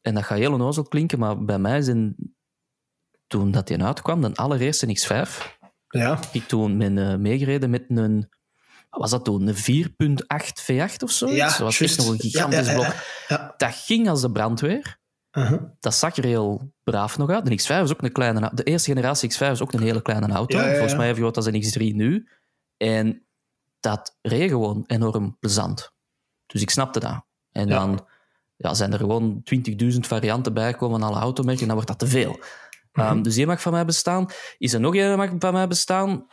En 0.00 0.14
dat 0.14 0.24
gaat 0.24 0.38
heel 0.38 0.52
onnozel 0.52 0.82
klinken, 0.82 1.18
maar 1.18 1.44
bij 1.44 1.58
mij 1.58 1.78
is 1.78 1.86
een... 1.86 2.34
Toen 3.26 3.50
dat 3.50 3.66
die 3.66 3.82
uitkwam, 3.82 4.20
de 4.20 4.34
allereerste 4.34 4.86
X5, 4.86 5.56
Ja, 5.88 6.18
ik 6.32 6.46
toen 6.48 6.78
ben 6.78 6.98
eh, 6.98 7.16
meegereden 7.16 7.70
met 7.70 7.84
een 7.88 8.28
wat 8.90 9.00
was 9.00 9.10
dat 9.10 9.24
toen? 9.24 9.46
Een 9.46 9.56
4.8 9.56 10.62
V8 10.62 10.96
of 11.02 11.10
zo? 11.10 11.30
Ja, 11.30 11.48
dat 11.48 11.58
was 11.58 11.80
echt 11.80 11.96
nog 11.96 12.08
een 12.08 12.20
gigantisch 12.20 12.72
blok. 12.72 12.94
Dat 13.56 13.74
ging 13.74 14.08
als 14.08 14.20
de 14.20 14.30
brandweer. 14.30 14.98
Uh-huh. 15.38 15.62
Dat 15.80 15.94
zag 15.94 16.16
er 16.16 16.24
heel 16.24 16.72
braaf 16.84 17.18
nog 17.18 17.30
uit. 17.30 17.46
De 17.46 17.60
X5 17.60 17.82
is 17.82 17.92
ook 17.92 18.02
een 18.02 18.12
kleine 18.12 18.50
De 18.54 18.62
eerste 18.62 18.90
generatie 18.90 19.32
X5 19.32 19.50
is 19.50 19.62
ook 19.62 19.72
een 19.72 19.82
hele 19.82 20.02
kleine 20.02 20.28
auto. 20.28 20.56
Ja, 20.56 20.62
ja, 20.62 20.68
ja. 20.68 20.74
Volgens 20.74 20.96
mij 20.96 21.06
even 21.08 21.20
groot 21.20 21.36
als 21.36 21.46
een 21.46 21.62
X3 21.64 21.94
nu. 21.94 22.28
En 22.76 23.26
dat 23.80 24.16
reed 24.22 24.50
gewoon 24.50 24.84
enorm 24.86 25.36
plezant. 25.40 25.92
Dus 26.46 26.62
ik 26.62 26.70
snapte 26.70 27.00
dat. 27.00 27.24
En 27.52 27.68
dan 27.68 28.06
ja, 28.56 28.74
zijn 28.74 28.92
er 28.92 28.98
gewoon 28.98 29.42
20.000 29.82 29.98
varianten 29.98 30.54
bijgekomen 30.54 31.00
van 31.00 31.08
alle 31.08 31.18
automerken. 31.20 31.60
En 31.62 31.66
dan 31.66 31.76
wordt 31.76 31.90
dat 31.90 31.98
te 31.98 32.06
veel. 32.06 32.40
Mhm. 32.92 33.06
Ehm, 33.06 33.22
dus 33.22 33.34
die 33.34 33.46
mag 33.46 33.60
van 33.60 33.72
mij 33.72 33.84
bestaan. 33.84 34.26
Is 34.58 34.72
er 34.72 34.80
nog 34.80 34.94
een 34.94 35.16
mag 35.16 35.30
van 35.38 35.52
mij 35.52 35.66
bestaan? 35.66 36.26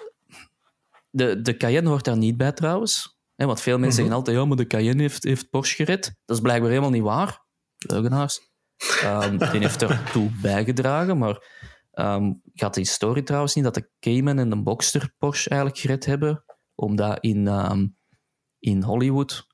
De, 1.10 1.42
de 1.42 1.58
Cayenne 1.58 1.90
hoort 1.90 2.06
daar 2.06 2.18
niet 2.18 2.38
bij 2.38 2.52
trouwens. 2.52 3.18
Want 3.36 3.62
veel 3.62 3.78
mensen 3.78 3.88
Mhm. 3.88 3.96
zeggen 3.96 4.16
altijd, 4.16 4.38
ja, 4.38 4.46
maar 4.46 4.58
de 4.58 4.68
Cayenne 4.68 5.02
heeft, 5.02 5.24
heeft 5.24 5.50
Porsche 5.50 5.76
gered. 5.76 6.16
Dat 6.26 6.36
is 6.36 6.42
blijkbaar 6.42 6.70
helemaal 6.70 6.90
niet 6.90 7.04
waar. 7.04 7.44
Leugenaars. 7.78 8.54
Ehm, 9.02 9.38
die 9.38 9.60
heeft 9.60 9.82
ertoe 9.82 10.32
bijgedragen, 10.42 11.18
maar 11.18 11.64
ehm 11.92 12.32
gaat 12.54 12.74
de 12.74 12.80
historie 12.80 13.24
trouwens 13.24 13.56
niet 13.56 13.64
dat 13.64 13.74
de 13.74 13.90
Cayman 14.00 14.40
en 14.40 14.50
de 14.50 14.62
Boxster 14.62 15.14
Porsche 15.18 15.50
eigenlijk 15.50 15.82
gered 15.82 16.06
hebben, 16.06 16.44
omdat 16.76 17.18
in, 17.20 17.48
ehm, 17.48 17.88
in 18.60 18.84
Hollywood 18.84 19.48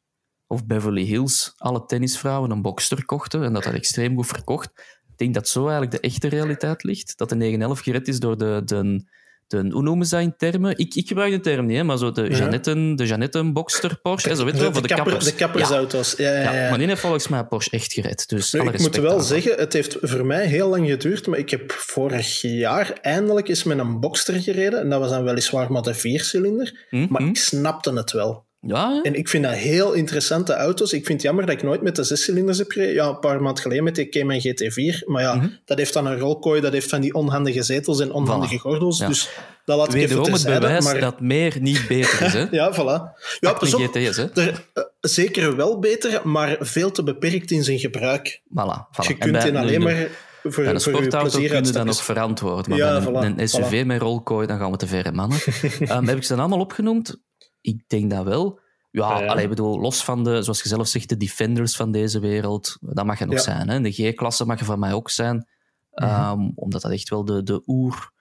of 0.47 0.65
Beverly 0.65 1.03
Hills 1.03 1.53
alle 1.57 1.85
tennisvrouwen 1.85 2.51
een 2.51 2.61
Boxster 2.61 3.05
kochten 3.05 3.43
en 3.43 3.53
dat 3.53 3.63
dat 3.63 3.73
extreem 3.73 4.15
goed 4.15 4.27
verkocht. 4.27 4.71
Ik 5.09 5.17
denk 5.17 5.33
dat 5.33 5.47
zo 5.47 5.61
eigenlijk 5.61 5.91
de 5.91 5.99
echte 5.99 6.27
realiteit 6.27 6.83
ligt, 6.83 7.17
dat 7.17 7.29
de 7.29 7.35
911 7.35 7.79
gered 7.79 8.07
is 8.07 8.19
door 8.19 8.37
de, 8.37 8.61
de, 8.65 9.05
de 9.51 9.67
hoe 9.71 9.81
noemen 9.83 10.05
ze 10.07 10.15
dat 10.15 10.23
in 10.23 10.33
termen? 10.37 10.77
Ik, 10.77 10.95
ik 10.95 11.07
gebruik 11.07 11.31
de 11.31 11.39
term 11.39 11.65
niet, 11.65 11.77
hè, 11.77 11.83
maar 11.83 11.97
zo 11.97 12.11
de 12.11 12.21
Ja. 12.21 12.37
Jeannetten, 12.37 12.95
de 12.95 13.05
Jeannetten 13.05 13.53
Boxster 13.53 13.99
Porsche, 14.01 14.35
zo 14.35 14.45
weet 14.45 14.55
je 14.55 14.61
wel, 14.61 14.71
voor 14.73 14.81
de, 14.81 14.87
kapper- 14.87 15.05
kappers. 15.05 15.31
de 15.31 15.35
kappersauto's. 15.37 16.13
Ja, 16.17 16.29
ja, 16.33 16.41
Ja, 16.41 16.53
ja. 16.63 16.69
maar 16.69 16.77
die 16.77 16.87
heeft 16.87 17.01
volgens 17.01 17.27
mij 17.27 17.43
Porsche 17.43 17.71
echt 17.71 17.93
gered. 17.93 18.29
Dus 18.29 18.51
Nu, 18.51 18.61
ik 18.61 18.79
moet 18.79 18.95
wel 18.95 19.19
zeggen, 19.19 19.55
het 19.57 19.73
heeft 19.73 19.97
voor 20.01 20.25
mij 20.25 20.45
heel 20.45 20.69
lang 20.69 20.87
geduurd, 20.89 21.27
maar 21.27 21.39
ik 21.39 21.49
heb 21.49 21.71
vorig 21.71 22.41
jaar 22.41 22.93
eindelijk 23.01 23.47
eens 23.47 23.63
met 23.63 23.77
een 23.79 23.99
Boxster 23.99 24.41
gereden. 24.41 24.79
En 24.79 24.89
dat 24.89 24.99
was 24.99 25.09
dan 25.09 25.23
weliswaar 25.23 25.71
maar 25.71 25.81
de 25.81 25.93
viercilinder. 25.93 26.85
Hm, 26.89 27.05
Maar 27.09 27.21
hm. 27.21 27.27
ik 27.27 27.37
snapte 27.37 27.93
het 27.93 28.11
wel. 28.11 28.45
Ja, 28.67 28.91
hè? 28.93 29.01
En 29.01 29.15
ik 29.15 29.29
vind 29.29 29.43
dat 29.43 29.53
heel 29.53 29.93
interessante 29.93 30.53
auto's. 30.53 30.93
Ik 30.93 31.05
vind 31.05 31.17
het 31.17 31.21
jammer 31.21 31.45
dat 31.45 31.55
ik 31.55 31.63
nooit 31.63 31.81
met 31.81 31.95
de 31.95 32.03
zescilinders 32.03 32.57
heb 32.57 32.71
gereden. 32.71 32.93
Ja, 32.93 33.07
een 33.07 33.19
paar 33.19 33.41
maanden 33.41 33.61
geleden 33.61 33.83
met 33.83 33.95
de 33.95 34.09
Cayman 34.09 34.39
GT4. 34.41 35.03
Maar 35.05 35.21
ja, 35.21 35.35
Mhm. 35.35 35.47
dat 35.65 35.77
heeft 35.77 35.93
dan 35.93 36.05
een 36.05 36.19
rolkooi, 36.19 36.61
dat 36.61 36.71
heeft 36.73 36.89
van 36.89 37.01
die 37.01 37.13
onhandige 37.13 37.63
zetels 37.63 37.99
en 37.99 38.11
onhandige 38.11 38.57
gordels. 38.57 38.99
Ja. 38.99 39.07
Dus 39.07 39.29
dat 39.65 39.77
laat 39.77 39.87
ik 39.87 39.93
even 39.93 40.01
Wederom 40.07 40.23
het 40.23 40.33
terzijde. 40.41 40.59
bewijs 40.59 40.83
Maar, 40.85 40.99
dat 40.99 41.19
meer 41.21 41.55
niet 41.59 41.87
beter 41.87 42.21
is. 42.21 42.33
Hè? 42.33 42.45
Ja, 42.59 42.73
voilà. 42.73 43.19
Ja, 43.39 43.53
pas 43.53 43.73
op, 43.73 43.81
GTS, 43.81 44.17
hè? 44.17 44.25
er, 44.33 44.65
eh, 44.73 44.83
zeker 44.99 45.55
wel 45.55 45.79
beter, 45.79 46.21
maar 46.23 46.57
veel 46.59 46.91
te 46.91 47.03
beperkt 47.03 47.51
in 47.51 47.63
zijn 47.63 47.79
gebruik. 47.79 48.41
Voilà, 48.43 48.77
voilà. 49.03 49.07
Je 49.07 49.17
kunt 49.17 49.43
in 49.45 49.55
alleen 49.57 49.81
maar 49.81 50.07
voor, 50.43 50.63
een 50.65 50.69
voor 50.69 50.79
sportauto 50.79 51.29
plezier 51.29 51.49
kun 51.49 51.63
je 51.65 51.71
dat 51.71 51.85
nog 51.85 52.03
verantwoorden. 52.03 52.69
Maar 52.69 52.77
Ja, 52.79 52.99
bij 53.11 53.21
een, 53.23 53.35
voilà, 53.35 53.39
een 53.39 53.49
SUV 53.49 53.83
voilà. 53.83 53.85
met 53.85 54.01
rolkooi, 54.01 54.47
dan 54.47 54.57
gaan 54.57 54.71
we 54.71 54.77
te 54.77 54.87
verre, 54.87 55.11
mannen. 55.11 55.39
Ehm, 55.79 56.05
heb 56.05 56.17
ik 56.17 56.23
ze 56.23 56.29
dan 56.29 56.39
allemaal 56.39 56.59
opgenoemd? 56.59 57.17
Ik 57.61 57.81
denk 57.87 58.11
dat 58.11 58.23
wel. 58.23 58.59
Ja, 58.91 59.09
Ja, 59.11 59.19
ja. 59.21 59.27
allee, 59.27 59.43
ik 59.43 59.49
bedoel, 59.49 59.79
los 59.79 60.03
van 60.03 60.23
de, 60.23 60.41
zoals 60.41 60.61
je 60.61 60.69
zelf 60.69 60.87
zegt, 60.87 61.09
de 61.09 61.17
defenders 61.17 61.75
van 61.75 61.91
deze 61.91 62.19
wereld, 62.19 62.77
dat 62.81 63.05
mag 63.05 63.19
het 63.19 63.27
nog 63.27 63.37
Ja. 63.37 63.43
zijn. 63.43 63.69
Hè? 63.69 63.81
De 63.81 63.91
G-klasse 63.91 64.45
mag 64.45 64.59
er 64.59 64.65
van 64.65 64.79
mij 64.79 64.93
ook 64.93 65.09
zijn. 65.09 65.47
Mhm. 65.93 66.05
Ehm, 66.09 66.49
omdat 66.55 66.81
dat 66.81 66.91
echt 66.91 67.09
wel 67.09 67.25
de, 67.25 67.43
de 67.43 67.61
oer... 67.67 68.11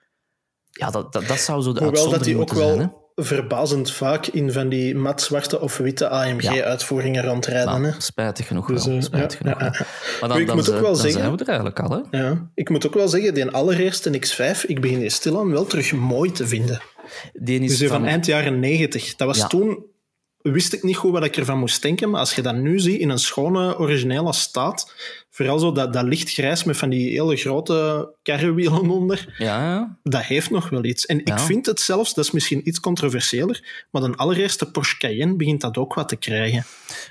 Ja, 0.71 0.89
dat, 0.89 1.13
dat, 1.13 1.27
dat 1.27 1.39
zou 1.39 1.61
zo 1.61 1.73
de 1.73 1.83
Hoewel 1.83 2.09
dat 2.09 2.23
die 2.23 2.37
uitzondering 2.37 2.71
ook. 2.73 2.79
Hè? 2.79 2.87
wel 2.87 2.99
verbazend 3.15 3.91
vaak 3.91 4.27
in 4.27 4.51
van 4.51 4.69
die 4.69 4.95
mat-zwarte 4.95 5.59
of 5.61 5.77
witte 5.77 6.09
AMG-uitvoeringen 6.09 7.23
rondrijden. 7.23 7.81
Nou, 7.81 7.93
hè. 7.93 8.01
spijtig 8.01 8.47
genoeg 8.47 8.67
Dus, 8.67 8.85
wel. 8.85 8.95
eh, 8.95 9.01
Spijtig 9.01 9.37
genoeg. 9.37 9.57
Maar 10.19 10.29
dan, 10.29 10.39
ik 10.39 10.47
dan, 10.47 10.55
moet 10.55 10.71
ook 10.73 10.81
wel 10.81 10.95
zeggen- 10.95 11.19
zijn 11.21 11.31
we 11.31 11.37
er 11.37 11.47
eigenlijk 11.47 11.79
al. 11.79 12.03
Hè? 12.11 12.17
Ja. 12.23 12.49
Ik 12.53 12.69
moet 12.69 12.87
ook 12.87 12.93
wel 12.93 13.07
zeggen, 13.07 13.33
die 13.33 13.49
allereerste 13.49 14.09
X5, 14.19 14.65
ik 14.65 14.81
begin 14.81 14.99
die 14.99 15.09
stilaan 15.09 15.51
wel 15.51 15.65
terug 15.65 15.93
mooi 15.93 16.31
te 16.31 16.47
vinden. 16.47 16.81
Die 17.33 17.59
is 17.59 17.77
Dus 17.77 17.89
van 17.89 17.99
van, 17.99 18.07
eind 18.07 18.25
jaren 18.25 18.59
90. 18.59 19.15
Dat 19.15 19.27
was 19.27 19.37
Ja. 19.37 19.47
toen... 19.47 19.89
Wist 20.41 20.73
ik 20.73 20.83
niet 20.83 20.95
goed 20.95 21.11
wat 21.11 21.23
ik 21.23 21.37
ervan 21.37 21.59
moest 21.59 21.81
denken, 21.81 22.09
maar 22.09 22.19
als 22.19 22.35
je 22.35 22.41
dat 22.41 22.55
nu 22.55 22.79
ziet 22.79 22.99
in 22.99 23.09
een 23.09 23.19
schone, 23.19 23.77
originele 23.79 24.33
staat, 24.33 24.93
vooral 25.33 25.59
zo 25.59 25.71
dat, 25.71 25.93
dat 25.93 26.03
lichtgrijs 26.05 26.63
met 26.63 26.77
van 26.77 26.89
die 26.89 27.09
hele 27.09 27.35
grote 27.35 28.09
karrewielen 28.23 28.89
onder, 28.89 29.33
ja, 29.37 29.45
ja. 29.63 29.97
dat 30.03 30.21
heeft 30.23 30.49
nog 30.49 30.69
wel 30.69 30.83
iets. 30.83 31.05
En 31.05 31.21
Ja. 31.23 31.33
ik 31.33 31.39
vind 31.39 31.65
het 31.65 31.79
zelfs, 31.79 32.13
dat 32.13 32.25
is 32.25 32.31
misschien 32.31 32.67
iets 32.67 32.79
controversiëler, 32.79 33.85
maar 33.91 34.01
de 34.01 34.15
allereerste 34.15 34.71
Porsche 34.71 34.97
Cayenne 34.97 35.35
begint 35.35 35.61
dat 35.61 35.77
ook 35.77 35.93
wat 35.93 36.09
te 36.09 36.15
krijgen. 36.15 36.65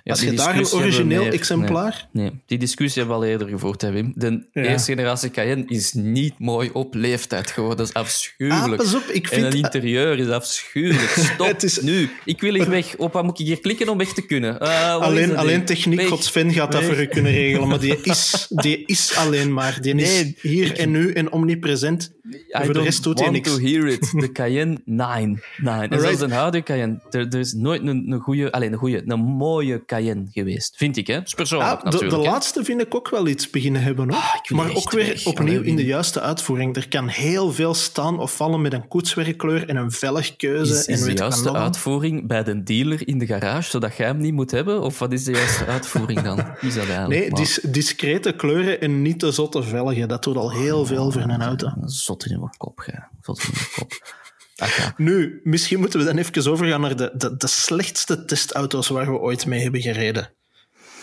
Als 0.05 0.21
je 0.21 0.33
daar 0.33 0.57
een 0.59 0.67
origineel 0.73 1.23
meer- 1.23 1.33
exemplaar... 1.33 2.09
Nee, 2.13 2.31
die 2.47 2.59
discussie 2.59 3.03
hebben 3.03 3.19
we 3.21 3.25
al 3.25 3.31
eerder 3.31 3.49
gevoerd, 3.49 3.81
hè, 3.81 3.91
Wim. 3.91 4.13
De 4.15 4.47
eerste 4.53 4.91
generatie 4.93 5.31
Cayenne 5.31 5.65
is 5.67 5.93
niet 5.93 6.39
mooi 6.39 6.71
op 6.73 6.95
leeftijd 6.95 7.51
geworden. 7.51 7.79
Dat 7.79 7.87
is 7.89 7.95
Ah, 7.95 8.03
afschuwelijk. 8.03 8.77
pas 8.83 8.95
op, 8.95 9.03
ik 9.03 9.23
en 9.25 9.29
vind... 9.31 9.45
het 9.45 9.55
interieur 9.55 10.19
is 10.19 10.29
afschuwelijk. 10.29 11.09
Stop 11.35 11.47
Het 11.47 11.63
is- 11.63 11.81
nu. 11.81 12.11
Ik 12.25 12.41
wil 12.41 12.55
hier 12.55 12.71
weg. 12.81 12.97
Op 12.97 13.13
wat 13.13 13.25
moet 13.25 13.41
ik 13.41 13.47
hier 13.47 13.61
klikken 13.61 13.89
om 13.89 13.99
weg 13.99 14.13
te 14.13 14.27
kunnen? 14.27 14.59
Ah, 14.59 14.69
is 14.71 15.07
Alleen, 15.07 15.37
alleen 15.37 15.65
techniek. 15.65 16.07
God 16.07 16.25
Sven 16.25 16.53
gaat 16.53 16.73
dat 16.73 16.83
voor 16.85 17.01
u 17.01 17.07
kunnen 17.07 17.33
regelen, 17.33 17.69
maar 17.69 17.81
die 17.81 17.97
is, 18.11 18.47
die 18.49 18.83
is 18.87 19.15
alleen 19.17 19.53
maar. 19.53 19.79
Die 19.81 19.95
Nee, 19.95 20.35
is 20.37 20.43
hier 20.51 20.79
en 20.79 20.91
nu 20.91 21.13
en 21.13 21.33
omnipresent. 21.33 22.13
I 22.31 22.65
voor 22.65 22.73
de 22.73 22.83
rest 22.83 23.03
doet 23.03 23.19
hij 23.21 23.31
want 23.31 23.45
niks. 23.47 23.57
to 23.57 23.63
hear 23.67 23.87
it. 23.87 24.11
De 24.21 24.33
Cayenne 24.33 24.81
9. 24.85 25.43
9. 25.57 25.89
En 25.91 26.01
zelfs 26.01 26.21
een 26.21 26.33
oude 26.33 26.63
Cayenne. 26.63 27.01
Er, 27.11 27.29
er 27.29 27.39
is 27.39 27.53
nooit 27.53 27.83
een, 27.83 28.13
een 28.13 28.21
goede, 28.21 28.53
alleen 28.53 28.73
een 28.73 28.79
goede, 28.79 29.03
een 29.07 29.21
mooie 29.21 29.85
Cayenne 29.87 30.25
geweest. 30.33 30.77
Vind 30.77 30.97
ik, 30.97 31.07
hè? 31.07 31.15
Dat 31.15 31.27
is 31.27 31.35
persoonlijk 31.35 31.71
Ah, 31.71 31.79
de, 31.79 31.85
natuurlijk. 31.85 32.11
de 32.23 32.27
hè. 32.27 32.31
laatste 32.33 32.65
vind 32.65 32.81
ik 32.81 32.95
ook 32.95 33.11
wel 33.11 33.29
iets 33.29 33.51
beginnen 33.51 33.83
hebben. 33.83 34.09
Hoor. 34.11 34.19
Ah, 34.19 34.35
maar 34.49 34.75
ook 34.75 34.91
weer 34.91 35.07
weg. 35.07 35.27
opnieuw 35.27 35.59
Allee, 35.59 35.69
in 35.71 35.77
de 35.77 35.85
juiste 35.85 36.21
uitvoering. 36.21 36.77
Er 36.77 36.89
kan 36.89 37.09
heel 37.09 37.53
veel 37.53 37.75
staan 37.75 38.19
of 38.21 38.37
vallen 38.37 38.61
met 38.61 38.73
een 38.73 38.89
koetswerkkleur 38.89 39.69
en 39.69 39.77
een 39.77 39.91
velgkeuze. 39.91 40.73
Is, 40.75 40.87
en 40.87 40.93
is 40.95 41.01
de 41.01 41.05
weet 41.07 41.15
ik 41.15 41.21
wat 41.25 41.33
juiste 41.33 41.53
uitvoering 41.59 42.27
bij 42.27 42.43
de 42.45 42.63
dealer 42.63 43.09
in 43.09 43.19
de 43.19 43.27
garage, 43.27 43.71
zodat 43.71 43.97
jij 43.97 44.07
hem 44.07 44.19
niet 44.19 44.33
moet 44.35 44.51
hebben? 44.51 44.83
Of 44.83 44.99
wat 44.99 45.13
is 45.13 45.25
de 45.25 45.33
juiste 45.33 45.67
uitvoering 45.77 46.21
dan? 46.21 46.41
Hoe 46.41 46.69
Is 46.69 46.75
dat 46.75 46.85
eigenlijk? 46.89 47.21
Nee, 47.21 47.31
Maar- 47.31 47.41
dis- 47.41 47.59
discrete 48.01 48.33
kleuren 48.33 48.81
en 48.81 49.03
niet 49.03 49.19
te 49.19 49.31
zotte 49.31 49.63
velgen. 49.63 50.09
Dat 50.09 50.23
doet 50.25 50.37
al 50.37 50.53
heel 50.53 50.87
veel 50.87 51.11
voor 51.11 51.23
een 51.23 51.43
auto. 51.43 51.73
Zot 51.85 52.27
in 52.27 52.39
mijn 52.39 52.57
kop, 52.57 52.79
gij. 52.79 53.09
Zot 53.21 53.43
in 53.43 53.49
mijn 53.53 53.67
kop. 53.75 53.93
Nu, 54.97 55.41
misschien 55.45 55.81
moeten 55.81 55.99
we 55.99 56.05
dan 56.05 56.17
even 56.17 56.51
overgaan 56.51 56.81
naar 56.81 56.97
de, 56.97 57.13
de, 57.15 57.37
de 57.37 57.47
slechtste 57.47 58.25
testauto's 58.25 58.89
waar 58.89 59.13
we 59.13 59.19
ooit 59.19 59.47
mee 59.47 59.63
hebben 59.63 59.81
gereden. 59.81 60.33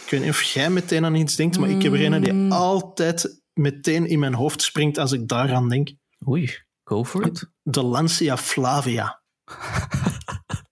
Ik 0.04 0.10
weet 0.10 0.22
niet 0.22 0.30
of 0.30 0.42
jij 0.42 0.70
meteen 0.70 1.06
aan 1.06 1.16
iets 1.16 1.36
denkt, 1.36 1.60
maar 1.60 1.70
ik 1.70 1.82
heb 1.82 1.94
er 1.94 2.06
een 2.06 2.14
Mm. 2.14 2.22
die 2.22 2.52
altijd 2.52 3.42
meteen 3.54 4.06
in 4.06 4.20
mijn 4.20 4.34
hoofd 4.34 4.62
springt 4.62 4.98
als 4.98 5.12
ik 5.12 5.28
daaraan 5.28 5.70
denk. 5.70 5.92
Oei, 6.28 6.58
go 6.84 7.06
for 7.06 7.26
it. 7.26 7.50
De 7.62 7.84
Lancia 7.84 8.38
Flavia. 8.38 9.22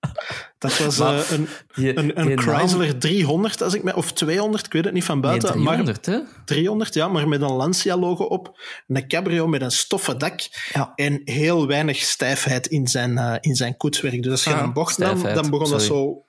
Dat 0.68 0.78
was 0.78 0.98
Maar 0.98 1.16
eh, 1.20 1.32
een, 1.32 1.48
Die- 1.76 1.98
een, 1.98 2.20
een 2.20 2.28
die 2.28 2.36
naam- 2.36 2.58
Chrysler 2.58 2.98
300, 2.98 3.62
als 3.64 3.74
ik 3.74 3.84
me, 3.84 3.96
of 3.96 4.12
200, 4.14 4.66
ik 4.66 4.72
weet 4.74 4.86
het 4.86 4.94
niet 4.94 5.04
van 5.04 5.20
Nee, 5.20 5.30
buiten. 5.30 5.50
maar 5.64 5.74
300, 5.76 6.06
hè? 6.06 6.20
300, 6.46 6.94
ja, 6.94 7.08
maar 7.08 7.28
met 7.28 7.42
een 7.42 7.52
Lancia-logo 7.54 8.24
op. 8.24 8.60
Een 8.88 9.08
cabrio 9.08 9.48
met 9.48 9.62
een 9.62 9.72
stoffen 9.72 10.18
dak. 10.18 10.40
Ja. 10.74 10.92
En 10.96 11.22
heel 11.24 11.68
weinig 11.68 11.98
stijfheid 11.98 12.68
in 12.68 12.88
zijn, 12.88 13.18
eh, 13.18 13.36
in 13.40 13.56
zijn 13.56 13.78
koetswerk. 13.78 14.24
Dus 14.24 14.32
als 14.32 14.44
je 14.44 14.54
Ah, 14.54 14.62
een 14.62 14.74
bocht 14.74 14.98
nam, 14.98 15.24
dan 15.24 15.50
begon 15.50 15.70
dat 15.70 15.82
zo... 15.84 16.25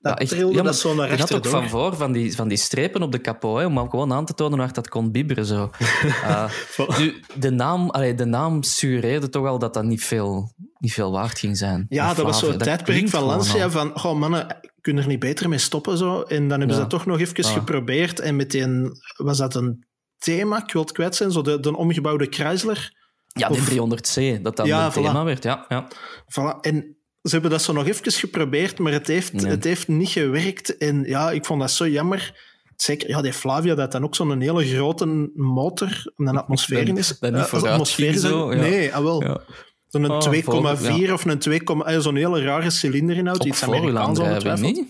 Dat 0.00 0.12
Ja, 0.12 0.18
echt. 0.18 0.30
trilde 0.30 0.54
Ja, 0.56 0.62
dat 0.62 0.76
zo 0.76 0.94
naar 0.94 1.10
je 1.10 1.16
had 1.16 1.34
ook 1.34 1.46
van 1.46 1.68
voor 1.68 1.96
van 1.96 2.12
die, 2.12 2.34
van 2.34 2.48
die 2.48 2.58
strepen 2.58 3.02
op 3.02 3.12
de 3.12 3.18
kapot, 3.18 3.58
hè, 3.58 3.66
om 3.66 3.76
hem 3.76 3.90
gewoon 3.90 4.12
aan 4.12 4.24
te 4.24 4.34
tonen 4.34 4.58
waar 4.58 4.72
dat 4.72 4.88
kon 4.88 5.12
bibberen. 5.12 5.44
Zo. 5.46 5.70
Nu, 6.98 7.22
de, 7.34 7.50
naam, 7.50 7.90
allee, 7.90 8.14
de 8.14 8.24
naam 8.24 8.62
suggereerde 8.62 9.28
toch 9.28 9.46
al 9.46 9.58
dat 9.58 9.74
dat 9.74 9.84
niet 9.84 10.04
veel, 10.04 10.54
niet 10.78 10.92
veel 10.92 11.12
waard 11.12 11.38
ging 11.38 11.56
zijn. 11.56 11.86
Ja, 11.88 12.14
dat 12.14 12.24
was 12.24 12.38
zo'n 12.38 12.58
tijdperk 12.58 13.08
van 13.08 13.22
Lancia 13.22 13.64
al. 13.64 13.70
van, 13.70 14.02
oh 14.04 14.18
mannen, 14.18 14.56
kunnen 14.80 15.02
er 15.02 15.08
niet 15.08 15.18
beter 15.18 15.48
mee 15.48 15.58
stoppen 15.58 15.96
zo? 15.98 16.20
En 16.22 16.48
dan 16.48 16.58
hebben 16.58 16.76
ze 16.76 16.80
dat 16.82 16.90
toch 16.90 17.06
nog 17.06 17.20
even 17.20 17.44
Ah. 17.44 17.52
geprobeerd. 17.52 18.20
En 18.20 18.36
meteen 18.36 18.92
was 19.16 19.38
dat 19.38 19.54
een 19.54 19.84
thema, 20.18 20.62
ik 20.64 20.72
wil 20.72 20.82
het 20.82 20.92
kwijt 20.92 21.14
zijn, 21.14 21.30
zo 21.32 21.42
de, 21.42 21.60
de 21.60 21.76
omgebouwde 21.76 22.26
Chrysler. 22.30 22.98
Ja, 23.26 23.48
de 23.48 23.54
of- 23.54 23.68
300C, 23.68 24.42
dat 24.42 24.56
dan 24.56 24.66
Ja, 24.66 24.84
het 24.84 24.92
voilà. 24.92 25.02
thema 25.02 25.24
werd. 25.24 25.42
Ja, 25.42 25.64
ja. 25.68 25.88
Voilà. 26.24 26.60
En 26.60 26.96
ze 27.22 27.30
hebben 27.30 27.50
dat 27.50 27.62
zo 27.62 27.72
nog 27.72 27.86
even 27.86 28.12
geprobeerd, 28.12 28.78
maar 28.78 28.92
het 28.92 29.06
heeft, 29.06 29.32
Nee. 29.32 29.46
het 29.50 29.64
heeft 29.64 29.88
niet 29.88 30.08
gewerkt. 30.08 30.76
En 30.76 31.02
ja, 31.06 31.30
ik 31.30 31.44
vond 31.44 31.60
dat 31.60 31.70
zo 31.70 31.88
jammer. 31.88 32.48
Zeker, 32.76 33.08
ja, 33.08 33.22
die 33.22 33.32
Flavia, 33.32 33.74
dat 33.74 33.92
dan 33.92 34.04
ook 34.04 34.14
zo'n 34.14 34.40
hele 34.40 34.66
grote 34.66 35.30
motor, 35.34 36.12
een 36.16 36.36
atmosfeer 36.36 36.88
in 36.88 36.96
is. 36.96 37.08
dat 37.18 37.30
niet 37.32 37.40
Eh, 37.40 37.46
vooruit 37.46 37.72
atmosfeer 37.72 38.12
dat- 38.12 38.20
zo, 38.20 38.52
ja. 38.54 38.60
Nee, 38.60 38.94
ah, 38.94 39.02
wel. 39.02 39.22
ja. 39.22 39.40
Zo'n 39.88 40.10
Ah, 40.10 40.18
2,4 40.20 41.06
voor- 41.08 41.12
of 41.14 41.24
een 41.24 41.38
2, 41.38 41.62
ah, 41.68 42.00
zo'n 42.00 42.16
hele 42.16 42.42
rare 42.42 42.70
cilinder 42.70 43.16
inhoud. 43.16 43.40
Ook 43.40 43.46
Iets 43.46 43.62
Amerikaans 43.62 44.18
ongetwijfeld. 44.18 44.60
niet? 44.76 44.86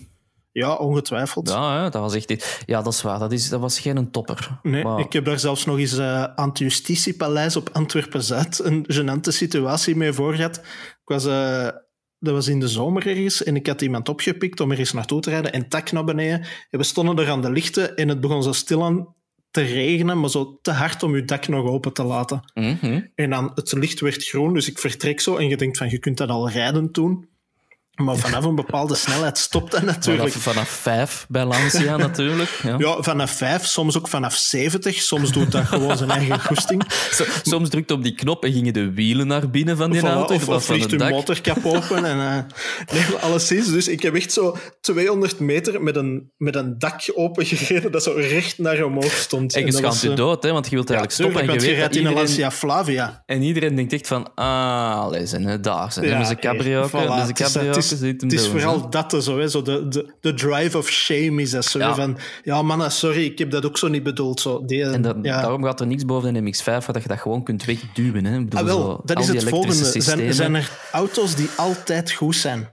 Ja, 0.51 0.73
ongetwijfeld. 0.75 1.49
Ja, 1.49 1.89
dat 1.89 2.01
was 2.01 2.13
echt... 2.15 2.27
dit- 2.27 2.63
Ja, 2.65 2.81
dat 2.81 2.93
is 2.93 3.01
waar. 3.01 3.19
Dat, 3.19 3.31
is, 3.31 3.49
dat 3.49 3.59
was 3.59 3.79
geen 3.79 4.11
topper. 4.11 4.59
Nee, 4.63 4.85
ik 4.97 5.13
heb 5.13 5.25
daar 5.25 5.39
zelfs 5.39 5.65
nog 5.65 5.77
eens 5.77 5.97
eh 5.97 6.23
aan 6.23 6.49
het 6.49 6.57
Justitiepaleis 6.59 7.55
op 7.55 7.69
Antwerpen-Zuid 7.73 8.59
een 8.63 8.85
gênante 8.93 9.27
situatie 9.29 9.95
mee 9.95 10.13
voor 10.13 10.33
gehad. 10.33 10.57
Ik 10.57 11.01
was 11.05 11.25
eh, 11.25 11.67
dat 12.21 12.33
was 12.33 12.47
in 12.47 12.59
de 12.59 12.67
zomer 12.67 13.07
ergens, 13.07 13.43
en 13.43 13.55
ik 13.55 13.67
had 13.67 13.81
iemand 13.81 14.09
opgepikt 14.09 14.59
om 14.59 14.71
er 14.71 14.79
eens 14.79 14.93
naartoe 14.93 15.21
te 15.21 15.29
rijden 15.29 15.53
en 15.53 15.67
tak 15.67 15.91
naar 15.91 16.03
beneden. 16.03 16.45
En 16.69 16.79
we 16.79 16.83
stonden 16.83 17.17
er 17.17 17.29
aan 17.29 17.41
de 17.41 17.51
lichten 17.51 17.95
en 17.95 18.07
het 18.07 18.19
begon 18.19 18.43
zo 18.43 18.51
stilaan 18.51 19.07
te 19.51 19.61
regenen, 19.61 20.19
maar 20.19 20.29
zo 20.29 20.59
te 20.61 20.71
hard 20.71 21.03
om 21.03 21.15
je 21.15 21.25
dak 21.25 21.47
nog 21.47 21.65
open 21.65 21.93
te 21.93 22.03
laten. 22.03 22.51
Mhm. 22.53 23.01
En 23.15 23.29
dan 23.29 23.51
het 23.55 23.71
licht 23.71 23.99
werd 23.99 24.25
groen, 24.25 24.53
dus 24.53 24.69
ik 24.69 24.79
vertrek 24.79 25.19
zo 25.19 25.35
en 25.35 25.47
je 25.47 25.57
denkt 25.57 25.77
van, 25.77 25.89
je 25.89 25.99
kunt 25.99 26.17
dat 26.17 26.29
al 26.29 26.49
rijden 26.49 26.91
doen. 26.91 27.29
Maar 28.03 28.17
vanaf 28.17 28.43
een 28.43 28.55
bepaalde 28.55 28.95
snelheid 28.95 29.37
stopt 29.37 29.71
dat 29.71 29.81
natuurlijk. 29.81 30.31
Vanaf, 30.31 30.43
vanaf 30.43 30.69
vijf 30.69 31.25
bij 31.29 31.45
Lancia 31.45 31.97
natuurlijk. 32.07 32.59
Ja. 32.63 32.75
Ja, 32.77 33.01
vanaf 33.01 33.31
vijf, 33.31 33.65
soms 33.65 33.97
ook 33.97 34.07
vanaf 34.07 34.35
70. 34.35 35.01
Soms 35.01 35.31
doet 35.31 35.51
dat 35.51 35.63
gewoon 35.65 35.97
zijn 35.97 36.09
eigen 36.09 36.39
goesting. 36.47 36.83
Soms 37.43 37.69
drukte 37.69 37.93
op 37.93 38.03
die 38.03 38.15
knop 38.15 38.43
en 38.45 38.51
gingen 38.51 38.73
de 38.73 38.91
wielen 38.93 39.27
naar 39.27 39.49
binnen 39.49 39.77
van 39.77 39.91
die 39.91 40.01
Voilà, 40.01 40.03
auto. 40.05 40.53
of, 40.53 40.65
vliegt 40.65 40.91
uw 40.91 41.09
motorkap 41.09 41.65
open. 41.65 42.05
En, 42.05 42.19
eh 42.19 42.37
nee, 42.93 43.03
alleszins. 43.21 43.71
Dus 43.71 43.87
ik 43.87 44.01
heb 44.01 44.15
echt 44.15 44.31
zo 44.31 44.57
200 44.81 45.39
meter 45.39 45.83
met 45.83 45.95
een, 45.95 46.31
met 46.37 46.55
een 46.55 46.79
dak 46.79 47.01
open 47.13 47.45
gereden 47.45 47.91
dat 47.91 48.03
zo 48.03 48.11
recht 48.11 48.57
naar 48.57 48.83
omhoog 48.83 49.11
stond. 49.11 49.55
En 49.55 49.65
je 49.65 49.71
schaamt 49.71 50.01
je 50.01 50.09
eh, 50.09 50.15
dood, 50.15 50.43
hè, 50.43 50.51
want 50.51 50.69
je 50.69 50.75
wilt 50.75 50.89
Ja, 50.89 50.95
eigenlijk 50.95 51.21
stoppen. 51.21 51.41
tuurlijk, 51.41 51.63
en 51.63 51.69
je 51.69 51.75
rijdt 51.81 51.95
in 51.95 52.05
een 52.05 52.13
Lancia 52.13 52.51
Flavia. 52.51 53.23
en 53.25 53.41
iedereen 53.41 53.75
denkt 53.75 53.93
echt 53.93 54.07
van, 54.07 54.33
ah, 54.35 55.13
zijn 55.23 55.45
hè, 55.45 55.59
daar 55.59 55.91
zijn. 55.91 56.05
Ja, 56.07 56.23
ze 56.23 56.33
hey, 56.33 56.41
cabrioken, 56.41 56.89
voilà. 56.89 56.93
hebben 56.93 57.83
ze 57.83 57.90
Het 57.99 58.33
is- 58.33 58.41
het 58.41 58.49
vooral 58.49 58.89
dat 58.89 59.23
zo, 59.23 59.39
hè, 59.39 59.47
zo 59.49 59.61
de, 59.61 59.87
de, 59.87 60.13
de 60.21 60.33
drive 60.33 60.77
of 60.77 60.89
shame 60.89 61.41
is 61.41 61.51
dat 61.51 61.65
zo. 61.65 61.79
Ja. 61.79 61.95
Van, 61.95 62.17
ja, 62.43 62.61
mannen, 62.61 62.91
sorry, 62.91 63.25
ik 63.25 63.37
heb 63.37 63.51
dat 63.51 63.65
ook 63.65 63.77
zo 63.77 63.87
niet 63.87 64.03
bedoeld. 64.03 64.39
Zo, 64.39 64.65
die, 64.65 64.83
En 64.83 65.01
dat, 65.01 65.15
ja. 65.21 65.41
daarom 65.41 65.63
gaat 65.63 65.79
er 65.79 65.87
niks 65.87 66.05
boven 66.05 66.33
de 66.33 66.41
MX-5 66.41 66.63
waar 66.63 66.93
dat 66.93 67.01
je 67.01 67.07
dat 67.07 67.19
gewoon 67.19 67.43
kunt 67.43 67.65
wegduwen. 67.65 68.25
Hè. 68.25 68.37
Ik 68.37 68.43
bedoel, 68.49 68.59
Ah, 68.59 68.65
wel, 68.65 68.81
zo, 68.81 69.01
dat 69.05 69.19
is 69.19 69.27
het 69.27 69.43
volgende. 69.43 70.01
Zijn, 70.01 70.33
zijn 70.33 70.55
er 70.55 70.71
auto's 70.91 71.35
die 71.35 71.47
altijd 71.57 72.11
goed 72.11 72.35
zijn? 72.35 72.69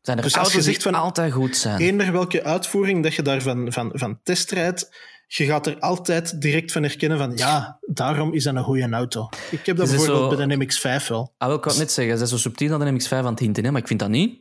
Zijn 0.00 0.16
er 0.16 0.22
dus 0.22 0.34
auto's 0.34 0.64
die 0.64 0.80
van- 0.80 0.94
altijd 0.94 1.32
goed 1.32 1.56
zijn? 1.56 1.80
Eender 1.80 2.12
welke 2.12 2.44
uitvoering 2.44 3.02
dat 3.02 3.14
je 3.14 3.22
daarvan 3.22 3.72
van, 3.72 3.90
van 3.94 4.20
testrijdt, 4.22 4.90
je 5.36 5.44
gaat 5.44 5.66
er 5.66 5.78
altijd 5.78 6.40
direct 6.40 6.72
van 6.72 6.82
herkennen 6.82 7.18
van 7.18 7.36
ja, 7.36 7.78
daarom 7.80 8.32
is 8.32 8.44
dat 8.44 8.54
een 8.54 8.62
goede 8.62 8.88
auto. 8.90 9.28
Ik 9.50 9.66
heb 9.66 9.76
dat 9.76 9.86
Is 9.88 9.92
bijvoorbeeld 9.96 10.30
zo- 10.30 10.36
bij 10.36 10.46
de 10.46 10.56
MX-5 10.66 11.06
wel. 11.08 11.34
Ah, 11.38 11.48
wel, 11.48 11.56
ik 11.56 11.64
het 11.64 11.78
net 11.78 11.92
zeggen, 11.92 12.12
ze 12.18 12.26
zijn 12.26 12.40
zo 12.40 12.48
subtiel 12.48 12.72
aan 12.72 12.80
de 12.80 12.92
MX-5 12.92 13.08
aan 13.10 13.24
het 13.26 13.38
hinten, 13.38 13.64
hè, 13.64 13.70
maar 13.70 13.80
ik 13.80 13.86
vind 13.86 14.00
dat 14.00 14.08
niet. 14.08 14.40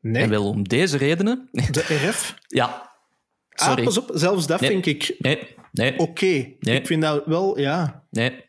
Nee, 0.00 0.22
En 0.22 0.30
wel 0.30 0.48
om 0.48 0.68
deze 0.68 0.96
redenen. 0.96 1.48
de 1.70 1.80
RF. 1.80 2.34
ja. 2.46 2.90
Ah, 3.48 3.68
Sorry. 3.68 3.84
pas 3.84 3.98
op, 3.98 4.10
zelfs 4.14 4.46
dat 4.46 4.60
Nee. 4.60 4.70
vind 4.70 4.86
ik 4.86 5.14
Nee, 5.18 5.54
nee, 5.72 5.98
oké. 5.98 6.26
Nee. 6.26 6.56
Ik 6.78 6.86
vind 6.86 7.02
dat 7.02 7.26
wel, 7.26 7.58
ja. 7.58 8.06
nee. 8.10 8.44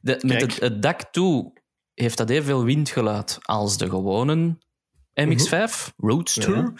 De, 0.00 0.18
met 0.26 0.40
het, 0.40 0.60
het 0.60 0.82
dak 0.82 1.00
toe 1.12 1.52
heeft 1.94 2.16
dat 2.16 2.30
evenveel 2.30 2.64
windgeluid 2.64 3.38
als 3.42 3.78
de 3.78 3.88
gewone 3.88 4.58
MX-5, 5.20 5.94
Roadster. 5.96 6.56
Ja. 6.56 6.72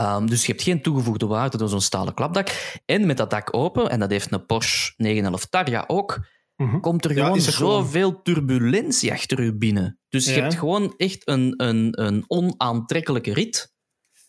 Ehm, 0.00 0.26
dus 0.26 0.46
je 0.46 0.52
hebt 0.52 0.64
geen 0.64 0.82
toegevoegde 0.82 1.26
waarde 1.26 1.56
door 1.56 1.68
zo'n 1.68 1.80
stalen 1.80 2.14
klapdak. 2.14 2.80
En 2.86 3.06
met 3.06 3.16
dat 3.16 3.30
dak 3.30 3.54
open, 3.56 3.90
en 3.90 3.98
dat 4.00 4.10
heeft 4.10 4.32
een 4.32 4.46
Porsche 4.46 4.92
911 4.96 5.46
Targa 5.46 5.84
ook, 5.86 6.26
Mhm. 6.56 6.80
komt 6.80 7.04
er 7.04 7.14
Ja, 7.16 7.24
gewoon 7.24 7.38
er 7.38 7.52
gewoon. 7.52 7.82
zoveel 7.84 8.22
turbulentie 8.22 9.12
achter 9.12 9.40
u 9.40 9.52
binnen. 9.54 9.98
Dus 10.08 10.24
je 10.24 10.40
hebt 10.40 10.54
gewoon 10.54 10.94
echt 10.96 11.28
een, 11.28 11.54
een, 11.56 12.02
een 12.02 12.24
onaantrekkelijke 12.26 13.32
rit. 13.32 13.72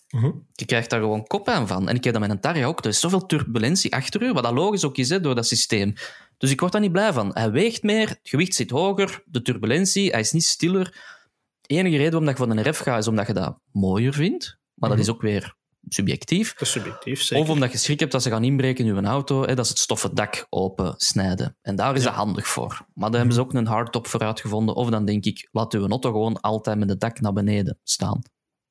Mhm. 0.10 0.32
Je 0.50 0.66
krijgt 0.66 0.90
daar 0.90 1.00
gewoon 1.00 1.28
kop 1.28 1.48
aan 1.48 1.68
van. 1.68 1.90
En 1.90 1.96
ik 1.96 2.04
heb 2.04 2.14
dat 2.14 2.22
met 2.22 2.32
een 2.32 2.40
Targa 2.40 2.66
ook. 2.66 2.80
Er 2.80 2.90
is 2.90 3.00
zoveel 3.00 3.26
turbulentie 3.26 3.94
achter 3.96 4.22
u, 4.22 4.32
wat 4.32 4.44
dat 4.44 4.54
logisch 4.54 4.84
ook 4.86 4.98
is 4.98 5.10
hè, 5.10 5.20
door 5.20 5.36
dat 5.36 5.48
systeem. 5.48 5.94
Dus 6.38 6.52
ik 6.52 6.60
word 6.60 6.72
daar 6.72 6.82
niet 6.82 6.92
blij 6.92 7.14
van. 7.14 7.32
Hij 7.34 7.52
weegt 7.52 7.84
meer, 7.84 8.08
het 8.10 8.20
gewicht 8.24 8.54
zit 8.56 8.70
hoger, 8.70 9.24
de 9.26 9.42
turbulentie, 9.42 10.10
hij 10.10 10.20
is 10.20 10.32
niet 10.32 10.44
stiller. 10.46 10.86
De 11.62 11.76
enige 11.76 11.96
reden 11.98 12.12
waarom 12.12 12.30
ik 12.30 12.38
voor 12.38 12.50
een 12.50 12.70
RF 12.70 12.78
ga, 12.78 12.98
is 12.98 13.08
omdat 13.08 13.28
je 13.28 13.34
dat 13.34 13.60
mooier 13.72 14.14
vindt. 14.14 14.60
Maar 14.74 14.90
dat 14.90 14.98
Mhm. 15.00 15.08
is 15.08 15.14
ook 15.14 15.22
weer 15.22 15.56
subjectief. 15.88 16.54
Subjectief, 16.58 17.22
zeker. 17.22 17.44
Of 17.44 17.50
omdat 17.52 17.72
je 17.72 17.78
schrik 17.78 18.00
hebt 18.00 18.12
dat 18.12 18.24
ze 18.24 18.30
gaan 18.30 18.44
inbreken 18.44 18.86
in 18.86 18.96
je 18.96 19.02
auto, 19.02 19.46
hè, 19.46 19.56
dat 19.56 19.66
ze 19.66 19.72
het 19.72 19.82
stoffen 19.82 20.16
dak 20.16 20.46
open 20.50 20.94
snijden. 20.98 21.58
En 21.62 21.76
daar 21.76 21.96
is 21.96 22.04
dat 22.04 22.14
handig 22.14 22.48
voor. 22.48 22.86
Maar 22.94 23.10
daar 23.10 23.20
hebben 23.20 23.36
ze 23.36 23.42
ook 23.42 23.54
een 23.54 23.68
hardtop 23.68 24.08
voor 24.08 24.20
uitgevonden. 24.20 24.76
Of 24.76 24.90
dan 24.90 25.06
denk 25.06 25.26
ik, 25.26 25.48
laat 25.52 25.74
uw 25.74 25.88
auto 25.88 26.12
gewoon 26.12 26.42
altijd 26.42 26.78
met 26.78 26.90
het 26.90 27.00
dak 27.00 27.20
naar 27.20 27.34
beneden 27.34 27.80
staan. 27.84 28.22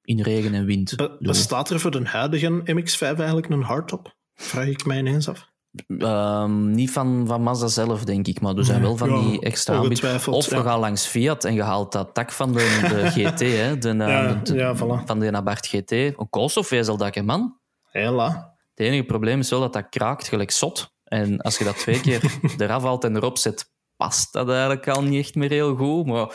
In 0.03 0.21
regen 0.21 0.55
en 0.55 0.65
wind. 0.65 0.97
Be- 0.97 1.09
Doe. 1.09 1.19
bestaat 1.19 1.71
er 1.71 1.81
voor 1.81 1.91
de 1.91 2.05
huidige 2.05 2.63
MX-5 2.65 3.01
eigenlijk 3.01 3.49
een 3.49 3.63
hardtop? 3.63 4.17
Vraag 4.35 4.67
ik 4.67 4.85
mij 4.87 4.99
ineens 4.99 5.29
af. 5.29 5.50
Ehm, 5.99 6.71
niet 6.71 6.91
van, 6.91 7.25
van 7.27 7.43
Mazda 7.43 7.67
zelf, 7.67 8.05
denk 8.05 8.27
ik, 8.27 8.41
maar 8.41 8.57
er 8.57 8.65
zijn 8.65 8.81
wel 8.81 8.97
van 8.97 9.11
Ja, 9.11 9.21
die 9.21 9.41
extra 9.41 9.75
aanbiedingen. 9.75 10.27
Of 10.33 10.49
we 10.49 10.57
ja. 10.57 10.63
gaan 10.63 10.79
langs 10.81 11.07
Fiat 11.07 11.45
en 11.45 11.55
je 11.55 11.63
haalt 11.63 11.93
dat 11.93 12.15
dak 12.15 12.33
van 12.33 12.53
de, 12.53 12.59
de 12.89 13.11
GT, 13.31 13.41
hè, 13.41 13.79
de, 13.79 13.89
eh, 13.89 13.97
Ja, 13.99 14.35
de- 14.35 14.55
ja, 14.55 14.77
voilà. 14.77 15.05
van 15.07 15.19
de 15.19 15.33
Abarth 15.33 15.67
GT. 15.67 15.91
Een 15.93 16.27
koolstofvezeldak, 16.31 17.23
man. 17.23 17.59
Hela. 17.91 18.55
Het 18.75 18.87
enige 18.87 19.05
probleem 19.05 19.39
is 19.41 19.51
wel 19.51 19.61
dat 19.61 19.73
dat 19.73 19.89
kraakt 19.89 20.29
gelijk 20.29 20.51
zot. 20.51 20.93
En 21.05 21.41
als 21.41 21.59
je 21.59 21.65
dat 21.65 21.79
twee 21.79 22.01
keer 22.07 22.39
eraf 22.59 22.83
haalt 22.83 23.05
en 23.05 23.17
erop 23.17 23.39
zet, 23.39 23.71
past 23.97 24.33
dat 24.33 24.49
eigenlijk 24.49 24.89
al 24.89 25.03
niet 25.03 25.25
echt 25.25 25.35
meer 25.35 25.51
heel 25.51 25.77
goed. 25.77 26.07
Maar 26.07 26.27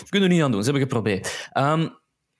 we 0.00 0.06
kunnen 0.08 0.28
er 0.28 0.34
niet 0.34 0.44
aan 0.44 0.50
doen. 0.50 0.64
Ze 0.64 0.70
hebben 0.70 0.88
geprobeerd. 0.88 1.48
Ehm, 1.52 1.88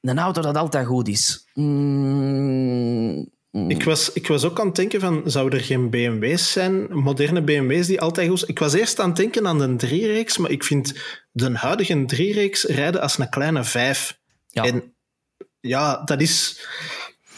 een 0.00 0.18
auto 0.18 0.42
dat 0.42 0.56
altijd 0.56 0.86
goed 0.86 1.08
is. 1.08 1.50
Mm. 1.54 3.32
Ik 3.68 3.84
was, 3.84 4.12
ik 4.12 4.26
was 4.26 4.44
ook 4.44 4.60
aan 4.60 4.66
het 4.66 4.76
denken 4.76 5.00
van, 5.00 5.22
zouden 5.24 5.58
er 5.58 5.64
geen 5.64 5.90
BMW's 5.90 6.52
zijn, 6.52 6.86
moderne 6.90 7.42
BMW's 7.42 7.86
die 7.86 8.00
altijd 8.00 8.28
goed 8.28 8.38
zijn? 8.38 8.50
Ik 8.50 8.58
was 8.58 8.72
eerst 8.72 9.00
aan 9.00 9.08
het 9.08 9.16
denken 9.16 9.46
aan 9.46 9.58
de 9.58 9.76
driereeks, 9.76 10.38
maar 10.38 10.50
ik 10.50 10.64
vind 10.64 10.94
de 11.32 11.56
huidige 11.56 12.04
driereeks 12.04 12.64
rijden 12.64 13.00
als 13.00 13.18
een 13.18 13.28
kleine 13.28 13.64
vijf. 13.64 14.18
Ja. 14.48 14.64
En 14.64 14.94
ja, 15.60 16.02
dat 16.04 16.20
is... 16.20 16.66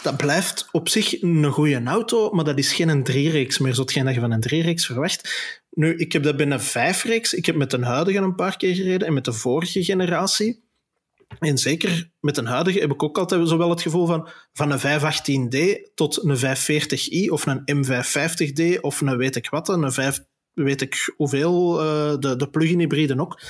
Dat 0.03 0.17
blijft 0.17 0.69
op 0.73 0.89
zich 0.89 1.23
een 1.23 1.45
goede 1.45 1.83
auto, 1.85 2.31
maar 2.31 2.45
dat 2.45 2.59
is 2.59 2.73
geen 2.73 2.89
een 2.89 3.05
driereeks 3.05 3.59
meer, 3.59 3.75
zo 3.75 3.81
hetgeen 3.81 4.05
dat 4.05 4.15
je 4.15 4.21
van 4.21 4.33
een 4.33 4.41
driereeks 4.41 4.87
verwacht. 4.87 5.29
Nu, 5.71 5.97
ik 5.97 6.13
heb 6.13 6.23
dat 6.23 6.37
bij 6.37 6.47
een 6.47 6.61
vijfreeks. 6.61 7.35
Ik 7.35 7.47
heb 7.47 7.57
met 7.57 7.73
een 7.73 7.83
huidige 7.83 8.19
een 8.19 8.35
paar 8.35 8.57
keer 8.57 8.75
gereden 8.75 9.07
en 9.07 9.15
met 9.15 9.25
de 9.25 9.33
vorige 9.33 9.85
generatie. 9.85 10.65
En 11.39 11.59
zeker 11.59 12.11
met 12.21 12.37
een 12.37 12.47
huidige 12.47 12.79
heb 12.79 12.93
ik 12.93 13.03
ook 13.03 13.19
altijd 13.19 13.49
zowel 13.49 13.71
het 13.71 13.83
gevoel 13.83 14.07
van 14.07 14.29
van 14.53 14.71
een 14.71 14.79
518D 14.79 15.93
tot 15.95 16.25
een 16.25 16.37
540i 16.37 17.31
of 17.31 17.47
een 17.47 17.85
M550D 17.85 18.81
of 18.81 19.01
een 19.01 19.17
weet 19.17 19.37
ik 19.37 19.51
wat, 19.51 19.69
een 19.69 19.93
5 19.93 20.25
weet 20.53 20.81
ik 20.81 21.13
hoeveel, 21.17 21.81
eh, 21.81 22.19
de, 22.19 22.37
de 22.37 22.51
plug-in 22.51 22.79
hybriden 22.79 23.21
ook. 23.21 23.41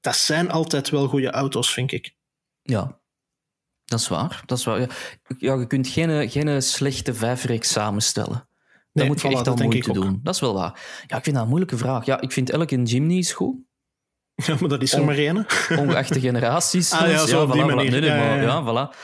Dat 0.00 0.16
zijn 0.16 0.50
altijd 0.50 0.90
wel 0.90 1.08
goede 1.08 1.30
auto's, 1.30 1.72
vind 1.72 1.92
ik. 1.92 2.14
Ja, 2.62 3.00
dat 3.84 4.00
is 4.00 4.08
waar. 4.08 4.42
Dat 4.46 4.58
is 4.58 4.64
waar. 4.64 4.80
Ja, 4.80 4.88
ja, 5.38 5.54
je 5.54 5.66
kunt 5.66 5.88
geen, 5.88 6.30
geen 6.30 6.62
slechte 6.62 7.14
vijfreeks 7.14 7.72
samenstellen. 7.72 8.34
Dat 8.34 8.48
Nee, 8.92 9.06
moet 9.06 9.20
je 9.20 9.28
voilà, 9.28 9.30
echt 9.30 9.48
al 9.48 9.56
moeite 9.56 9.92
doen. 9.92 10.20
Dat 10.22 10.34
is 10.34 10.40
wel 10.40 10.54
waar. 10.54 10.80
Ja, 11.06 11.16
ik 11.16 11.22
vind 11.22 11.34
dat 11.34 11.44
een 11.44 11.48
moeilijke 11.48 11.76
vraag. 11.76 12.04
Ja, 12.04 12.20
ik 12.20 12.32
vind 12.32 12.50
elke 12.50 12.82
Jimny 12.82 13.18
is 13.18 13.32
goed. 13.32 13.56
Ja, 14.44 14.56
maar 14.60 14.68
dat 14.68 14.82
is 14.82 14.92
er 14.92 15.04
maar 15.04 15.16
één. 15.16 15.46
hè. 15.48 15.76
Ongeacht 15.76 16.12
de 16.12 16.20
generaties. 16.20 16.92
Ah, 16.92 17.08
ja, 17.10 17.26
zo 17.26 17.42
op 17.42 17.52
die 17.52 17.62
voilà, 17.62 17.64
voilà. 17.64 17.74
manier. 17.74 17.90
Nee, 17.90 18.00
nee, 18.00 18.10
Ja, 18.10 18.16
maar, 18.16 18.42
ja. 18.42 18.62
voilà. 18.62 18.96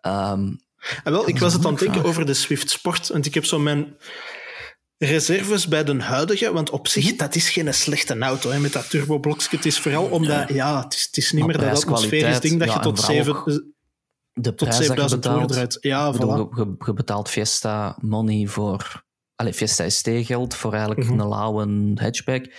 Ehm, 0.00 0.52
Ah, 1.04 1.12
wel, 1.12 1.28
ik 1.28 1.38
was 1.38 1.52
het 1.52 1.64
aan 1.66 1.70
het 1.72 1.80
denken 1.80 2.04
over 2.04 2.26
de 2.26 2.34
Swift 2.34 2.70
Sport, 2.70 3.08
want 3.08 3.26
ik 3.26 3.34
heb 3.34 3.44
zo 3.44 3.58
mijn 3.58 3.96
reserves 4.98 5.68
bij 5.68 5.84
de 5.84 6.02
huidige, 6.02 6.52
want 6.52 6.70
op 6.70 6.88
zich, 6.88 7.04
Mhm. 7.08 7.16
dat 7.16 7.34
is 7.34 7.50
geen 7.50 7.74
slechte 7.74 8.18
auto 8.18 8.50
hè, 8.50 8.58
met 8.58 8.72
dat 8.72 8.90
turboblokje. 8.90 9.56
Het 9.56 9.66
is 9.66 9.78
vooral 9.78 10.04
omdat, 10.04 10.48
ja, 10.48 10.82
het 10.82 10.94
is, 10.94 11.02
het 11.06 11.16
is 11.16 11.32
niet 11.32 11.46
Maar 11.46 11.56
meer 11.56 11.68
dat 11.68 11.76
atmosferisch 11.84 12.40
ding 12.40 12.58
dat 12.60 12.72
je 12.72 12.78
tot, 12.78 13.00
vooral 13.00 13.16
7, 13.24 13.36
ook 13.36 13.48
eh, 13.48 13.54
de 14.32 14.54
tot 14.54 14.56
prijs 14.68 14.76
dat 14.76 14.80
je 14.80 14.84
7000 14.86 15.24
euro 15.26 15.36
betaalt. 15.40 15.52
eruit. 15.56 15.78
Ja, 15.80 16.10
bedoel, 16.10 16.50
voilà. 16.54 16.76
je, 16.86 16.92
betaalt 16.94 17.28
Fiesta 17.30 17.96
money 18.00 18.46
voor... 18.46 19.04
Allee, 19.34 19.52
Fiesta 19.54 19.88
ST-geld 19.88 20.54
voor 20.54 20.72
eigenlijk 20.72 21.08
Mhm. 21.08 21.20
een 21.20 21.28
lauwe 21.28 21.92
hatchback. 21.94 22.52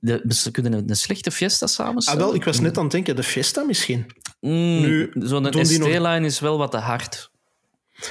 De, 0.00 0.22
ze 0.28 0.50
kunnen 0.50 0.72
een, 0.72 0.90
een 0.90 0.96
slechte 0.96 1.30
Fiesta 1.30 1.66
Ah, 1.66 1.72
samenstellen. 1.72 2.20
wel, 2.20 2.34
ik 2.34 2.44
was 2.44 2.60
net 2.60 2.76
aan 2.76 2.82
het 2.82 2.92
denken, 2.92 3.16
de 3.16 3.22
Fiesta 3.22 3.62
misschien. 3.62 4.06
Mm, 4.40 4.80
Nu 4.80 5.10
Zo'n 5.14 5.42
nog- 5.42 5.66
ST-line 5.66 6.26
is 6.26 6.40
wel 6.40 6.58
wat 6.58 6.70
te 6.70 6.76
hard. 6.76 7.30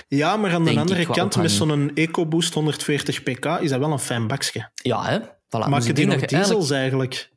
Ja, 0.07 0.37
maar 0.37 0.51
aan 0.53 0.59
de 0.63 0.65
Denk 0.69 0.79
andere 0.79 1.05
kant, 1.05 1.35
met 1.35 1.51
zo'n 1.51 1.91
EcoBoost 1.95 2.53
140 2.53 3.23
pk, 3.23 3.45
is 3.45 3.69
dat 3.69 3.79
wel 3.79 3.91
een 3.91 3.99
fijn 3.99 4.27
bakje. 4.27 4.69
Ja, 4.73 5.03
hè? 5.05 5.19
Voilà. 5.19 5.27
Dus 5.49 5.67
Maken 5.67 5.87
ik 5.89 5.95
die 5.95 6.05
nog 6.05 6.19
je 6.19 6.19
eigenlijk- 6.27 6.29
diesels 6.29 6.69
eigenlijk? 6.69 7.31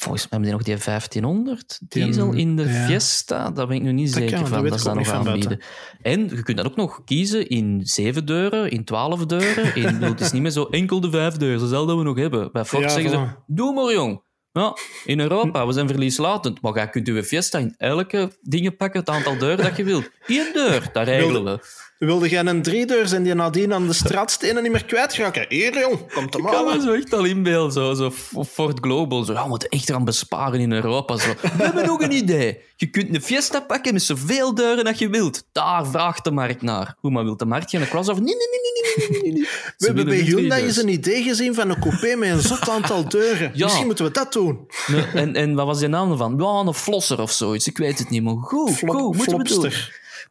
Volgens 0.00 0.28
mij 0.28 0.38
hebben 0.40 0.48
die 0.48 0.52
nog 0.52 0.62
die 0.62 0.84
1500 0.84 1.80
Die- 1.88 2.04
diesel 2.04 2.32
in 2.32 2.56
de 2.56 2.62
ja. 2.62 2.86
Fiesta. 2.86 3.50
Daar 3.50 3.66
ben 3.66 3.76
ik 3.76 3.82
nu 3.82 3.92
niet 3.92 4.12
Dat 4.12 4.22
zeker 4.22 4.36
kan, 4.38 4.46
van. 4.46 4.68
Dat 4.68 4.78
ze 4.80 4.84
dat 4.84 4.94
nog 4.94 5.10
aanbieden. 5.10 5.60
En 6.02 6.28
je 6.28 6.42
kunt 6.42 6.56
dat 6.56 6.66
ook 6.66 6.76
nog 6.76 7.04
kiezen 7.04 7.48
in 7.48 7.80
7 7.84 8.26
deuren, 8.26 8.70
in 8.70 8.84
12 8.84 9.26
deuren. 9.26 9.74
In, 9.74 10.02
het 10.02 10.20
is 10.20 10.32
niet 10.32 10.42
meer 10.42 10.50
zo 10.50 10.64
enkel 10.64 11.00
de 11.00 11.10
5 11.10 11.36
deuren. 11.36 11.76
Al 11.76 11.86
dat 11.86 11.96
we 11.96 12.02
nog 12.02 12.16
hebben. 12.16 12.52
Bij 12.52 12.64
Ford 12.64 12.82
Ja, 12.82 12.88
zeggen 12.88 13.10
ze, 13.10 13.26
doe 13.46 13.74
maar 13.74 13.92
jong. 13.92 14.22
Ja, 14.52 14.76
in 15.04 15.20
Europa, 15.20 15.66
we 15.66 15.72
zijn 15.72 15.88
verlieslatend. 15.88 16.60
Maar 16.60 16.74
jij 16.74 16.88
kunt 16.88 17.08
uw 17.08 17.22
Fiesta 17.22 17.58
in 17.58 17.74
elke 17.78 18.32
dingen 18.40 18.76
pakken, 18.76 19.00
het 19.00 19.08
aantal 19.08 19.38
deuren 19.38 19.64
dat 19.64 19.76
je 19.76 19.84
wilt. 19.84 20.10
Eén 20.26 20.50
deur, 20.52 20.88
dat 20.92 21.06
regelen 21.06 21.44
we. 21.44 21.58
Wilde 21.98 22.28
jij 22.28 22.44
een 22.44 22.62
driedeurs 22.62 23.12
en 23.12 23.22
die 23.22 23.34
nadien 23.34 23.72
aan 23.72 23.86
de 23.86 23.92
straatstenen 23.92 24.62
niet 24.62 24.72
meer 24.72 24.84
kwijtraken? 24.84 25.46
Hier, 25.48 25.78
jong, 25.78 26.12
komt 26.12 26.34
hem 26.34 26.46
Ik 26.46 26.52
kan 26.52 26.64
me 26.64 26.80
zo 26.80 26.92
echt 26.92 27.12
al 27.12 27.24
inbeelden, 27.24 27.72
zo, 27.72 27.94
zo 27.94 28.10
Ford 28.44 28.78
Global. 28.80 29.24
Zo, 29.24 29.32
ja, 29.32 29.42
we 29.42 29.48
moeten 29.48 29.68
echt 29.68 29.90
gaan 29.90 30.04
besparen 30.04 30.60
in 30.60 30.72
Europa. 30.72 31.16
Zo. 31.16 31.34
We 31.40 31.62
hebben 31.64 31.86
nog 31.86 32.00
een 32.00 32.12
idee. 32.12 32.60
Je 32.76 32.86
kunt 32.86 33.14
een 33.14 33.22
Fiesta 33.22 33.60
pakken 33.60 33.92
met 33.92 34.02
zoveel 34.02 34.54
deuren 34.54 34.86
als 34.86 34.98
je 34.98 35.08
wilt. 35.08 35.44
Daar 35.52 35.86
vraagt 35.86 36.24
de 36.24 36.30
markt 36.30 36.62
naar. 36.62 36.94
Hoe, 36.98 37.10
maar 37.10 37.24
wil 37.24 37.36
de 37.36 37.46
markt 37.46 37.70
geen 37.70 37.88
crossover? 37.88 38.22
Nee, 38.22 38.34
nee, 38.34 38.48
nee, 38.48 38.72
nee. 38.72 38.79
We 39.78 39.86
hebben 39.86 40.04
bij 40.04 40.16
Hyundai 40.16 40.62
eens 40.62 40.74
driedeurs. 40.74 40.76
een 40.76 40.88
idee 40.88 41.22
gezien 41.22 41.54
van 41.54 41.70
een 41.70 41.80
coupé 41.80 42.14
met 42.16 42.30
een 42.30 42.40
zot 42.40 42.68
aantal 42.68 43.08
deuren. 43.08 43.50
Ja. 43.54 43.64
Misschien 43.64 43.86
moeten 43.86 44.04
we 44.04 44.10
dat 44.10 44.32
doen. 44.32 44.66
Nee, 44.86 45.04
en, 45.14 45.34
en 45.34 45.54
wat 45.54 45.66
was 45.66 45.78
die 45.78 45.88
naam 45.88 46.10
ervan? 46.10 46.34
Ja, 46.38 46.68
een 46.68 46.74
flosser 46.74 47.20
of 47.20 47.30
zoiets. 47.32 47.66
Ik 47.66 47.78
weet 47.78 47.98
het 47.98 48.10
niet, 48.10 48.22
maar 48.22 48.34
goed, 48.36 48.70
Flop- 48.70 48.94
goed. 48.94 49.16
Moeten 49.16 49.38
we 49.38 49.44
doen. 49.68 49.72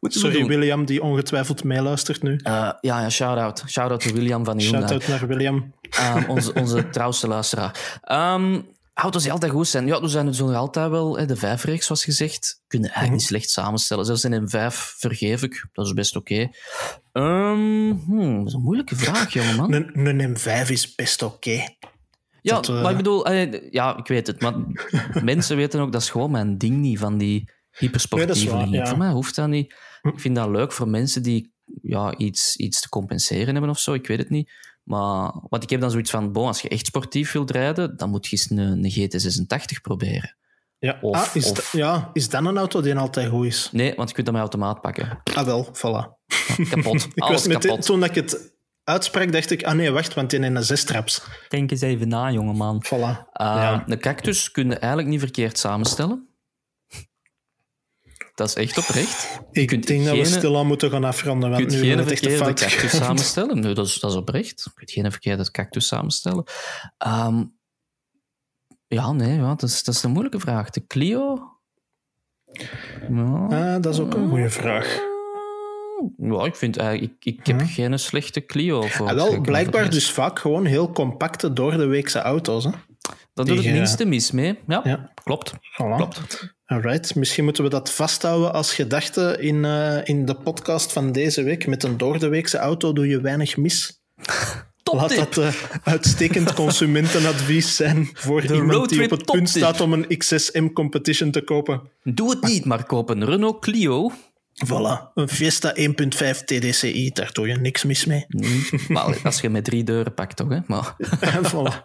Moeten 0.00 0.20
Sorry. 0.20 0.46
William, 0.46 0.84
die 0.84 1.02
ongetwijfeld 1.02 1.64
meeluistert 1.64 2.22
nu. 2.22 2.36
Eh, 2.42 2.52
ja, 2.52 3.00
ja, 3.00 3.10
shout-out. 3.10 3.62
Shout-out 3.68 4.00
to 4.00 4.12
William 4.12 4.44
van 4.44 4.58
Hyundai. 4.58 4.86
Shout-out 4.86 5.08
naar 5.08 5.26
William. 5.28 5.72
Ehm, 5.90 6.30
onze, 6.30 6.54
onze 6.54 6.88
trouwste 6.90 7.28
luisteraar. 7.28 8.00
Ehm, 8.02 8.60
auto's 9.00 9.22
die 9.22 9.32
altijd 9.32 9.52
goed 9.52 9.68
zijn. 9.68 9.86
Ja, 9.86 10.00
er 10.00 10.08
zijn 10.10 10.26
er 10.26 10.34
zo 10.34 10.46
nog 10.46 10.56
altijd 10.56 10.90
wel. 10.90 11.18
Hè, 11.18 11.26
de 11.26 11.36
vijfreeks, 11.36 11.86
zoals 11.86 12.04
gezegd, 12.04 12.62
kunnen 12.66 12.88
eigenlijk 12.90 13.20
Mhm. 13.22 13.32
niet 13.32 13.42
slecht 13.42 13.50
samenstellen. 13.64 14.04
Zelfs 14.04 14.24
in 14.24 14.32
een 14.32 14.48
vijf 14.48 14.94
vergeef 14.98 15.42
ik. 15.42 15.66
Dat 15.72 15.86
is 15.86 15.92
best 15.92 16.16
oké. 16.16 16.48
Ehm, 17.12 17.92
hmm, 18.06 18.38
dat 18.38 18.46
is 18.46 18.52
een 18.52 18.62
moeilijke 18.62 18.96
vraag, 18.96 19.32
jongeman. 19.32 19.72
Een, 19.74 20.06
een 20.06 20.36
M5 20.38 20.68
is 20.70 20.94
best 20.94 21.22
oké. 21.22 21.64
Ja, 22.42 22.54
dat, 22.54 22.68
eh, 22.68 22.82
maar 22.82 22.90
ik 22.90 22.96
bedoel... 22.96 23.26
eh, 23.26 23.72
ja, 23.72 23.96
ik 23.96 24.06
weet 24.06 24.26
het. 24.26 24.40
Maar 24.40 24.54
mensen 25.24 25.56
weten 25.56 25.80
ook, 25.80 25.92
dat 25.92 26.02
is 26.02 26.10
gewoon 26.10 26.30
mijn 26.30 26.58
ding 26.58 26.76
niet, 26.76 26.98
van 26.98 27.18
die 27.18 27.28
Nee, 27.44 27.88
hypersportieve 27.90 28.56
dingen. 28.56 28.70
ja. 28.70 28.86
Voor 28.86 28.98
mij 28.98 29.10
hoeft 29.10 29.34
dat 29.34 29.48
niet. 29.48 29.74
Hm. 30.02 30.08
Ik 30.08 30.20
vind 30.20 30.36
dat 30.36 30.48
leuk 30.48 30.72
voor 30.72 30.88
mensen 30.88 31.22
die 31.22 31.52
ja, 31.82 32.16
iets, 32.16 32.56
iets 32.56 32.80
te 32.80 32.88
compenseren 32.88 33.52
hebben 33.52 33.70
of 33.70 33.78
zo. 33.78 33.92
Ik 33.92 34.06
weet 34.06 34.18
het 34.18 34.30
niet. 34.30 34.50
Maar 34.82 35.32
want 35.48 35.62
ik 35.62 35.70
heb 35.70 35.80
dan 35.80 35.90
zoiets 35.90 36.10
van, 36.10 36.32
bon, 36.32 36.46
als 36.46 36.60
je 36.60 36.68
echt 36.68 36.86
sportief 36.86 37.32
wilt 37.32 37.50
rijden, 37.50 37.96
dan 37.96 38.10
moet 38.10 38.26
je 38.26 38.30
eens 38.36 38.50
een, 38.50 38.58
een 38.58 38.90
GT86 38.92 39.80
proberen. 39.82 40.36
Ja. 40.78 40.98
Of- 41.00 41.16
ah, 41.16 41.34
is, 41.34 41.50
of- 41.50 41.72
ja, 41.72 42.10
is 42.12 42.28
dat 42.28 42.44
een 42.44 42.56
auto 42.58 42.80
die 42.80 42.96
altijd 42.96 43.28
goed 43.28 43.46
is? 43.46 43.68
Nee, 43.72 43.94
want 43.94 44.08
je 44.08 44.14
kunt 44.14 44.26
dat 44.26 44.34
met 44.34 44.44
automaat 44.44 44.80
pakken. 44.80 45.20
Ah 45.34 45.44
wel, 45.44 45.66
voilà. 45.66 46.18
Kapot. 46.70 47.08
Ik 47.14 47.22
Alles 47.22 47.46
kapot. 47.46 47.82
toen 47.82 48.04
ik 48.04 48.14
het 48.14 48.52
uitsprak, 48.84 49.32
dacht 49.32 49.50
ik, 49.50 49.62
ah 49.64 49.74
nee, 49.74 49.90
wacht, 49.90 50.14
want 50.14 50.30
die 50.30 50.40
in 50.40 50.56
een 50.56 50.64
zestraps. 50.64 51.22
Denk 51.48 51.70
eens 51.70 51.80
even 51.80 52.08
na, 52.08 52.30
jongeman. 52.30 52.84
Voilà. 52.86 52.90
Uh, 52.98 53.22
Ja. 53.34 53.84
Een 53.86 54.00
cactus 54.00 54.50
kun 54.50 54.68
je 54.68 54.74
eigenlijk 54.76 55.08
niet 55.08 55.20
verkeerd 55.20 55.58
samenstellen. 55.58 56.28
Dat 58.40 58.48
is 58.48 58.54
echt 58.54 58.78
oprecht. 58.78 59.40
Ik 59.52 59.66
kunt 59.66 59.86
denk 59.86 60.04
dat 60.04 60.16
we 60.16 60.24
stilaan 60.24 60.66
moeten 60.66 60.90
gaan 60.90 61.04
afronden, 61.04 61.50
Je 61.50 61.54
want 61.56 61.68
kunt 61.68 61.82
nu 61.82 61.88
geen 61.88 62.04
verkeerde 62.06 62.54
cactus 62.54 62.96
samenstellen. 62.96 63.60
Nee, 63.60 63.74
dat 63.74 63.86
is, 63.86 63.98
dat 64.00 64.10
is 64.10 64.16
oprecht. 64.16 64.62
Je 64.64 64.70
kunt 64.74 64.90
geen 64.90 65.10
verkeerde 65.10 65.50
cactus 65.50 65.86
samenstellen. 65.86 66.44
Ehm, 66.98 67.44
ja, 68.86 69.12
nee, 69.12 69.36
ja, 69.36 69.48
dat, 69.48 69.62
is, 69.62 69.82
dat 69.82 69.94
is 69.94 70.02
een 70.02 70.10
moeilijke 70.10 70.40
vraag. 70.40 70.70
De 70.70 70.86
Clio? 70.86 71.50
Ja. 73.10 73.46
Ah, 73.50 73.82
dat 73.82 73.94
is 73.94 74.00
ook 74.00 74.14
een 74.14 74.28
goede 74.28 74.50
vraag. 74.50 75.00
Ja, 76.16 76.44
ik 76.44 76.56
vind 76.56 76.76
eigenlijk... 76.76 77.12
Ik, 77.24 77.38
ik 77.38 77.46
heb 77.46 77.60
Hm. 77.60 77.66
geen 77.66 77.98
slechte 77.98 78.46
Clio 78.46 78.82
voor. 78.82 79.08
Ah, 79.08 79.14
wel, 79.14 79.40
blijkbaar 79.40 79.90
dus 79.90 80.10
vaak 80.10 80.38
gewoon 80.38 80.64
heel 80.64 80.92
compacte 80.92 81.52
doordeweekse 81.52 82.18
auto's. 82.18 82.64
Hè? 82.64 82.70
Dat 83.34 83.46
doet 83.46 83.56
het 83.56 83.66
eh, 83.66 83.72
minste 83.72 84.04
mis 84.04 84.30
mee. 84.30 84.58
Ja, 84.66 84.80
Ja. 84.84 85.12
klopt. 85.24 85.52
Voilà. 85.52 85.96
klopt. 85.96 86.54
Alright, 86.70 87.14
misschien 87.14 87.44
moeten 87.44 87.64
we 87.64 87.70
dat 87.70 87.92
vasthouden 87.92 88.52
als 88.52 88.74
gedachte 88.74 89.36
in, 89.40 89.64
eh, 89.64 89.98
in 90.04 90.24
de 90.24 90.34
podcast 90.34 90.92
van 90.92 91.12
deze 91.12 91.42
week. 91.42 91.66
Met 91.66 91.82
een 91.82 91.96
doordeweekse 91.96 92.58
auto 92.58 92.92
doe 92.92 93.08
je 93.08 93.20
weinig 93.20 93.56
mis. 93.56 94.00
Laat 94.92 95.08
Toptip. 95.08 95.34
dat 95.34 95.44
eh, 95.44 95.54
uitstekend 95.84 96.54
consumentenadvies 96.62 97.76
zijn 97.76 98.10
voor 98.12 98.46
De 98.46 98.54
iemand 98.54 98.88
die 98.88 99.04
op 99.04 99.10
het 99.10 99.24
punt 99.24 99.48
staat 99.48 99.80
om 99.80 99.92
een 99.92 100.16
XSM 100.18 100.68
competition 100.72 101.30
te 101.30 101.42
kopen. 101.42 101.82
Doe 102.02 102.30
het 102.30 102.42
niet, 102.42 102.64
maar 102.64 102.84
koop 102.84 103.10
een 103.10 103.24
Renault 103.24 103.60
Clio. 103.60 104.12
Voilà, 104.66 105.12
een 105.14 105.28
Fiesta 105.28 105.74
1.5 105.76 105.84
TDCi, 106.44 107.10
daar 107.12 107.32
doe 107.32 107.46
je 107.46 107.56
niks 107.56 107.84
mis 107.84 108.04
mee. 108.04 108.26
Maar 108.88 109.20
als 109.22 109.40
je 109.40 109.48
met 109.48 109.64
drie 109.64 109.84
deuren 109.84 110.14
pakt, 110.14 110.36
toch? 110.36 110.48
Hè? 110.48 110.58
Maar, 110.66 110.94
voilà. 111.42 111.82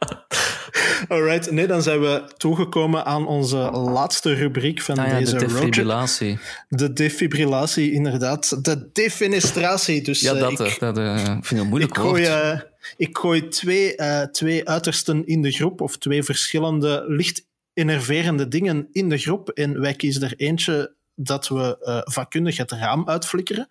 Alright, 1.07 1.51
nee, 1.51 1.67
dan 1.67 1.81
zijn 1.83 1.99
we 2.01 2.23
toegekomen 2.37 3.05
aan 3.05 3.27
onze 3.27 3.57
laatste 3.71 4.33
rubriek 4.33 4.81
van 4.81 4.97
ah 4.97 5.07
ja, 5.07 5.17
deze 5.19 5.31
de 5.31 5.37
roadtrip. 5.39 5.59
defibrillatie. 5.61 6.39
De 6.69 6.93
defibrillatie, 6.93 7.91
inderdaad. 7.91 8.63
De 8.65 8.89
defenestratie. 8.93 10.01
Dus, 10.01 10.21
Ja, 10.21 10.33
eh, 10.33 10.39
dat, 10.39 10.51
ik, 10.51 10.59
eh, 10.59 10.79
dat 10.79 10.97
eh, 10.97 11.35
ik 11.37 11.45
vind 11.45 11.61
een 11.61 11.67
moeilijk 11.67 11.95
ik 11.95 12.01
gooi, 12.01 12.23
eh, 12.23 12.59
ik 12.97 13.17
gooi 13.17 13.47
twee, 13.47 13.95
eh, 13.95 14.21
twee 14.27 14.67
uitersten 14.69 15.25
in 15.25 15.41
de 15.41 15.51
groep, 15.51 15.81
of 15.81 15.97
twee 15.97 16.23
verschillende 16.23 17.03
licht 17.07 17.45
enerverende 17.73 18.47
dingen 18.47 18.87
in 18.91 19.09
de 19.09 19.17
groep. 19.17 19.49
En 19.49 19.79
wij 19.81 19.93
kiezen 19.93 20.21
er 20.23 20.33
eentje 20.35 20.93
dat 21.15 21.47
we 21.47 21.77
eh, 21.81 21.99
vakkundig 22.03 22.57
het 22.57 22.71
raam 22.71 23.07
uitflikkeren. 23.09 23.67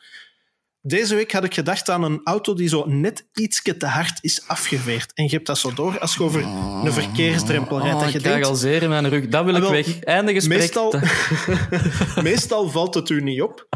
Deze 0.86 1.14
week 1.14 1.32
had 1.32 1.44
ik 1.44 1.54
gedacht 1.54 1.90
aan 1.90 2.02
een 2.02 2.20
auto 2.24 2.54
die 2.54 2.68
zo 2.68 2.84
net 2.86 3.26
ietsje 3.32 3.76
te 3.76 3.86
hard 3.86 4.18
is 4.20 4.48
afgeveerd. 4.48 5.12
En 5.14 5.24
je 5.24 5.30
hebt 5.30 5.46
dat 5.46 5.58
zo 5.58 5.72
door 5.74 5.98
als 5.98 6.14
je 6.14 6.22
over 6.22 6.42
een 6.84 6.92
verkeersdrempel 6.92 7.78
rijdt. 7.78 7.94
Oh, 7.94 7.98
dat 8.00 8.08
ik 8.08 8.14
je 8.14 8.20
krijg 8.20 8.34
denkt, 8.34 8.48
al 8.50 8.54
zeer 8.54 8.82
in 8.82 8.88
mijn 8.88 9.08
rug. 9.08 9.28
Dat 9.28 9.44
wil 9.44 9.54
ik 9.54 9.62
Ah, 9.62 9.70
wel, 9.70 9.82
weg. 9.82 10.00
Einde 10.00 10.32
gesprek. 10.32 10.58
meestal, 10.58 10.94
meestal 12.22 12.68
valt 12.70 12.94
het 12.94 13.08
u 13.08 13.22
niet 13.22 13.42
op. 13.42 13.68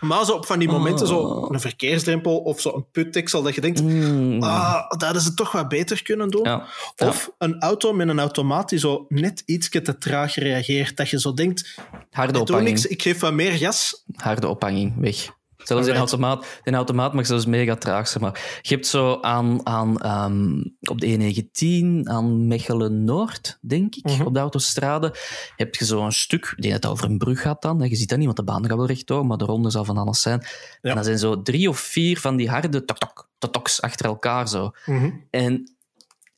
Maar 0.00 0.24
zo 0.24 0.32
op 0.32 0.46
van 0.46 0.58
die 0.58 0.68
momenten, 0.68 1.06
zo 1.06 1.48
een 1.52 1.60
verkeersdrempel 1.60 2.38
of 2.38 2.60
zo 2.60 2.74
een 2.74 2.90
putdeksel, 2.90 3.42
dat 3.42 3.54
je 3.54 3.60
denkt, 3.60 3.82
Mm. 3.82 4.42
ah, 4.42 4.88
dat 4.90 5.02
hadden 5.02 5.22
ze 5.22 5.34
toch 5.34 5.52
wat 5.52 5.68
beter 5.68 6.02
kunnen 6.02 6.28
doen. 6.30 6.44
Ja. 6.44 6.66
Of 6.96 7.30
een 7.38 7.60
auto 7.60 7.92
met 7.92 8.08
een 8.08 8.18
automaat 8.20 8.68
die 8.68 8.78
zo 8.78 9.06
net 9.08 9.42
ietsje 9.46 9.82
te 9.82 9.98
traag 9.98 10.34
reageert. 10.34 10.96
Dat 10.96 11.08
je 11.08 11.20
zo 11.20 11.34
denkt, 11.34 11.74
Harde 12.10 12.28
ik 12.38 12.46
doe 12.46 12.56
ophanging. 12.56 12.68
niks, 12.68 12.86
ik 12.86 13.02
geef 13.02 13.20
wat 13.20 13.32
meer 13.32 13.52
gas. 13.52 14.04
Harde 14.14 14.48
ophanging, 14.48 14.94
weg. 15.00 15.28
Zelfs 15.64 15.86
in 15.86 15.94
automaat, 15.94 16.60
in 16.62 16.74
automaat 16.74 17.12
mag 17.14 17.26
zelfs 17.26 17.46
mega 17.46 17.74
traag 17.76 18.08
zijn. 18.08 18.22
Maar 18.24 18.58
je 18.62 18.74
hebt 18.74 18.86
zo 18.86 19.18
aan, 19.20 19.66
aan, 19.66 19.98
ehm, 20.00 20.60
op 20.80 21.00
de 21.00 21.06
E19, 21.06 22.08
aan 22.08 22.46
Mechelen-Noord, 22.46 23.58
denk 23.60 23.94
ik, 23.94 24.04
Mhm. 24.04 24.22
op 24.22 24.34
de 24.34 24.40
autostrade, 24.40 25.14
heb 25.56 25.74
je 25.74 25.84
zo'n 25.84 26.12
stuk, 26.12 26.44
ik 26.56 26.62
denk 26.62 26.74
dat 26.74 26.82
het 26.82 26.92
over 26.92 27.10
een 27.10 27.18
brug 27.18 27.40
gaat 27.40 27.62
dan, 27.62 27.78
je 27.88 27.96
ziet 27.96 28.08
dat 28.08 28.16
niet, 28.18 28.26
want 28.26 28.38
de 28.38 28.44
baan 28.44 28.66
gaat 28.66 28.76
wel 28.76 28.86
rechtdoor, 28.86 29.26
maar 29.26 29.36
de 29.36 29.44
ronde 29.44 29.70
zal 29.70 29.84
van 29.84 29.96
alles 29.96 30.22
zijn. 30.22 30.40
Ja. 30.80 30.90
En 30.90 30.96
dat 30.96 31.04
zijn 31.04 31.18
zo 31.18 31.42
drie 31.42 31.68
of 31.68 31.78
vier 31.78 32.18
van 32.20 32.36
die 32.36 32.50
harde 32.50 32.84
tok-tok, 32.84 33.28
toks 33.38 33.82
achter 33.82 34.06
elkaar 34.06 34.48
zo. 34.48 34.70
Mhm. 34.86 35.10
En 35.30 35.76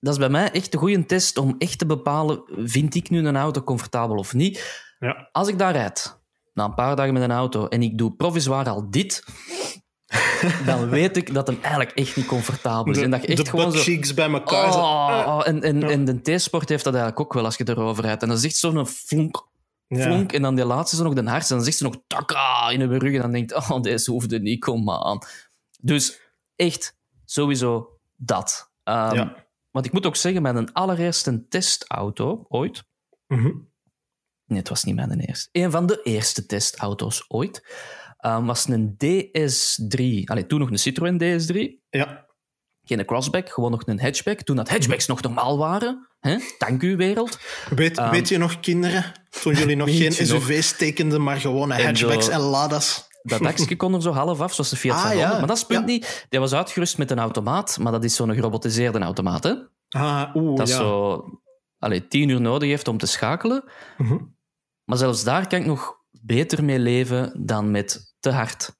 dat 0.00 0.12
is 0.12 0.18
bij 0.18 0.28
mij 0.28 0.50
echt 0.50 0.74
een 0.74 0.80
goede 0.80 1.06
test 1.06 1.38
om 1.38 1.54
echt 1.58 1.78
te 1.78 1.86
bepalen, 1.86 2.42
vind 2.64 2.94
ik 2.94 3.10
nu 3.10 3.26
een 3.26 3.36
auto 3.36 3.62
comfortabel 3.62 4.16
of 4.16 4.34
niet? 4.34 4.84
Ja. 4.98 5.28
Als 5.32 5.48
ik 5.48 5.58
daar 5.58 5.72
rijd, 5.72 6.20
na 6.56 6.64
een 6.64 6.74
paar 6.74 6.96
dagen 6.96 7.12
met 7.12 7.22
een 7.22 7.30
auto, 7.30 7.66
en 7.68 7.82
ik 7.82 7.98
doe 7.98 8.12
provisoir 8.12 8.68
al 8.68 8.90
dit, 8.90 9.24
dan 10.66 10.88
weet 10.88 11.16
ik 11.16 11.34
dat 11.34 11.46
hem 11.46 11.58
eigenlijk 11.60 11.96
echt 11.96 12.16
niet 12.16 12.26
comfortabel 12.26 12.92
is. 12.92 12.98
De, 12.98 13.04
en 13.04 13.10
dat 13.10 13.22
je 13.22 13.26
echt 13.28 13.44
de 13.44 13.50
gewoon 13.50 13.66
zo... 13.70 13.70
buttcheeks 13.72 14.14
bij 14.14 14.30
elkaar. 14.30 14.68
Oh, 14.74 15.08
ah. 15.08 15.36
oh, 15.36 15.48
en, 15.48 15.62
en, 15.62 15.82
en 15.82 16.04
de 16.04 16.20
T-sport 16.20 16.68
heeft 16.68 16.84
dat 16.84 16.94
eigenlijk 16.94 17.24
ook 17.24 17.32
wel 17.32 17.44
als 17.44 17.56
je 17.56 17.68
erover 17.68 18.04
rijdt. 18.04 18.22
En 18.22 18.28
dan 18.28 18.38
zegt 18.38 18.56
zo'n 18.56 18.86
flonk, 18.86 19.48
Ja. 19.86 20.02
flonk, 20.02 20.32
en 20.32 20.42
dan 20.42 20.54
die 20.54 20.64
laatste 20.64 20.96
zo 20.96 21.02
nog 21.04 21.14
de 21.14 21.30
hardste. 21.30 21.50
En 21.52 21.56
dan 21.58 21.64
zegt 21.64 21.78
ze 21.78 21.84
nog 21.84 21.96
taka 22.06 22.70
in 22.70 22.78
de 22.78 22.98
rug. 22.98 23.14
En 23.14 23.20
dan 23.20 23.32
denkt 23.32 23.54
oh, 23.54 23.80
deze 23.80 24.10
hoefde 24.10 24.40
niet, 24.40 24.60
kom 24.60 24.90
aan. 24.90 25.18
Dus 25.80 26.20
echt, 26.56 26.96
sowieso 27.24 27.98
dat. 28.16 28.70
Ehm, 28.82 29.14
Ja. 29.14 29.44
Want 29.70 29.86
ik 29.86 29.92
moet 29.92 30.06
ook 30.06 30.16
zeggen, 30.16 30.42
mijn 30.42 30.72
allereerste 30.72 31.46
testauto 31.48 32.44
ooit... 32.48 32.84
Mhm. 33.26 33.50
Nee, 34.46 34.58
het 34.58 34.68
was 34.68 34.84
niet 34.84 34.94
mijn 34.94 35.20
eerste. 35.20 35.48
Een 35.52 35.70
van 35.70 35.86
de 35.86 36.00
eerste 36.02 36.46
testauto's 36.46 37.24
ooit 37.28 37.66
ehm, 38.18 38.44
was 38.44 38.68
een 38.68 38.96
DS3. 39.04 40.24
Allee, 40.24 40.46
toen 40.46 40.58
nog 40.58 40.70
een 40.70 40.78
Citroën 40.78 41.18
DS3. 41.18 41.84
Ja. 41.90 42.24
Geen 42.82 43.04
crossback, 43.04 43.48
gewoon 43.50 43.70
nog 43.70 43.82
een 43.86 44.00
hatchback. 44.00 44.40
Toen 44.42 44.56
dat 44.56 44.68
hatchbacks 44.68 45.06
nog 45.06 45.22
normaal 45.22 45.58
waren. 45.58 46.08
Hè? 46.20 46.36
Dank 46.58 46.82
u, 46.82 46.96
wereld. 46.96 47.38
Weet, 47.74 47.98
Ehm, 47.98 48.10
weet 48.10 48.28
je 48.28 48.38
nog, 48.38 48.60
kinderen, 48.60 49.12
toen 49.42 49.54
jullie 49.54 49.76
nog 49.76 49.88
geen 49.98 50.04
nog? 50.08 50.14
SUV's 50.42 50.76
tekenden, 50.76 51.22
maar 51.22 51.36
gewone 51.40 51.74
En 51.74 51.84
hatchbacks 51.84 52.24
zo- 52.24 52.30
en 52.30 52.40
Lada's? 52.40 53.06
Dat 53.22 53.42
dakje 53.42 53.76
kon 53.76 53.94
er 53.94 54.02
zo 54.02 54.10
half 54.12 54.40
af, 54.40 54.54
zoals 54.54 54.70
de 54.70 54.76
Fiat 54.76 54.96
Ah, 54.96 55.02
500. 55.02 55.32
ja. 55.32 55.38
Maar 55.38 55.46
dat 55.46 55.56
is 55.56 55.62
het 55.62 55.70
punt 55.72 55.88
Ja. 55.88 55.94
niet. 55.94 56.26
Die 56.28 56.40
was 56.40 56.52
uitgerust 56.52 56.98
met 56.98 57.10
een 57.10 57.18
automaat, 57.18 57.78
maar 57.80 57.92
dat 57.92 58.04
is 58.04 58.14
zo'n 58.14 58.34
gerobotiseerde 58.34 58.98
automaat. 58.98 59.42
Hè? 59.44 59.52
Ah, 59.88 60.34
oeh, 60.34 60.56
Dat 60.56 60.68
ja. 60.68 60.76
zo 60.76 61.24
allee, 61.78 62.08
tien 62.08 62.28
uur 62.28 62.40
nodig 62.40 62.68
heeft 62.68 62.88
om 62.88 62.98
te 62.98 63.06
schakelen. 63.06 63.64
Mhm. 63.98 64.16
Maar 64.86 64.98
zelfs 64.98 65.24
daar 65.24 65.46
kan 65.46 65.60
ik 65.60 65.66
nog 65.66 65.94
beter 66.10 66.64
mee 66.64 66.78
leven 66.78 67.46
dan 67.46 67.70
met 67.70 68.14
te 68.20 68.30
hard 68.30 68.76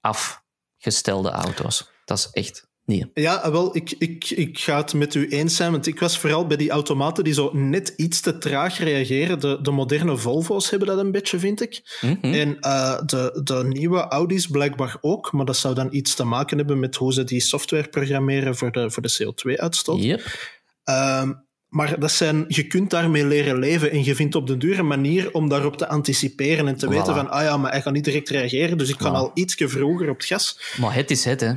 afgestelde 0.00 1.30
auto's. 1.30 1.90
Dat 2.04 2.18
is 2.18 2.28
echt 2.30 2.66
Nee. 2.86 3.10
Ja, 3.14 3.50
wel, 3.50 3.76
ik, 3.76 3.94
ik, 3.98 4.30
ik 4.30 4.58
ga 4.58 4.76
het 4.76 4.94
met 4.94 5.14
u 5.14 5.28
eens 5.28 5.56
zijn, 5.56 5.70
want 5.70 5.86
ik 5.86 6.00
was 6.00 6.18
vooral 6.18 6.46
bij 6.46 6.56
die 6.56 6.70
automaten 6.70 7.24
die 7.24 7.32
zo 7.32 7.50
net 7.52 7.92
iets 7.96 8.20
te 8.20 8.38
traag 8.38 8.78
reageren. 8.78 9.40
De, 9.40 9.58
de 9.62 9.70
moderne 9.70 10.16
Volvo's 10.16 10.70
hebben 10.70 10.88
dat 10.88 10.98
een 10.98 11.12
beetje, 11.12 11.38
vind 11.38 11.60
ik. 11.60 11.98
Mhm. 12.00 12.34
En 12.34 12.56
uh, 12.60 13.00
de, 13.06 13.40
de 13.44 13.64
nieuwe 13.68 14.00
Audi's 14.00 14.46
blijkbaar 14.46 14.98
ook, 15.00 15.32
maar 15.32 15.44
dat 15.44 15.56
zou 15.56 15.74
dan 15.74 15.88
iets 15.90 16.14
te 16.14 16.24
maken 16.24 16.56
hebben 16.56 16.78
met 16.78 16.96
hoe 16.96 17.12
ze 17.12 17.24
die 17.24 17.40
software 17.40 17.88
programmeren 17.88 18.56
voor 18.56 18.72
de, 18.72 18.90
voor 18.90 19.02
de 19.02 19.24
CO2-uitstoot. 19.24 20.02
Yep. 20.02 20.52
Um, 20.84 21.45
maar 21.68 22.00
dat 22.00 22.10
zijn, 22.12 22.44
je 22.48 22.66
kunt 22.66 22.90
daarmee 22.90 23.26
leren 23.26 23.58
leven 23.58 23.90
en 23.90 24.04
je 24.04 24.14
vindt 24.14 24.34
op 24.34 24.46
de 24.46 24.56
dure 24.56 24.82
manier 24.82 25.32
om 25.32 25.48
daarop 25.48 25.76
te 25.76 25.88
anticiperen 25.88 26.68
en 26.68 26.76
te 26.76 26.86
Voilà. 26.86 26.88
weten 26.88 27.14
van, 27.14 27.30
ah 27.30 27.42
ja, 27.42 27.56
maar 27.56 27.70
hij 27.70 27.82
gaat 27.82 27.92
niet 27.92 28.04
direct 28.04 28.28
reageren, 28.28 28.78
dus 28.78 28.88
ik 28.88 28.96
kan 28.96 29.12
Voilà. 29.12 29.16
al 29.16 29.30
ietsje 29.34 29.68
vroeger 29.68 30.08
op 30.10 30.16
het 30.16 30.26
gas. 30.26 30.74
Maar 30.80 30.94
het 30.94 31.10
is 31.10 31.24
het, 31.24 31.40
hè. 31.40 31.52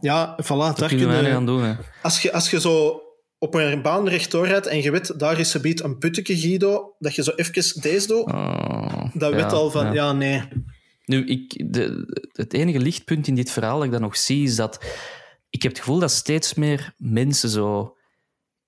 Ja, 0.00 0.38
voilà, 0.42 0.46
daar 0.46 0.74
Dat 0.74 0.88
kun 0.88 0.98
kunnen 0.98 1.24
je... 1.24 1.34
aan 1.34 1.46
doen, 1.46 1.62
hè. 1.62 1.74
Als 2.02 2.22
je, 2.22 2.32
als 2.32 2.50
je 2.50 2.60
zo 2.60 3.00
op 3.38 3.54
een 3.54 3.82
baan 3.82 4.08
rechtdoor 4.08 4.46
rijdt 4.46 4.66
en 4.66 4.82
je 4.82 4.90
weet, 4.90 5.18
daar 5.18 5.38
is 5.38 5.54
een 5.54 5.84
een 5.84 5.98
putteke, 5.98 6.38
Guido, 6.38 6.94
dat 6.98 7.14
je 7.14 7.22
zo 7.22 7.30
even 7.36 7.80
deze 7.82 8.06
doet, 8.06 8.24
Oh, 8.32 9.04
dat 9.14 9.30
ja, 9.30 9.36
weet 9.36 9.52
al 9.52 9.70
van, 9.70 9.86
ja. 9.86 9.92
ja, 9.92 10.12
nee. 10.12 10.42
Nu, 11.04 11.26
ik, 11.26 11.72
de, 11.72 12.04
het 12.32 12.52
enige 12.52 12.78
lichtpunt 12.78 13.26
in 13.26 13.34
dit 13.34 13.50
verhaal 13.50 13.76
dat 13.76 13.84
ik 13.86 13.92
dan 13.92 14.00
nog 14.00 14.16
zie, 14.16 14.44
is 14.44 14.56
dat 14.56 14.84
ik 15.50 15.62
heb 15.62 15.72
het 15.72 15.80
gevoel 15.80 15.98
dat 15.98 16.10
steeds 16.10 16.54
meer 16.54 16.92
mensen 16.96 17.48
zo 17.48 17.95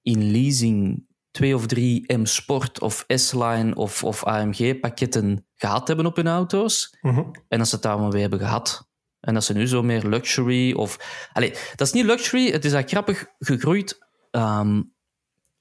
in 0.08 0.30
leasing 0.30 1.06
twee 1.30 1.54
of 1.54 1.66
drie 1.66 2.12
M 2.16 2.24
Sport 2.24 2.80
of 2.80 3.04
S-Line 3.08 3.74
of, 3.74 4.04
of 4.04 4.24
AMG 4.24 4.80
pakketten 4.80 5.46
gehad 5.54 5.88
hebben 5.88 6.06
op 6.06 6.16
hun 6.16 6.26
auto's. 6.26 6.96
Mhm. 7.00 7.24
En 7.48 7.58
dat 7.58 7.68
ze 7.68 7.74
het 7.74 7.84
daarom 7.84 8.10
weer 8.10 8.20
hebben 8.20 8.38
gehad. 8.38 8.88
En 9.20 9.34
dat 9.34 9.44
ze 9.44 9.52
nu 9.52 9.66
zo 9.66 9.82
meer 9.82 10.04
luxury 10.04 10.72
of... 10.72 10.98
Allee, 11.32 11.50
dat 11.50 11.86
is 11.86 11.92
niet 11.92 12.04
luxury, 12.04 12.50
het 12.50 12.64
is 12.64 12.72
eigenlijk 12.72 12.90
grappig 12.90 13.34
gegroeid... 13.38 13.98
ehm, 14.30 14.82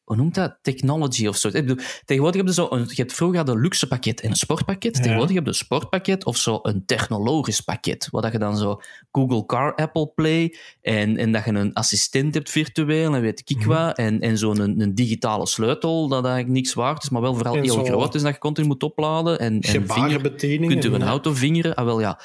hoe 0.07 0.15
noemt 0.15 0.35
dat? 0.35 0.57
Technology 0.61 1.27
of 1.27 1.37
zo. 1.37 1.47
Ik 1.47 1.53
bedoel, 1.53 1.83
tegenwoordig 2.05 2.39
heb 2.41 2.47
je 2.49 2.53
zo... 2.53 2.67
Een, 2.69 2.85
je 2.87 2.93
hebt 2.95 3.13
vroeger 3.13 3.37
had 3.37 3.49
een 3.49 3.59
luxe 3.61 3.87
pakket 3.87 4.21
en 4.21 4.29
een 4.29 4.35
sportpakket. 4.35 4.95
Ja. 4.95 5.01
Tegenwoordig 5.01 5.35
heb 5.35 5.43
je 5.43 5.49
een 5.49 5.55
sportpakket 5.55 6.25
of 6.25 6.37
zo 6.37 6.59
een 6.61 6.85
technologisch 6.85 7.61
pakket. 7.61 8.07
Waar 8.11 8.21
dat 8.21 8.31
je 8.31 8.39
dan 8.39 8.57
zo 8.57 8.81
Google 9.11 9.45
Car, 9.45 9.75
Apple 9.75 10.11
Play 10.15 10.55
en, 10.81 11.17
en 11.17 11.31
dat 11.31 11.45
je 11.45 11.51
een 11.51 11.73
assistent 11.73 12.33
hebt 12.33 12.49
virtueel 12.49 13.15
en 13.15 13.21
weet 13.21 13.39
ik 13.45 13.57
Mhm. 13.57 13.67
wat. 13.67 13.97
En, 13.97 14.19
en 14.19 14.37
zo'n 14.37 14.59
een, 14.59 14.81
een 14.81 14.95
digitale 14.95 15.47
sleutel 15.47 16.07
dat 16.07 16.25
eigenlijk 16.25 16.53
niks 16.53 16.73
waard 16.73 17.03
is, 17.03 17.09
maar 17.09 17.21
wel 17.21 17.35
vooral 17.35 17.55
En 17.55 17.61
heel 17.61 17.73
zo 17.73 17.83
groot 17.83 18.15
is 18.15 18.21
dat 18.21 18.33
je 18.33 18.39
continu 18.39 18.67
moet 18.67 18.83
opladen. 18.83 19.39
En, 19.39 19.53
en 19.53 19.61
vinger, 19.63 19.81
Gebarenbedieningen. 19.89 20.79
kunt 20.79 20.93
u 20.93 20.95
een 20.95 21.03
auto 21.03 21.33
vingeren? 21.33 21.75
Ah, 21.75 21.85
wel 21.85 21.99
ja. 21.99 22.19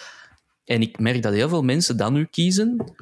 En 0.64 0.80
ik 0.82 0.98
merk 0.98 1.22
dat 1.22 1.32
heel 1.32 1.48
veel 1.48 1.62
mensen 1.62 1.96
dan 1.96 2.12
nu 2.12 2.24
kiezen 2.24 2.94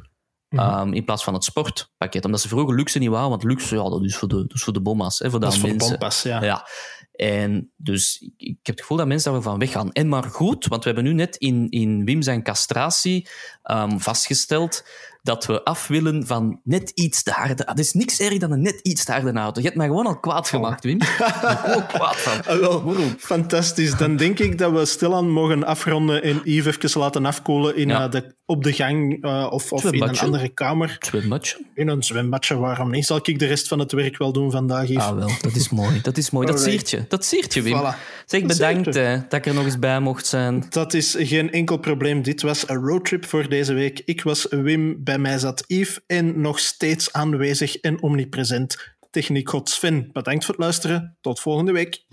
Mhm. 0.50 0.62
ehm, 0.62 0.92
in 0.92 1.04
plaats 1.04 1.24
van 1.24 1.34
het 1.34 1.44
sportpakket. 1.44 2.24
Omdat 2.24 2.40
ze 2.40 2.48
vroeger 2.48 2.74
luxe 2.74 2.98
niet 2.98 3.08
waren, 3.08 3.28
want 3.28 3.42
luxe, 3.42 3.76
ja, 3.76 3.88
dat 3.88 4.04
is 4.04 4.16
voor 4.16 4.28
de, 4.28 4.44
is 4.48 4.62
voor 4.62 4.72
de 4.72 4.80
bomma's. 4.80 5.18
Hè, 5.18 5.30
voor 5.30 5.40
de 5.40 5.44
Dat 5.44 5.54
is 5.54 5.60
voor 5.60 5.68
de 5.68 5.74
mensen. 5.74 5.98
bompas, 5.98 6.22
ja. 6.22 6.44
Ja. 6.44 6.66
En 7.12 7.72
dus 7.76 8.18
ik, 8.20 8.32
ik 8.36 8.56
heb 8.62 8.74
het 8.74 8.80
gevoel 8.80 8.96
dat 8.96 9.06
mensen 9.06 9.32
daarvan 9.32 9.58
weggaan. 9.58 9.92
En 9.92 10.08
maar 10.08 10.22
goed, 10.24 10.66
want 10.66 10.84
we 10.84 10.90
hebben 10.90 11.08
nu 11.08 11.14
net 11.14 11.36
in, 11.36 11.70
in 11.70 12.04
Wim 12.04 12.22
zijn 12.22 12.42
castratie 12.42 13.28
ehm, 13.62 13.98
vastgesteld 13.98 14.84
dat 15.22 15.46
we 15.46 15.64
af 15.64 15.86
willen 15.86 16.26
van 16.26 16.60
net 16.64 16.90
iets 16.94 17.22
te 17.22 17.30
harde. 17.30 17.64
Er 17.64 17.78
is 17.78 17.92
niks 17.92 18.20
erg 18.20 18.38
dan 18.38 18.52
een 18.52 18.62
net 18.62 18.80
iets 18.82 19.04
te 19.04 19.12
harde 19.12 19.32
auto. 19.32 19.60
Je 19.60 19.66
hebt 19.66 19.78
mij 19.78 19.86
gewoon 19.86 20.06
al 20.06 20.20
kwaad 20.20 20.48
gemaakt, 20.48 20.84
Wim. 20.84 21.02
Gewoon 21.02 21.86
kwaad 21.86 22.16
van. 22.16 22.44
Ah, 22.54 22.60
wel, 22.60 22.94
fantastisch. 23.18 23.96
Dan 23.96 24.16
denk 24.16 24.38
ik 24.38 24.58
dat 24.58 24.72
we 24.72 24.84
stilaan 24.86 25.30
mogen 25.30 25.64
afronden 25.64 26.22
en 26.22 26.40
Yves 26.44 26.78
even 26.78 27.00
laten 27.00 27.26
afkoelen 27.26 27.76
in, 27.76 27.88
Ja. 27.88 28.04
eh, 28.04 28.10
de, 28.10 28.34
op 28.46 28.62
de 28.64 28.72
gang 28.72 29.22
eh, 29.24 29.46
of, 29.50 29.72
of 29.72 29.84
in 29.84 30.02
een 30.02 30.18
andere 30.18 30.48
kamer. 30.48 30.96
Zwembadje. 31.00 31.64
In 31.74 31.88
een 31.88 32.02
zwembadje, 32.02 32.56
waarom 32.56 32.90
niet? 32.90 33.06
Zal 33.06 33.18
ik 33.22 33.38
de 33.38 33.46
rest 33.46 33.68
van 33.68 33.78
het 33.78 33.92
werk 33.92 34.18
wel 34.18 34.32
doen 34.32 34.50
vandaag, 34.50 34.88
Yves? 34.88 35.02
Ah, 35.04 35.14
wel, 35.16 35.30
dat 35.40 35.54
is 35.54 35.68
mooi. 35.68 36.00
Dat 36.02 36.16
is 36.16 36.30
mooi. 36.30 36.46
Dat 36.46 36.60
siert 36.60 36.90
je. 36.90 37.04
Dat 37.08 37.24
siert 37.24 37.54
je, 37.54 37.62
Wim. 37.62 37.78
Voilà. 37.78 37.96
Zeg, 38.26 38.42
bedankt 38.42 38.94
je. 38.94 39.00
eh, 39.00 39.12
dat 39.28 39.32
ik 39.38 39.46
er 39.46 39.54
nog 39.54 39.64
eens 39.64 39.78
bij 39.78 40.00
mocht 40.00 40.26
zijn. 40.26 40.64
Dat 40.68 40.94
is 40.94 41.16
geen 41.18 41.52
enkel 41.52 41.76
probleem. 41.78 42.22
Dit 42.22 42.42
was 42.42 42.68
een 42.68 42.76
roadtrip 42.76 43.26
voor 43.26 43.48
deze 43.48 43.59
week. 43.66 44.02
Ik 44.04 44.22
was 44.22 44.46
Wim, 44.50 45.04
bij 45.04 45.18
mij 45.18 45.38
zat 45.38 45.64
Yves 45.66 46.00
en 46.06 46.40
nog 46.40 46.58
steeds 46.58 47.12
aanwezig 47.12 47.76
en 47.76 48.02
omnipresent 48.02 48.94
techniekgod 49.10 49.68
Sven. 49.68 50.10
Bedankt 50.12 50.44
voor 50.44 50.54
het 50.54 50.62
luisteren. 50.62 51.16
Tot 51.20 51.40
volgende 51.40 51.72
week. 51.72 52.04